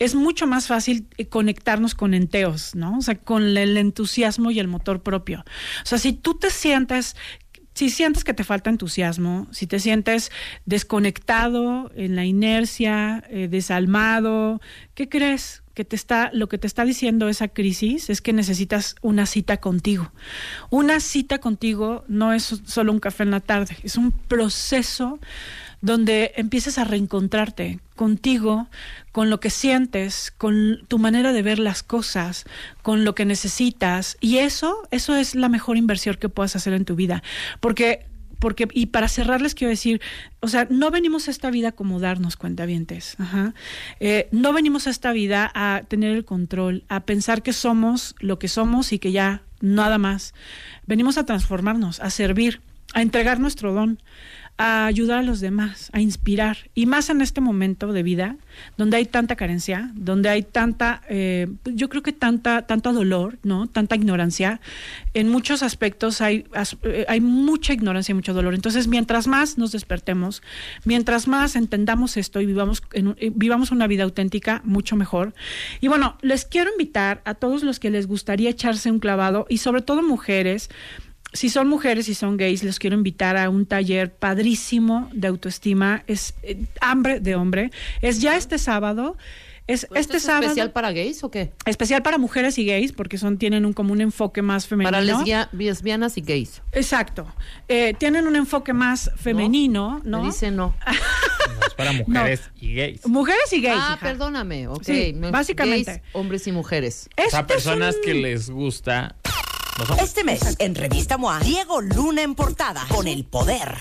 es 0.00 0.16
mucho 0.16 0.48
más 0.48 0.66
fácil 0.66 1.06
eh, 1.16 1.28
conectarnos 1.28 1.94
con 1.94 2.12
enteos, 2.12 2.74
¿no? 2.74 2.98
O 2.98 3.02
sea, 3.02 3.14
con 3.14 3.56
el 3.56 3.76
entusiasmo 3.76 4.50
y 4.50 4.58
el 4.58 4.66
motor 4.66 5.04
propio. 5.04 5.44
O 5.84 5.86
sea, 5.86 5.98
si 5.98 6.12
tú 6.12 6.34
te 6.34 6.50
sientes 6.50 7.14
si 7.74 7.90
sientes 7.90 8.24
que 8.24 8.32
te 8.32 8.42
falta 8.42 8.70
entusiasmo, 8.70 9.48
si 9.52 9.66
te 9.66 9.78
sientes 9.78 10.32
desconectado 10.64 11.92
en 11.94 12.16
la 12.16 12.24
inercia, 12.24 13.22
eh, 13.28 13.48
desalmado, 13.48 14.62
¿qué 14.94 15.10
crees? 15.10 15.62
Que 15.76 15.84
te 15.84 15.94
está, 15.94 16.30
lo 16.32 16.48
que 16.48 16.56
te 16.56 16.66
está 16.66 16.84
diciendo 16.84 17.28
esa 17.28 17.48
crisis 17.48 18.08
es 18.08 18.22
que 18.22 18.32
necesitas 18.32 18.96
una 19.02 19.26
cita 19.26 19.58
contigo. 19.58 20.10
Una 20.70 21.00
cita 21.00 21.38
contigo 21.38 22.02
no 22.08 22.32
es 22.32 22.62
solo 22.64 22.92
un 22.92 22.98
café 22.98 23.24
en 23.24 23.30
la 23.30 23.40
tarde, 23.40 23.76
es 23.84 23.96
un 23.96 24.10
proceso 24.10 25.20
donde 25.82 26.32
empiezas 26.36 26.78
a 26.78 26.84
reencontrarte 26.84 27.80
contigo, 27.94 28.68
con 29.12 29.30
lo 29.30 29.38
que 29.38 29.50
sientes, 29.50 30.32
con 30.36 30.80
tu 30.88 30.98
manera 30.98 31.32
de 31.32 31.42
ver 31.42 31.58
las 31.58 31.82
cosas, 31.82 32.44
con 32.82 33.04
lo 33.04 33.14
que 33.14 33.24
necesitas. 33.24 34.16
Y 34.20 34.38
eso, 34.38 34.88
eso 34.90 35.14
es 35.14 35.34
la 35.34 35.48
mejor 35.48 35.76
inversión 35.76 36.16
que 36.16 36.30
puedas 36.30 36.56
hacer 36.56 36.72
en 36.72 36.86
tu 36.86 36.96
vida. 36.96 37.22
Porque 37.60 38.06
porque 38.38 38.68
y 38.72 38.86
para 38.86 39.08
cerrarles 39.08 39.54
quiero 39.54 39.70
decir, 39.70 40.00
o 40.40 40.48
sea, 40.48 40.66
no 40.70 40.90
venimos 40.90 41.28
a 41.28 41.30
esta 41.30 41.50
vida 41.50 41.68
a 41.68 41.70
acomodarnos, 41.70 42.36
cuentavientes, 42.36 43.16
ajá. 43.18 43.54
Eh, 44.00 44.28
no 44.32 44.52
venimos 44.52 44.86
a 44.86 44.90
esta 44.90 45.12
vida 45.12 45.50
a 45.54 45.82
tener 45.88 46.16
el 46.16 46.24
control, 46.24 46.84
a 46.88 47.00
pensar 47.00 47.42
que 47.42 47.52
somos 47.52 48.14
lo 48.20 48.38
que 48.38 48.48
somos 48.48 48.92
y 48.92 48.98
que 48.98 49.12
ya 49.12 49.42
nada 49.60 49.98
más. 49.98 50.34
Venimos 50.86 51.18
a 51.18 51.24
transformarnos, 51.24 52.00
a 52.00 52.10
servir, 52.10 52.60
a 52.94 53.02
entregar 53.02 53.40
nuestro 53.40 53.72
don, 53.72 54.00
a 54.58 54.86
ayudar 54.86 55.18
a 55.18 55.22
los 55.22 55.40
demás, 55.40 55.90
a 55.92 56.00
inspirar. 56.00 56.70
Y 56.74 56.86
más 56.86 57.10
en 57.10 57.20
este 57.20 57.40
momento 57.40 57.92
de 57.92 58.02
vida, 58.02 58.36
donde 58.78 58.96
hay 58.96 59.04
tanta 59.04 59.36
carencia, 59.36 59.90
donde 59.94 60.30
hay 60.30 60.42
tanta, 60.42 61.02
eh, 61.10 61.48
yo 61.64 61.90
creo 61.90 62.02
que 62.02 62.12
tanta, 62.12 62.62
tanto 62.62 62.94
dolor, 62.94 63.38
¿no? 63.42 63.66
Tanta 63.66 63.96
ignorancia. 63.96 64.60
En 65.12 65.28
muchos 65.28 65.62
aspectos 65.62 66.22
hay, 66.22 66.46
eh, 66.82 67.04
hay 67.06 67.20
mucha 67.20 67.74
ignorancia 67.74 68.12
y 68.12 68.14
mucho 68.14 68.32
dolor. 68.32 68.54
Entonces, 68.54 68.88
mientras 68.88 69.26
más 69.26 69.58
nos 69.58 69.72
despertemos, 69.72 70.42
mientras 70.84 71.28
más 71.28 71.54
entendamos 71.54 72.16
esto 72.16 72.40
y 72.40 72.46
vivamos, 72.46 72.82
en 72.92 73.14
eh, 73.18 73.30
vivamos 73.34 73.72
una 73.72 73.86
vida 73.86 74.04
auténtica, 74.04 74.62
mucho 74.64 74.96
mejor. 74.96 75.34
Y 75.82 75.88
bueno, 75.88 76.16
les 76.22 76.46
quiero 76.46 76.70
invitar 76.70 77.20
a 77.26 77.34
todos 77.34 77.62
los 77.62 77.78
que 77.78 77.90
les 77.90 78.06
gustaría 78.06 78.48
echarse 78.48 78.90
un 78.90 79.00
clavado, 79.00 79.46
y 79.50 79.58
sobre 79.58 79.82
todo 79.82 80.02
mujeres, 80.02 80.70
si 81.36 81.48
son 81.50 81.68
mujeres 81.68 82.08
y 82.08 82.14
son 82.14 82.36
gays, 82.36 82.62
les 82.64 82.78
quiero 82.78 82.96
invitar 82.96 83.36
a 83.36 83.48
un 83.50 83.66
taller 83.66 84.12
padrísimo 84.12 85.08
de 85.12 85.28
autoestima. 85.28 86.02
Es 86.06 86.34
eh, 86.42 86.64
hambre 86.80 87.20
de 87.20 87.34
hombre. 87.36 87.70
Es 88.02 88.20
ya 88.20 88.36
este 88.36 88.58
sábado. 88.58 89.16
Es 89.68 89.82
¿Esto 89.82 89.96
este 89.96 90.16
es 90.18 90.22
sábado. 90.22 90.44
especial 90.44 90.70
para 90.70 90.92
gays 90.92 91.24
o 91.24 91.30
qué? 91.32 91.50
especial 91.64 92.00
para 92.00 92.18
mujeres 92.18 92.56
y 92.56 92.64
gays, 92.64 92.92
porque 92.92 93.18
son, 93.18 93.36
tienen 93.36 93.66
un, 93.66 93.72
como 93.72 93.92
un 93.92 94.00
enfoque 94.00 94.40
más 94.40 94.68
femenino. 94.68 94.92
Para 94.92 95.02
lesbia- 95.02 95.48
lesbianas 95.52 96.16
y 96.18 96.20
gays. 96.20 96.62
Exacto. 96.70 97.26
Eh, 97.66 97.92
tienen 97.98 98.28
un 98.28 98.36
enfoque 98.36 98.72
más 98.72 99.10
femenino, 99.16 100.00
¿no? 100.04 100.20
Me 100.20 100.26
dice 100.28 100.50
no. 100.52 100.74
No, 101.58 101.66
es 101.66 101.74
para 101.74 101.92
mujeres 101.92 102.50
y 102.60 102.74
gays. 102.74 103.06
Mujeres 103.06 103.52
y 103.52 103.60
gays. 103.60 103.78
ah, 103.80 103.94
hija. 103.96 104.00
perdóname. 104.00 104.68
Ok. 104.68 104.82
Sí, 104.84 105.12
No 105.14 105.30
básicamente. 105.30 105.90
gays, 105.90 106.02
hombres 106.12 106.46
y 106.46 106.52
mujeres. 106.52 107.08
O 107.16 107.30
sea, 107.30 107.40
Este 107.40 107.54
personas 107.54 107.94
un- 107.96 108.02
que 108.02 108.14
les 108.14 108.50
gusta. 108.50 109.14
Este 110.00 110.24
mes, 110.24 110.56
en 110.58 110.74
Revista 110.74 111.18
MOA, 111.18 111.40
Diego 111.40 111.80
Luna 111.82 112.22
en 112.22 112.34
portada, 112.34 112.84
con 112.88 113.06
el 113.08 113.24
poder. 113.24 113.76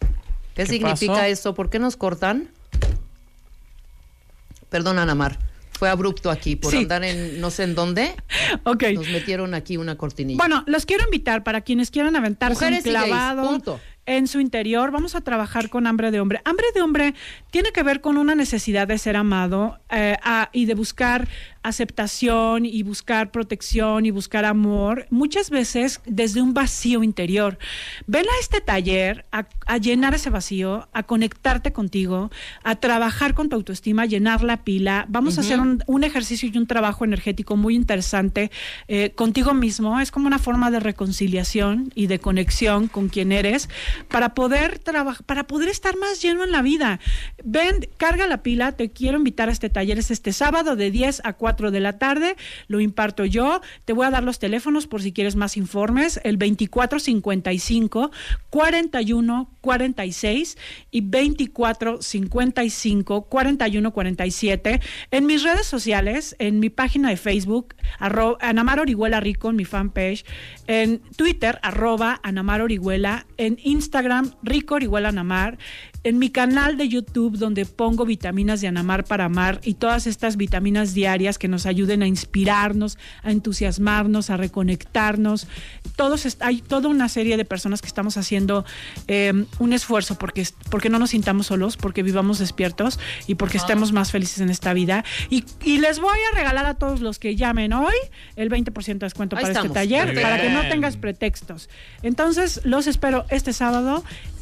¿Qué, 0.00 0.08
¿Qué 0.54 0.66
significa 0.66 1.14
pasó? 1.14 1.24
eso? 1.24 1.54
¿Por 1.54 1.70
qué 1.70 1.78
nos 1.78 1.96
cortan? 1.96 2.50
Perdón, 4.70 4.98
Ana 4.98 5.14
Mar. 5.14 5.38
Fue 5.72 5.88
abrupto 5.88 6.30
aquí 6.30 6.56
por 6.56 6.72
Sí. 6.72 6.78
andar 6.78 7.04
en 7.04 7.40
no 7.40 7.50
sé 7.50 7.62
en 7.64 7.74
dónde. 7.74 8.14
Ok. 8.64 8.84
Nos 8.94 9.08
metieron 9.08 9.54
aquí 9.54 9.76
una 9.76 9.96
cortinilla. 9.96 10.38
Bueno, 10.38 10.64
los 10.66 10.86
quiero 10.86 11.04
invitar 11.04 11.44
para 11.44 11.60
quienes 11.60 11.90
quieran 11.90 12.16
aventarse 12.16 12.54
Mujeres 12.54 12.86
y 12.86 12.88
un 12.88 12.94
gays, 12.94 13.46
punto. 13.48 13.80
En 14.08 14.26
su 14.26 14.40
interior. 14.40 14.90
Vamos 14.90 15.14
a 15.14 15.20
trabajar 15.20 15.68
con 15.68 15.86
hambre 15.86 16.10
de 16.10 16.18
hombre. 16.20 16.40
Hambre 16.44 16.66
de 16.74 16.80
hombre 16.82 17.14
tiene 17.50 17.70
que 17.72 17.82
ver 17.82 18.00
con 18.00 18.16
una 18.16 18.34
necesidad 18.34 18.88
de 18.88 18.98
ser 18.98 19.16
amado 19.16 19.78
eh, 19.90 20.16
a- 20.22 20.48
y 20.52 20.64
de 20.64 20.74
buscar 20.74 21.28
aceptación 21.62 22.64
y 22.64 22.82
buscar 22.82 23.30
protección 23.30 24.06
y 24.06 24.10
buscar 24.10 24.44
amor, 24.46 25.06
muchas 25.10 25.50
veces 25.50 26.00
desde 26.06 26.40
un 26.40 26.54
vacío 26.54 27.02
interior. 27.02 27.58
Ven 28.06 28.24
a 28.24 28.40
este 28.40 28.60
taller 28.62 29.26
a, 29.32 29.46
a 29.66 29.76
llenar 29.76 30.14
ese 30.14 30.30
vacío, 30.30 30.88
a 30.92 31.02
conectarte 31.02 31.72
contigo, 31.72 32.30
a 32.64 32.76
trabajar 32.76 33.34
con 33.34 33.48
tu 33.50 33.56
autoestima, 33.56 34.02
a 34.02 34.06
llenar 34.06 34.42
la 34.42 34.64
pila. 34.64 35.04
Vamos 35.08 35.36
a 35.36 35.42
hacer 35.42 35.60
un, 35.60 35.82
un 35.86 36.04
ejercicio 36.04 36.48
y 36.52 36.56
un 36.56 36.66
trabajo 36.66 37.04
energético 37.04 37.56
muy 37.56 37.74
interesante 37.74 38.50
eh, 38.88 39.10
contigo 39.14 39.52
mismo. 39.52 40.00
Es 40.00 40.10
como 40.10 40.26
una 40.26 40.38
forma 40.38 40.70
de 40.70 40.80
reconciliación 40.80 41.92
y 41.94 42.06
de 42.06 42.18
conexión 42.18 42.88
con 42.88 43.08
quien 43.08 43.30
eres 43.30 43.68
para 44.08 44.34
poder 44.34 44.78
trabajar, 44.78 45.24
para 45.24 45.46
poder 45.46 45.68
estar 45.68 45.96
más 45.96 46.22
lleno 46.22 46.44
en 46.44 46.52
la 46.52 46.62
vida. 46.62 47.00
Ven, 47.44 47.88
carga 47.96 48.26
la 48.26 48.42
pila, 48.42 48.72
te 48.72 48.90
quiero 48.90 49.18
invitar 49.18 49.48
a 49.48 49.52
este 49.52 49.70
taller. 49.70 49.98
Es 49.98 50.10
este 50.10 50.32
sábado 50.32 50.76
de 50.76 50.90
10 50.90 51.22
a 51.24 51.32
4 51.32 51.70
de 51.70 51.80
la 51.80 51.98
tarde. 51.98 52.36
Lo 52.66 52.80
imparto 52.80 53.24
yo. 53.24 53.60
Te 53.84 53.92
voy 53.92 54.06
a 54.06 54.10
dar 54.10 54.22
los 54.22 54.38
teléfonos 54.38 54.86
por 54.86 55.02
si 55.02 55.12
quieres 55.12 55.36
más 55.36 55.56
informes. 55.56 56.20
El 56.24 56.38
2455 56.38 58.10
41 58.50 59.50
46 59.60 60.58
y 60.90 61.00
24 61.02 62.02
55 62.02 63.22
41 63.22 63.92
47. 63.92 64.80
En 65.10 65.26
mis 65.26 65.42
redes 65.42 65.66
sociales, 65.66 66.36
en 66.38 66.60
mi 66.60 66.70
página 66.70 67.10
de 67.10 67.16
Facebook, 67.16 67.74
Anamar 67.98 68.80
Orihuela 68.80 69.20
Rico, 69.20 69.50
en 69.50 69.56
mi 69.56 69.64
fanpage, 69.64 70.24
en 70.66 71.00
Twitter, 71.16 71.58
arroba 71.62 72.20
Anamar 72.22 72.62
Orihuela, 72.62 73.26
en 73.36 73.58
Instagram 73.62 73.87
Instagram, 73.88 74.32
Ricor 74.42 74.82
igual 74.82 75.06
a 75.06 75.08
Anamar, 75.08 75.56
en 76.04 76.18
mi 76.18 76.28
canal 76.28 76.76
de 76.76 76.88
YouTube 76.88 77.38
donde 77.38 77.64
pongo 77.64 78.04
vitaminas 78.04 78.60
de 78.60 78.68
Anamar 78.68 79.04
para 79.04 79.24
amar 79.24 79.60
y 79.64 79.74
todas 79.74 80.06
estas 80.06 80.36
vitaminas 80.36 80.92
diarias 80.92 81.38
que 81.38 81.48
nos 81.48 81.64
ayuden 81.64 82.02
a 82.02 82.06
inspirarnos, 82.06 82.98
a 83.22 83.30
entusiasmarnos, 83.30 84.28
a 84.28 84.36
reconectarnos. 84.36 85.48
Todos 85.96 86.36
hay 86.40 86.60
toda 86.60 86.88
una 86.88 87.08
serie 87.08 87.38
de 87.38 87.44
personas 87.46 87.80
que 87.80 87.88
estamos 87.88 88.18
haciendo 88.18 88.66
eh, 89.06 89.32
un 89.58 89.72
esfuerzo 89.72 90.18
porque, 90.18 90.46
porque 90.70 90.90
no 90.90 90.98
nos 90.98 91.10
sintamos 91.10 91.46
solos, 91.46 91.78
porque 91.78 92.02
vivamos 92.02 92.38
despiertos 92.38 93.00
y 93.26 93.36
porque 93.36 93.56
estemos 93.56 93.92
más 93.92 94.12
felices 94.12 94.40
en 94.40 94.50
esta 94.50 94.74
vida. 94.74 95.04
Y, 95.30 95.44
y 95.64 95.78
les 95.78 95.98
voy 95.98 96.18
a 96.30 96.36
regalar 96.36 96.66
a 96.66 96.74
todos 96.74 97.00
los 97.00 97.18
que 97.18 97.36
llamen 97.36 97.72
hoy 97.72 97.94
el 98.36 98.50
20% 98.50 98.84
de 98.84 98.94
descuento 98.98 99.36
Ahí 99.36 99.42
para 99.42 99.52
estamos. 99.52 99.76
este 99.76 99.80
taller, 99.80 100.20
para 100.20 100.42
que 100.42 100.50
no 100.50 100.60
tengas 100.68 100.98
pretextos. 100.98 101.70
Entonces, 102.02 102.60
los 102.64 102.86
espero 102.86 103.24
este 103.30 103.52
sábado. 103.52 103.67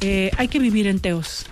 Eh, 0.01 0.31
hay 0.37 0.47
que 0.47 0.59
vivir 0.59 0.87
en 0.87 0.99
Teos. 0.99 1.45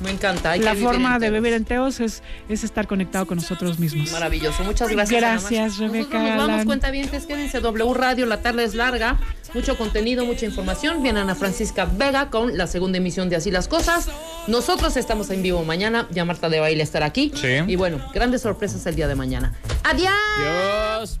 Me 0.00 0.10
encanta. 0.10 0.50
hay 0.50 0.60
La 0.60 0.74
forma 0.74 1.20
de 1.20 1.30
vivir 1.30 1.52
en 1.52 1.64
Teos 1.64 2.00
es, 2.00 2.22
es 2.48 2.64
estar 2.64 2.88
conectado 2.88 3.26
con 3.26 3.36
nosotros 3.36 3.78
mismos. 3.78 4.10
Maravilloso. 4.10 4.64
Muchas 4.64 4.88
gracias. 4.88 5.20
Gracias. 5.20 5.78
Rebeca, 5.78 5.98
Nosotros 5.98 6.22
nos 6.22 6.36
vamos, 6.36 6.54
Alan. 6.54 6.66
cuentavientes. 6.66 7.26
Quédense 7.26 7.60
W 7.60 7.94
Radio. 7.94 8.26
La 8.26 8.42
tarde 8.42 8.64
es 8.64 8.74
larga. 8.74 9.20
Mucho 9.54 9.78
contenido, 9.78 10.24
mucha 10.26 10.46
información. 10.46 11.00
Viene 11.00 11.20
Ana 11.20 11.36
Francisca 11.36 11.84
Vega 11.84 12.28
con 12.28 12.56
la 12.56 12.66
segunda 12.66 12.98
emisión 12.98 13.28
de 13.28 13.36
Así 13.36 13.52
las 13.52 13.68
Cosas. 13.68 14.08
Nosotros 14.48 14.96
estamos 14.96 15.30
en 15.30 15.42
vivo 15.44 15.62
mañana. 15.64 16.08
Ya 16.10 16.24
Marta 16.24 16.48
de 16.48 16.58
Baile 16.58 16.82
estará 16.82 17.06
aquí. 17.06 17.30
Sí. 17.36 17.58
Y 17.68 17.76
bueno, 17.76 18.04
grandes 18.12 18.42
sorpresas 18.42 18.84
el 18.86 18.96
día 18.96 19.06
de 19.06 19.14
mañana. 19.14 19.54
¡Adiós! 19.84 20.10
Dios. 20.40 21.20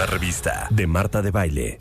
Una 0.00 0.06
revista 0.06 0.66
de 0.70 0.86
Marta 0.86 1.20
de 1.20 1.30
Baile. 1.30 1.78